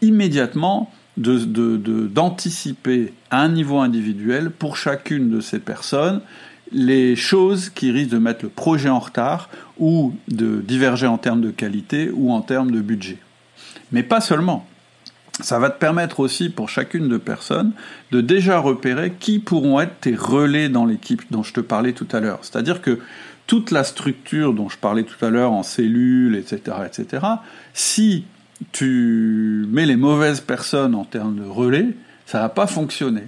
immédiatement 0.00 0.90
d'anticiper 1.16 3.12
à 3.30 3.42
un 3.42 3.48
niveau 3.48 3.78
individuel 3.78 4.50
pour 4.50 4.76
chacune 4.76 5.30
de 5.30 5.40
ces 5.40 5.58
personnes 5.58 6.22
les 6.74 7.14
choses 7.14 7.70
qui 7.70 7.90
risquent 7.92 8.10
de 8.10 8.18
mettre 8.18 8.44
le 8.44 8.50
projet 8.50 8.88
en 8.88 8.98
retard 8.98 9.48
ou 9.78 10.12
de 10.28 10.60
diverger 10.60 11.06
en 11.06 11.18
termes 11.18 11.40
de 11.40 11.50
qualité 11.50 12.10
ou 12.12 12.32
en 12.32 12.42
termes 12.42 12.72
de 12.72 12.80
budget. 12.80 13.18
Mais 13.92 14.02
pas 14.02 14.20
seulement. 14.20 14.66
Ça 15.40 15.58
va 15.58 15.70
te 15.70 15.78
permettre 15.78 16.20
aussi 16.20 16.48
pour 16.48 16.68
chacune 16.68 17.08
de 17.08 17.16
personnes 17.16 17.72
de 18.12 18.20
déjà 18.20 18.58
repérer 18.58 19.14
qui 19.18 19.38
pourront 19.38 19.80
être 19.80 19.98
tes 20.00 20.14
relais 20.14 20.68
dans 20.68 20.84
l'équipe 20.84 21.22
dont 21.30 21.42
je 21.42 21.52
te 21.52 21.60
parlais 21.60 21.92
tout 21.92 22.08
à 22.12 22.20
l'heure. 22.20 22.40
C'est-à-dire 22.42 22.82
que 22.82 23.00
toute 23.46 23.70
la 23.70 23.84
structure 23.84 24.52
dont 24.52 24.68
je 24.68 24.78
parlais 24.78 25.04
tout 25.04 25.22
à 25.24 25.30
l'heure 25.30 25.52
en 25.52 25.62
cellules, 25.62 26.36
etc., 26.36 26.76
etc., 26.86 27.24
si 27.72 28.24
tu 28.72 29.66
mets 29.68 29.86
les 29.86 29.96
mauvaises 29.96 30.40
personnes 30.40 30.94
en 30.94 31.04
termes 31.04 31.36
de 31.36 31.44
relais, 31.44 31.88
ça 32.26 32.40
va 32.40 32.48
pas 32.48 32.66
fonctionner. 32.66 33.24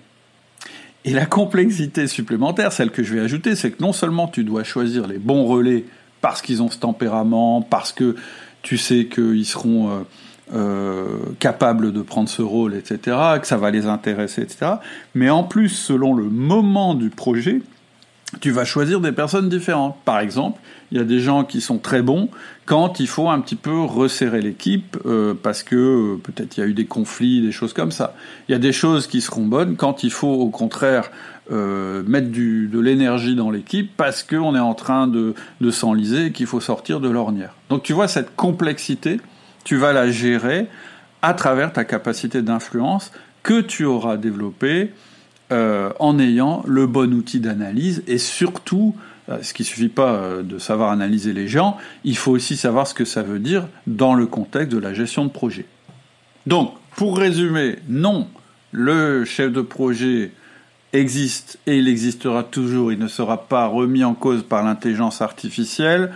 Et 1.07 1.13
la 1.13 1.25
complexité 1.25 2.09
supplémentaire, 2.09 2.73
celle 2.73 2.91
que 2.91 3.05
je 3.05 3.15
vais 3.15 3.21
ajouter, 3.21 3.55
c'est 3.55 3.71
que 3.71 3.81
non 3.81 3.93
seulement 3.93 4.27
tu 4.27 4.43
dois 4.43 4.65
choisir 4.65 5.07
les 5.07 5.19
bons 5.19 5.47
relais 5.47 5.85
parce 6.21 6.43
qu'ils 6.43 6.63
ont 6.63 6.69
ce 6.69 6.79
tempérament, 6.79 7.63
parce 7.63 7.93
que 7.93 8.17
tu 8.63 8.77
sais 8.77 9.07
qu'ils 9.07 9.47
seront 9.47 9.89
euh, 9.89 10.03
euh, 10.53 11.19
capables 11.39 11.93
de 11.93 12.03
prendre 12.03 12.29
ce 12.29 12.43
rôle, 12.43 12.75
etc., 12.75 13.17
que 13.41 13.47
ça 13.47 13.57
va 13.57 13.71
les 13.71 13.87
intéresser, 13.87 14.43
etc., 14.43 14.73
mais 15.15 15.31
en 15.31 15.45
plus, 15.45 15.69
selon 15.69 16.13
le 16.13 16.25
moment 16.25 16.95
du 16.97 17.11
projet, 17.11 17.63
tu 18.41 18.51
vas 18.51 18.65
choisir 18.65 19.01
des 19.01 19.13
personnes 19.13 19.49
différentes. 19.49 19.97
Par 20.05 20.19
exemple, 20.19 20.61
il 20.91 20.99
y 20.99 21.01
a 21.01 21.05
des 21.05 21.21
gens 21.21 21.45
qui 21.45 21.61
sont 21.61 21.79
très 21.79 22.03
bons 22.03 22.29
quand 22.67 23.01
il 23.01 23.07
faut 23.07 23.31
un 23.31 23.41
petit 23.41 23.57
peu 23.57 23.81
resserrer 23.81 24.43
l'équipe 24.43 24.99
euh, 25.07 25.35
parce 25.41 25.63
que 25.63 25.77
euh, 25.77 26.21
peut-être 26.23 26.57
il 26.57 26.61
y 26.61 26.63
a 26.65 26.67
eu 26.67 26.75
des 26.75 26.85
conflits, 26.85 27.41
des 27.41 27.53
choses 27.53 27.73
comme 27.73 27.93
ça. 27.93 28.15
Il 28.49 28.53
y 28.53 28.55
a 28.55 28.59
des 28.59 28.73
choses 28.73 29.07
qui 29.07 29.21
seront 29.21 29.47
bonnes 29.47 29.77
quand 29.77 30.03
il 30.03 30.11
faut 30.11 30.33
au 30.33 30.51
contraire 30.51 31.11
euh, 31.53 32.03
mettre 32.07 32.29
du, 32.29 32.67
de 32.67 32.81
l'énergie 32.81 33.37
dans 33.37 33.51
l'équipe 33.51 33.91
parce 33.97 34.23
qu'on 34.25 34.55
est 34.57 34.61
en 34.61 34.75
train 34.75 35.07
de, 35.07 35.35
de 35.61 35.71
s'enliser 35.71 36.27
et 36.27 36.33
qu'il 36.33 36.47
faut 36.47 36.61
sortir 36.61 37.01
de 37.01 37.09
l'ornière. 37.09 37.55
Donc 37.71 37.85
tu 37.85 37.93
vois 37.93 38.09
cette 38.09 38.35
complexité, 38.35 39.21
tu 39.65 39.77
vas 39.77 39.93
la 39.93 40.11
gérer 40.11 40.67
à 41.23 41.35
travers 41.35 41.73
ta 41.73 41.85
capacité 41.85 42.43
d'influence 42.43 43.13
que 43.45 43.61
tu 43.61 43.85
auras 43.85 44.17
développée 44.17 44.91
euh, 45.53 45.93
en 46.01 46.19
ayant 46.19 46.65
le 46.67 46.89
bon 46.89 47.15
outil 47.15 47.39
d'analyse 47.39 48.03
et 48.09 48.19
surtout, 48.19 48.97
ce 49.43 49.53
qui 49.53 49.65
suffit 49.65 49.89
pas 49.89 50.15
euh, 50.15 50.43
de 50.43 50.59
savoir 50.59 50.91
analyser 50.91 51.33
les 51.33 51.49
gens, 51.49 51.77
il 52.05 52.17
faut 52.17 52.33
aussi 52.33 52.57
savoir 52.57 52.87
ce 52.87 52.95
que 52.95 53.05
ça 53.05 53.23
veut 53.23 53.39
dire 53.39 53.67
dans 53.87 54.15
le 54.15 54.27
contexte 54.27 54.73
de 54.73 54.79
la 54.79 54.95
gestion 54.95 55.25
de 55.25 55.31
projet. 55.31 55.67
Donc, 56.47 56.75
pour 56.97 57.19
résumer, 57.19 57.77
non, 57.89 58.29
le 58.73 59.25
chef 59.25 59.53
de 59.53 59.61
projet 59.61 60.31
existe 60.93 61.59
et 61.67 61.79
il 61.79 61.89
existera 61.89 62.43
toujours, 62.45 62.93
il 62.93 62.99
ne 62.99 63.09
sera 63.09 63.49
pas 63.49 63.67
remis 63.67 64.05
en 64.05 64.15
cause 64.15 64.43
par 64.43 64.63
l'intelligence 64.63 65.21
artificielle 65.21 66.13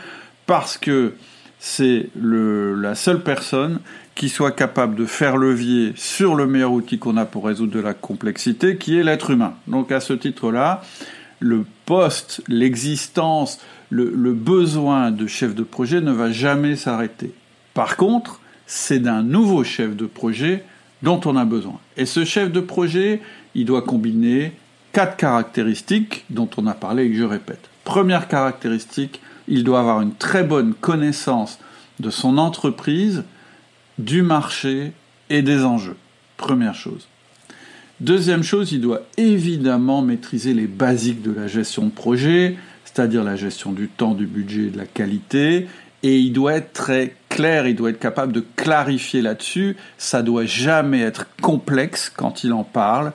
parce 0.47 0.79
que 0.79 1.15
c'est 1.59 2.09
la 2.17 2.95
seule 2.95 3.23
personne 3.23 3.81
qui 4.15 4.29
soit 4.29 4.53
capable 4.53 4.97
de 4.97 5.05
faire 5.05 5.37
levier 5.37 5.93
sur 5.97 6.35
le 6.35 6.47
meilleur 6.47 6.73
outil 6.73 6.99
qu'on 6.99 7.17
a 7.17 7.25
pour 7.27 7.47
résoudre 7.47 7.73
de 7.73 7.81
la 7.81 7.95
complexité, 7.95 8.77
qui 8.77 8.99
est 8.99 9.03
l'être 9.03 9.31
humain. 9.31 9.55
Donc 9.67 9.93
à 9.93 10.01
ce 10.01 10.13
titre-là, 10.13 10.83
le 11.41 11.65
poste, 11.87 12.43
l'existence, 12.47 13.59
le, 13.89 14.33
besoin 14.33 15.11
de 15.11 15.27
chef 15.27 15.55
de 15.55 15.63
projet 15.63 16.01
ne 16.01 16.13
va 16.13 16.31
jamais 16.31 16.77
s'arrêter. 16.77 17.35
Par 17.75 17.97
contre, 17.97 18.41
c'est 18.67 19.01
d'un 19.01 19.23
nouveau 19.23 19.65
chef 19.65 19.97
de 19.97 20.07
projet 20.07 20.65
dont 21.03 21.21
on 21.25 21.37
a 21.37 21.45
besoin. 21.45 21.81
Et 21.97 22.07
ce 22.07 22.25
chef 22.25 22.53
de 22.53 22.61
projet, 22.61 23.21
il 23.55 23.65
doit 23.65 23.83
combiner 23.83 24.53
quatre 24.93 25.17
caractéristiques 25.17 26.25
dont 26.31 26.49
on 26.57 26.67
a 26.67 26.75
parlé 26.75 27.07
et 27.07 27.11
que 27.11 27.17
je 27.17 27.25
répète. 27.25 27.69
Première 27.85 28.29
caractéristique, 28.29 29.21
il 29.49 29.65
doit 29.65 29.81
avoir 29.81 30.03
une 30.03 30.15
très 30.15 30.45
bonne 30.45 30.75
connaissance 30.75 31.59
de 31.99 32.11
son 32.11 32.39
entreprise, 32.39 33.25
du 33.99 34.23
marché 34.23 34.93
et 35.31 35.43
des 35.43 35.65
enjeux. 35.65 35.97
Première 36.37 36.75
chose. 36.75 37.09
Deuxième 38.01 38.43
chose, 38.43 38.73
il 38.73 38.81
doit 38.81 39.03
évidemment 39.19 40.01
maîtriser 40.01 40.55
les 40.55 40.67
basiques 40.67 41.21
de 41.21 41.33
la 41.33 41.47
gestion 41.47 41.85
de 41.85 41.91
projet, 41.91 42.57
c'est-à-dire 42.87 43.23
la 43.23 43.37
gestion 43.37 43.73
du 43.73 43.89
temps, 43.89 44.15
du 44.15 44.27
budget 44.27 44.63
et 44.63 44.71
de 44.71 44.79
la 44.79 44.87
qualité. 44.87 45.67
Et 46.03 46.19
il 46.19 46.33
doit 46.33 46.55
être 46.55 46.73
très 46.73 47.15
clair, 47.29 47.67
il 47.67 47.77
doit 47.77 47.91
être 47.91 47.99
capable 47.99 48.33
de 48.33 48.43
clarifier 48.57 49.21
là-dessus. 49.21 49.77
Ça 49.99 50.23
doit 50.23 50.47
jamais 50.47 51.03
être 51.03 51.27
complexe 51.43 52.11
quand 52.15 52.43
il 52.43 52.55
en 52.55 52.65
parle, 52.65 53.13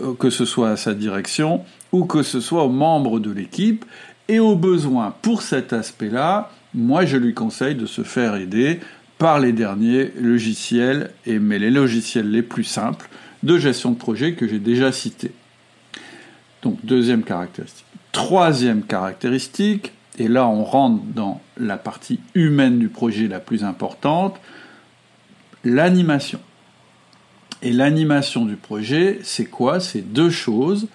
euh, 0.00 0.14
que 0.14 0.30
ce 0.30 0.46
soit 0.46 0.70
à 0.70 0.76
sa 0.78 0.94
direction 0.94 1.60
ou 1.92 2.06
que 2.06 2.22
ce 2.22 2.40
soit 2.40 2.64
aux 2.64 2.70
membres 2.70 3.20
de 3.20 3.30
l'équipe. 3.30 3.84
Et 4.28 4.40
au 4.40 4.56
besoin, 4.56 5.14
pour 5.20 5.42
cet 5.42 5.74
aspect-là, 5.74 6.50
moi 6.72 7.04
je 7.04 7.18
lui 7.18 7.34
conseille 7.34 7.74
de 7.74 7.84
se 7.84 8.00
faire 8.00 8.36
aider 8.36 8.80
par 9.18 9.40
les 9.40 9.52
derniers 9.52 10.10
logiciels, 10.18 11.10
et, 11.26 11.38
mais 11.38 11.58
les 11.58 11.70
logiciels 11.70 12.30
les 12.30 12.42
plus 12.42 12.64
simples 12.64 13.10
de 13.42 13.58
gestion 13.58 13.90
de 13.90 13.96
projet 13.96 14.34
que 14.34 14.46
j'ai 14.46 14.58
déjà 14.58 14.92
cités. 14.92 15.32
Donc 16.62 16.78
deuxième 16.84 17.24
caractéristique. 17.24 17.86
Troisième 18.12 18.82
caractéristique, 18.82 19.92
et 20.18 20.28
là 20.28 20.46
on 20.46 20.64
rentre 20.64 21.02
dans 21.04 21.40
la 21.56 21.76
partie 21.76 22.20
humaine 22.34 22.78
du 22.78 22.88
projet 22.88 23.26
la 23.26 23.40
plus 23.40 23.64
importante, 23.64 24.40
l'animation. 25.64 26.40
Et 27.62 27.72
l'animation 27.72 28.44
du 28.44 28.56
projet, 28.56 29.20
c'est 29.22 29.46
quoi? 29.46 29.78
C'est 29.78 30.02
deux 30.12 30.30
choses, 30.30 30.88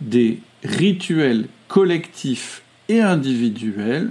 des 0.00 0.40
rituels 0.62 1.46
collectifs 1.68 2.62
et 2.88 3.00
individuels, 3.00 4.10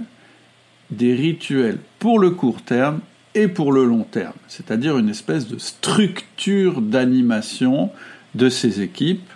des 0.90 1.14
rituels 1.14 1.78
pour 1.98 2.18
le 2.18 2.30
court 2.30 2.62
terme 2.62 3.00
et 3.34 3.48
pour 3.48 3.72
le 3.72 3.84
long 3.84 4.02
terme, 4.02 4.34
c'est-à-dire 4.48 4.98
une 4.98 5.08
espèce 5.08 5.46
de 5.46 5.58
structure 5.58 6.80
d'animation 6.80 7.90
de 8.34 8.48
ces 8.48 8.80
équipes. 8.80 9.28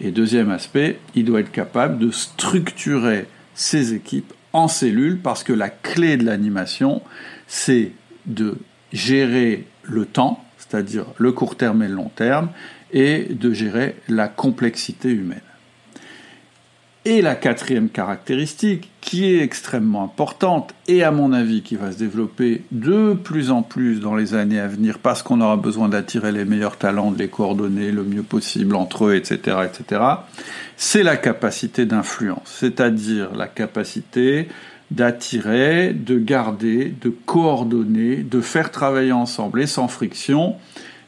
Et 0.00 0.10
deuxième 0.10 0.50
aspect, 0.50 0.98
il 1.14 1.24
doit 1.24 1.40
être 1.40 1.52
capable 1.52 1.98
de 1.98 2.10
structurer 2.10 3.26
ces 3.54 3.94
équipes 3.94 4.32
en 4.52 4.68
cellules 4.68 5.18
parce 5.18 5.44
que 5.44 5.52
la 5.52 5.68
clé 5.68 6.16
de 6.16 6.24
l'animation, 6.24 7.02
c'est 7.46 7.92
de 8.26 8.56
gérer 8.92 9.66
le 9.82 10.06
temps, 10.06 10.44
c'est-à-dire 10.56 11.06
le 11.18 11.32
court 11.32 11.56
terme 11.56 11.82
et 11.82 11.88
le 11.88 11.94
long 11.94 12.10
terme, 12.14 12.50
et 12.92 13.26
de 13.30 13.52
gérer 13.52 13.96
la 14.08 14.28
complexité 14.28 15.10
humaine. 15.10 15.40
Et 17.08 17.22
la 17.22 17.36
quatrième 17.36 17.88
caractéristique, 17.88 18.90
qui 19.00 19.24
est 19.24 19.42
extrêmement 19.42 20.04
importante 20.04 20.74
et 20.88 21.02
à 21.02 21.10
mon 21.10 21.32
avis 21.32 21.62
qui 21.62 21.74
va 21.74 21.90
se 21.90 21.96
développer 21.96 22.64
de 22.70 23.14
plus 23.14 23.50
en 23.50 23.62
plus 23.62 23.98
dans 24.00 24.14
les 24.14 24.34
années 24.34 24.60
à 24.60 24.66
venir 24.68 24.98
parce 24.98 25.22
qu'on 25.22 25.40
aura 25.40 25.56
besoin 25.56 25.88
d'attirer 25.88 26.32
les 26.32 26.44
meilleurs 26.44 26.76
talents, 26.76 27.10
de 27.10 27.16
les 27.16 27.28
coordonner 27.28 27.92
le 27.92 28.04
mieux 28.04 28.22
possible 28.22 28.76
entre 28.76 29.06
eux, 29.06 29.14
etc., 29.14 29.56
etc., 29.64 30.02
c'est 30.76 31.02
la 31.02 31.16
capacité 31.16 31.86
d'influence, 31.86 32.42
c'est-à-dire 32.44 33.34
la 33.34 33.48
capacité 33.48 34.48
d'attirer, 34.90 35.94
de 35.94 36.18
garder, 36.18 36.92
de 37.00 37.08
coordonner, 37.08 38.16
de 38.16 38.42
faire 38.42 38.70
travailler 38.70 39.12
ensemble 39.12 39.62
et 39.62 39.66
sans 39.66 39.88
friction 39.88 40.56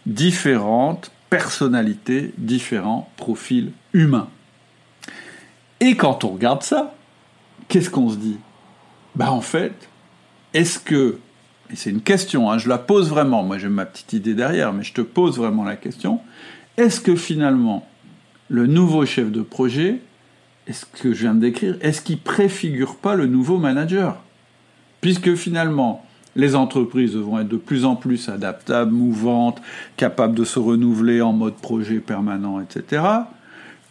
différentes 0.06 1.10
personnalités, 1.28 2.32
différents 2.38 3.10
profils 3.18 3.72
humains. 3.92 4.30
Et 5.80 5.96
quand 5.96 6.24
on 6.24 6.28
regarde 6.28 6.62
ça, 6.62 6.94
qu'est-ce 7.68 7.90
qu'on 7.90 8.10
se 8.10 8.16
dit? 8.16 8.38
Bah 9.14 9.32
en 9.32 9.40
fait, 9.40 9.88
est-ce 10.54 10.78
que, 10.78 11.18
et 11.70 11.76
c'est 11.76 11.90
une 11.90 12.02
question, 12.02 12.50
hein, 12.50 12.58
je 12.58 12.68
la 12.68 12.78
pose 12.78 13.08
vraiment, 13.08 13.42
moi 13.42 13.58
j'ai 13.58 13.68
ma 13.68 13.86
petite 13.86 14.12
idée 14.12 14.34
derrière, 14.34 14.72
mais 14.72 14.84
je 14.84 14.92
te 14.92 15.00
pose 15.00 15.38
vraiment 15.38 15.64
la 15.64 15.76
question, 15.76 16.20
est-ce 16.76 17.00
que 17.00 17.16
finalement, 17.16 17.86
le 18.48 18.66
nouveau 18.66 19.06
chef 19.06 19.32
de 19.32 19.42
projet, 19.42 20.00
est-ce 20.66 20.84
que 20.86 21.12
je 21.12 21.22
viens 21.22 21.34
de 21.34 21.40
décrire, 21.40 21.76
est-ce 21.80 22.02
qu'il 22.02 22.18
préfigure 22.20 22.96
pas 22.96 23.14
le 23.14 23.26
nouveau 23.26 23.58
manager? 23.58 24.22
Puisque 25.00 25.34
finalement, 25.34 26.04
Les 26.36 26.54
entreprises 26.54 27.16
vont 27.16 27.40
être 27.40 27.48
de 27.48 27.56
plus 27.56 27.84
en 27.84 27.96
plus 27.96 28.28
adaptables, 28.28 28.92
mouvantes, 28.92 29.60
capables 29.96 30.34
de 30.34 30.44
se 30.44 30.58
renouveler 30.58 31.20
en 31.20 31.32
mode 31.32 31.54
projet 31.54 31.98
permanent, 31.98 32.60
etc. 32.60 33.02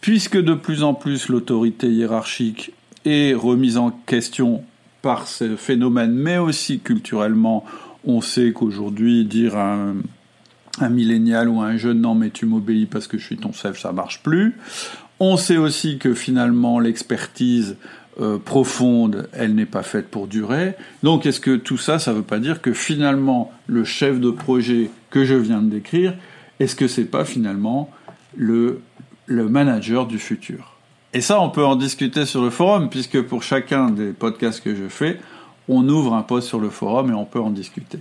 Puisque 0.00 0.36
de 0.36 0.54
plus 0.54 0.82
en 0.82 0.94
plus 0.94 1.28
l'autorité 1.28 1.88
hiérarchique 1.88 2.72
est 3.04 3.34
remise 3.34 3.76
en 3.76 3.90
question 3.90 4.62
par 5.02 5.28
ce 5.28 5.56
phénomène, 5.56 6.12
mais 6.12 6.38
aussi 6.38 6.80
culturellement, 6.80 7.64
on 8.04 8.20
sait 8.20 8.52
qu'aujourd'hui, 8.52 9.24
dire 9.24 9.56
à 9.56 9.74
un, 9.74 9.96
un 10.80 10.88
millénial 10.88 11.48
ou 11.48 11.60
un 11.60 11.76
jeune 11.76 12.00
non 12.00 12.14
mais 12.14 12.30
tu 12.30 12.46
m'obéis 12.46 12.86
parce 12.86 13.06
que 13.06 13.18
je 13.18 13.24
suis 13.24 13.36
ton 13.36 13.52
chef, 13.52 13.78
ça 13.78 13.92
marche 13.92 14.22
plus. 14.22 14.54
On 15.18 15.36
sait 15.36 15.58
aussi 15.58 15.98
que 15.98 16.14
finalement 16.14 16.80
l'expertise 16.80 17.76
euh, 18.20 18.38
profonde, 18.38 19.28
elle 19.32 19.54
n'est 19.54 19.66
pas 19.66 19.82
faite 19.82 20.08
pour 20.08 20.26
durer. 20.26 20.74
Donc 21.02 21.26
est-ce 21.26 21.40
que 21.40 21.56
tout 21.56 21.78
ça, 21.78 21.98
ça 21.98 22.12
ne 22.12 22.16
veut 22.16 22.22
pas 22.22 22.38
dire 22.38 22.62
que 22.62 22.72
finalement 22.72 23.52
le 23.66 23.84
chef 23.84 24.20
de 24.20 24.30
projet 24.30 24.90
que 25.10 25.24
je 25.24 25.34
viens 25.34 25.62
de 25.62 25.70
décrire, 25.70 26.14
est-ce 26.58 26.74
que 26.74 26.88
c'est 26.88 27.04
pas 27.04 27.24
finalement 27.24 27.90
le, 28.36 28.80
le 29.30 29.48
manager 29.48 30.06
du 30.06 30.18
futur 30.18 30.74
Et 31.14 31.20
ça, 31.20 31.40
on 31.40 31.50
peut 31.50 31.64
en 31.64 31.76
discuter 31.76 32.26
sur 32.26 32.42
le 32.42 32.50
forum, 32.50 32.90
puisque 32.90 33.22
pour 33.22 33.44
chacun 33.44 33.90
des 33.90 34.12
podcasts 34.12 34.62
que 34.62 34.74
je 34.74 34.88
fais, 34.88 35.20
on 35.68 35.88
ouvre 35.88 36.14
un 36.14 36.22
post 36.22 36.48
sur 36.48 36.58
le 36.58 36.68
forum 36.68 37.10
et 37.10 37.14
on 37.14 37.24
peut 37.24 37.40
en 37.40 37.50
discuter. 37.50 38.00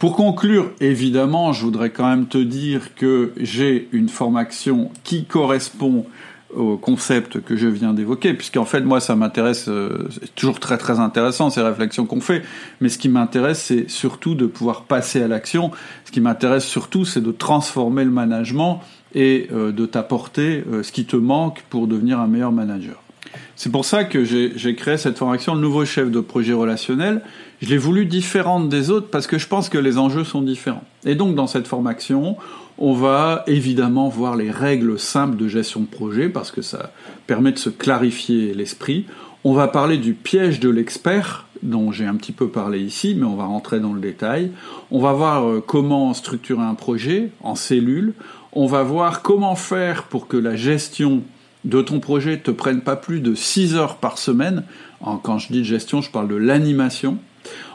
Pour 0.00 0.16
conclure, 0.16 0.72
évidemment, 0.80 1.52
je 1.52 1.62
voudrais 1.62 1.90
quand 1.90 2.08
même 2.08 2.26
te 2.26 2.38
dire 2.38 2.96
que 2.96 3.32
j'ai 3.36 3.88
une 3.92 4.08
formation 4.08 4.90
qui 5.04 5.24
correspond 5.24 6.06
au 6.54 6.76
concept 6.76 7.40
que 7.40 7.56
je 7.56 7.68
viens 7.68 7.92
d'évoquer, 7.92 8.34
puisqu'en 8.34 8.64
fait, 8.64 8.80
moi, 8.80 9.00
ça 9.00 9.14
m'intéresse, 9.14 9.68
euh, 9.68 10.08
c'est 10.10 10.34
toujours 10.34 10.58
très 10.58 10.78
très 10.78 10.98
intéressant 10.98 11.50
ces 11.50 11.60
réflexions 11.60 12.06
qu'on 12.06 12.22
fait, 12.22 12.42
mais 12.80 12.88
ce 12.88 12.98
qui 12.98 13.08
m'intéresse, 13.08 13.62
c'est 13.62 13.88
surtout 13.88 14.34
de 14.34 14.46
pouvoir 14.46 14.84
passer 14.84 15.22
à 15.22 15.28
l'action. 15.28 15.70
Ce 16.04 16.10
qui 16.10 16.20
m'intéresse 16.20 16.64
surtout, 16.64 17.04
c'est 17.04 17.20
de 17.20 17.32
transformer 17.32 18.04
le 18.04 18.10
management 18.10 18.80
et 19.14 19.48
euh, 19.52 19.72
de 19.72 19.86
t'apporter 19.86 20.64
euh, 20.70 20.82
ce 20.82 20.92
qui 20.92 21.04
te 21.04 21.16
manque 21.16 21.62
pour 21.70 21.86
devenir 21.86 22.20
un 22.20 22.26
meilleur 22.26 22.52
manager. 22.52 23.02
C'est 23.56 23.72
pour 23.72 23.84
ça 23.84 24.04
que 24.04 24.24
j'ai 24.24 24.74
créé 24.76 24.96
cette 24.96 25.18
formation, 25.18 25.54
le 25.54 25.60
nouveau 25.60 25.84
chef 25.84 26.10
de 26.10 26.20
projet 26.20 26.52
relationnel. 26.52 27.22
Je 27.60 27.68
l'ai 27.68 27.76
voulu 27.76 28.06
différente 28.06 28.68
des 28.68 28.90
autres 28.90 29.08
parce 29.08 29.26
que 29.26 29.36
je 29.36 29.48
pense 29.48 29.68
que 29.68 29.78
les 29.78 29.98
enjeux 29.98 30.24
sont 30.24 30.42
différents. 30.42 30.84
Et 31.04 31.16
donc, 31.16 31.34
dans 31.34 31.48
cette 31.48 31.66
formation, 31.66 32.36
on 32.78 32.92
va 32.92 33.42
évidemment 33.48 34.08
voir 34.08 34.36
les 34.36 34.52
règles 34.52 34.98
simples 34.98 35.36
de 35.36 35.48
gestion 35.48 35.80
de 35.80 35.86
projet 35.86 36.28
parce 36.28 36.52
que 36.52 36.62
ça 36.62 36.92
permet 37.26 37.50
de 37.50 37.58
se 37.58 37.68
clarifier 37.68 38.54
l'esprit. 38.54 39.06
On 39.44 39.54
va 39.54 39.66
parler 39.66 39.98
du 39.98 40.14
piège 40.14 40.60
de 40.60 40.68
l'expert 40.68 41.46
dont 41.62 41.90
j'ai 41.90 42.06
un 42.06 42.14
petit 42.14 42.32
peu 42.32 42.48
parlé 42.48 42.80
ici, 42.80 43.16
mais 43.16 43.24
on 43.24 43.36
va 43.36 43.44
rentrer 43.44 43.80
dans 43.80 43.92
le 43.92 44.00
détail. 44.00 44.52
On 44.90 45.00
va 45.00 45.12
voir 45.12 45.48
euh, 45.48 45.62
comment 45.64 46.14
structurer 46.14 46.62
un 46.62 46.74
projet 46.74 47.30
en 47.42 47.54
cellules. 47.54 48.14
On 48.52 48.66
va 48.66 48.82
voir 48.82 49.22
comment 49.22 49.56
faire 49.56 50.04
pour 50.04 50.26
que 50.26 50.36
la 50.36 50.56
gestion 50.56 51.22
de 51.64 51.82
ton 51.82 52.00
projet 52.00 52.38
te 52.38 52.50
prenne 52.50 52.80
pas 52.80 52.96
plus 52.96 53.20
de 53.20 53.34
6 53.34 53.74
heures 53.74 53.96
par 53.96 54.18
semaine. 54.18 54.64
Quand 55.22 55.38
je 55.38 55.52
dis 55.52 55.64
gestion, 55.64 56.00
je 56.00 56.10
parle 56.10 56.28
de 56.28 56.36
l'animation. 56.36 57.18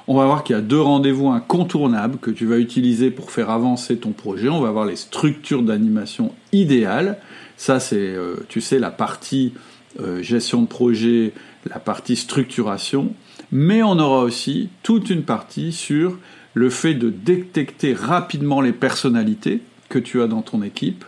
On 0.08 0.18
va 0.18 0.26
voir 0.26 0.44
qu'il 0.44 0.56
y 0.56 0.60
a 0.60 0.62
deux 0.62 0.82
rendez-vous 0.82 1.30
incontournables 1.30 2.18
que 2.18 2.32
tu 2.32 2.46
vas 2.46 2.58
utiliser 2.58 3.12
pour 3.12 3.32
faire 3.32 3.50
avancer 3.50 3.98
ton 3.98 4.12
projet. 4.12 4.50
On 4.50 4.60
va 4.60 4.72
voir 4.72 4.86
les 4.86 4.98
structures 4.98 5.62
d'animation 5.62 6.34
idéales. 6.52 7.20
Ça, 7.56 7.80
c'est, 7.80 7.96
euh, 7.98 8.36
tu 8.50 8.60
sais, 8.60 8.80
la 8.80 8.92
partie 8.92 9.54
euh, 10.02 10.22
gestion 10.22 10.64
de 10.64 10.68
projet, 10.68 11.34
la 11.70 11.80
partie 11.80 12.16
structuration. 12.16 13.14
Mais 13.52 13.84
on 13.84 14.00
aura 14.00 14.24
aussi 14.24 14.70
toute 14.82 15.10
une 15.10 15.24
partie 15.24 15.72
sur 15.72 16.18
le 16.54 16.70
fait 16.70 16.96
de 16.96 17.10
détecter 17.10 17.94
rapidement 17.94 18.60
les 18.60 18.74
personnalités 18.74 19.62
que 19.94 20.00
tu 20.00 20.24
as 20.24 20.28
dans 20.28 20.41
ton 20.41 20.64
équipe, 20.64 21.06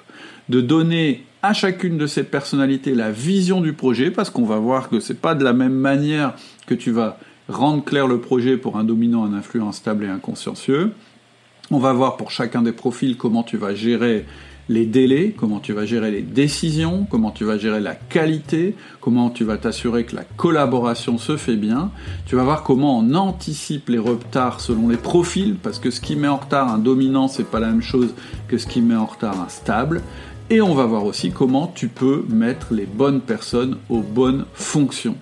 de 0.47 0.61
donner 0.61 1.25
à 1.41 1.53
chacune 1.53 1.97
de 1.97 2.05
ces 2.05 2.23
personnalités 2.23 2.93
la 2.93 3.11
vision 3.11 3.59
du 3.59 3.73
projet, 3.73 4.11
parce 4.11 4.29
qu'on 4.29 4.45
va 4.45 4.57
voir 4.57 4.89
que 4.89 4.99
c'est 4.99 5.19
pas 5.19 5.33
de 5.33 5.43
la 5.43 5.53
même 5.53 5.73
manière 5.73 6.35
que 6.67 6.75
tu 6.75 6.91
vas 6.91 7.17
rendre 7.49 7.83
clair 7.83 8.05
le 8.05 8.19
projet 8.19 8.57
pour 8.57 8.77
un 8.77 8.83
dominant, 8.83 9.25
un 9.25 9.33
influent 9.33 9.71
stable 9.71 10.03
et 10.03 10.07
un 10.07 10.19
consciencieux. 10.19 10.91
On 11.71 11.79
va 11.79 11.93
voir 11.93 12.15
pour 12.15 12.29
chacun 12.29 12.61
des 12.61 12.73
profils 12.73 13.17
comment 13.17 13.41
tu 13.41 13.57
vas 13.57 13.73
gérer 13.73 14.25
les 14.67 14.85
délais, 14.85 15.33
comment 15.37 15.59
tu 15.59 15.73
vas 15.73 15.85
gérer 15.85 16.11
les 16.11 16.21
décisions, 16.21 17.05
comment 17.09 17.31
tu 17.31 17.43
vas 17.43 17.57
gérer 17.57 17.79
la 17.79 17.95
qualité, 17.95 18.75
comment 18.99 19.29
tu 19.29 19.43
vas 19.43 19.57
t'assurer 19.57 20.05
que 20.05 20.15
la 20.15 20.23
collaboration 20.23 21.17
se 21.17 21.37
fait 21.37 21.55
bien. 21.55 21.91
Tu 22.25 22.35
vas 22.35 22.43
voir 22.43 22.63
comment 22.63 22.99
on 22.99 23.13
anticipe 23.13 23.89
les 23.89 23.99
retards 23.99 24.61
selon 24.61 24.89
les 24.89 24.97
profils, 24.97 25.55
parce 25.55 25.79
que 25.79 25.91
ce 25.91 26.01
qui 26.01 26.15
met 26.15 26.27
en 26.27 26.37
retard 26.37 26.73
un 26.73 26.79
dominant, 26.79 27.27
c'est 27.27 27.49
pas 27.49 27.59
la 27.59 27.67
même 27.67 27.81
chose 27.81 28.13
que 28.47 28.57
ce 28.57 28.65
qui 28.65 28.81
met 28.81 28.95
en 28.95 29.05
retard 29.05 29.39
un 29.39 29.49
stable. 29.49 30.01
Et 30.49 30.61
on 30.61 30.75
va 30.75 30.85
voir 30.85 31.05
aussi 31.05 31.31
comment 31.31 31.71
tu 31.73 31.87
peux 31.87 32.23
mettre 32.29 32.73
les 32.73 32.85
bonnes 32.85 33.21
personnes 33.21 33.77
aux 33.89 34.01
bonnes 34.01 34.45
fonctions. 34.53 35.15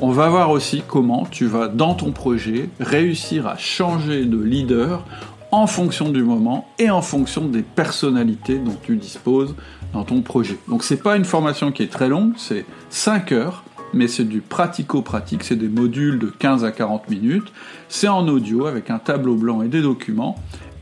On 0.00 0.10
va 0.10 0.28
voir 0.28 0.50
aussi 0.50 0.82
comment 0.86 1.26
tu 1.30 1.46
vas, 1.46 1.68
dans 1.68 1.94
ton 1.94 2.12
projet, 2.12 2.68
réussir 2.78 3.46
à 3.46 3.56
changer 3.56 4.26
de 4.26 4.36
leader 4.36 5.04
en 5.52 5.66
fonction 5.66 6.10
du 6.10 6.22
moment 6.22 6.68
et 6.78 6.90
en 6.90 7.02
fonction 7.02 7.46
des 7.46 7.62
personnalités 7.62 8.58
dont 8.58 8.76
tu 8.82 8.96
disposes 8.96 9.54
dans 9.92 10.04
ton 10.04 10.22
projet. 10.22 10.58
Donc 10.68 10.84
c'est 10.84 11.02
pas 11.02 11.16
une 11.16 11.24
formation 11.24 11.72
qui 11.72 11.82
est 11.82 11.92
très 11.92 12.08
longue, 12.08 12.32
c'est 12.36 12.64
5 12.90 13.32
heures, 13.32 13.64
mais 13.94 14.08
c'est 14.08 14.24
du 14.24 14.40
pratico-pratique, 14.40 15.44
c'est 15.44 15.56
des 15.56 15.68
modules 15.68 16.18
de 16.18 16.26
15 16.26 16.64
à 16.64 16.72
40 16.72 17.08
minutes, 17.08 17.52
c'est 17.88 18.08
en 18.08 18.26
audio 18.28 18.66
avec 18.66 18.90
un 18.90 18.98
tableau 18.98 19.36
blanc 19.36 19.62
et 19.62 19.68
des 19.68 19.82
documents, 19.82 20.36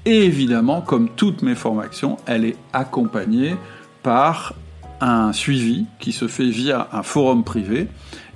et 0.06 0.24
évidemment, 0.24 0.80
comme 0.80 1.08
toutes 1.10 1.42
mes 1.42 1.54
formations, 1.54 2.16
elle 2.26 2.44
est 2.44 2.56
accompagnée 2.72 3.56
par 4.02 4.54
un 5.00 5.32
suivi 5.32 5.86
qui 5.98 6.12
se 6.12 6.28
fait 6.28 6.48
via 6.48 6.88
un 6.92 7.02
forum 7.02 7.44
privé 7.44 7.88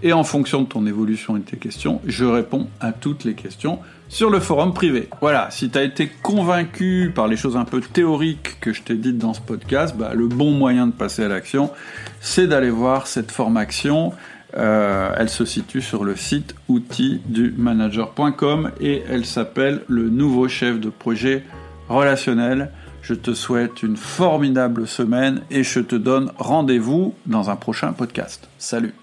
et 0.03 0.13
en 0.13 0.25
fonction 0.25 0.63
de 0.63 0.67
ton 0.67 0.87
évolution 0.87 1.37
et 1.37 1.41
de 1.41 1.45
tes 1.45 1.57
questions, 1.57 2.01
je 2.07 2.25
réponds 2.25 2.69
à 2.81 2.93
toutes 2.93 3.25
les 3.25 3.35
questions 3.35 3.79
sur 4.09 4.31
le 4.31 4.41
forum 4.41 4.73
privé. 4.73 5.09
Voilà, 5.21 5.51
si 5.51 5.71
tu 5.71 5.79
as 5.79 5.83
été 5.83 6.11
convaincu 6.23 7.13
par 7.15 7.29
les 7.29 7.37
choses 7.37 7.57
un 7.57 7.65
peu 7.65 7.81
théoriques 7.81 8.61
que 8.61 8.73
je 8.73 8.83
t'ai 8.83 8.95
dites 8.95 9.19
dans 9.19 9.35
ce 9.35 9.41
podcast, 9.41 9.97
bah, 9.97 10.13
le 10.15 10.29
bon 10.29 10.51
moyen 10.51 10.87
de 10.87 10.93
passer 10.93 11.25
à 11.25 11.29
l'action, 11.29 11.71
c'est 12.21 12.47
d'aller 12.47 12.71
voir 12.71 13.07
cette 13.07 13.31
formation. 13.31 14.13
Euh, 14.57 15.13
elle 15.19 15.29
se 15.29 15.45
situe 15.45 15.83
sur 15.83 16.05
le 16.05 16.17
site 16.17 16.55
outildumanager.com 16.69 18.71
et 18.81 19.03
elle 19.09 19.27
s'appelle 19.27 19.83
le 19.89 20.09
nouveau 20.09 20.49
chef 20.49 20.81
de 20.81 20.89
projet 20.89 21.45
relationnel. 21.89 22.71
Je 23.03 23.15
te 23.15 23.35
souhaite 23.35 23.83
une 23.83 23.97
formidable 23.97 24.87
semaine 24.87 25.43
et 25.51 25.63
je 25.63 25.81
te 25.81 25.97
donne 25.97 26.33
rendez-vous 26.39 27.15
dans 27.27 27.51
un 27.51 27.57
prochain 27.57 27.93
podcast. 27.93 28.49
Salut 28.59 28.95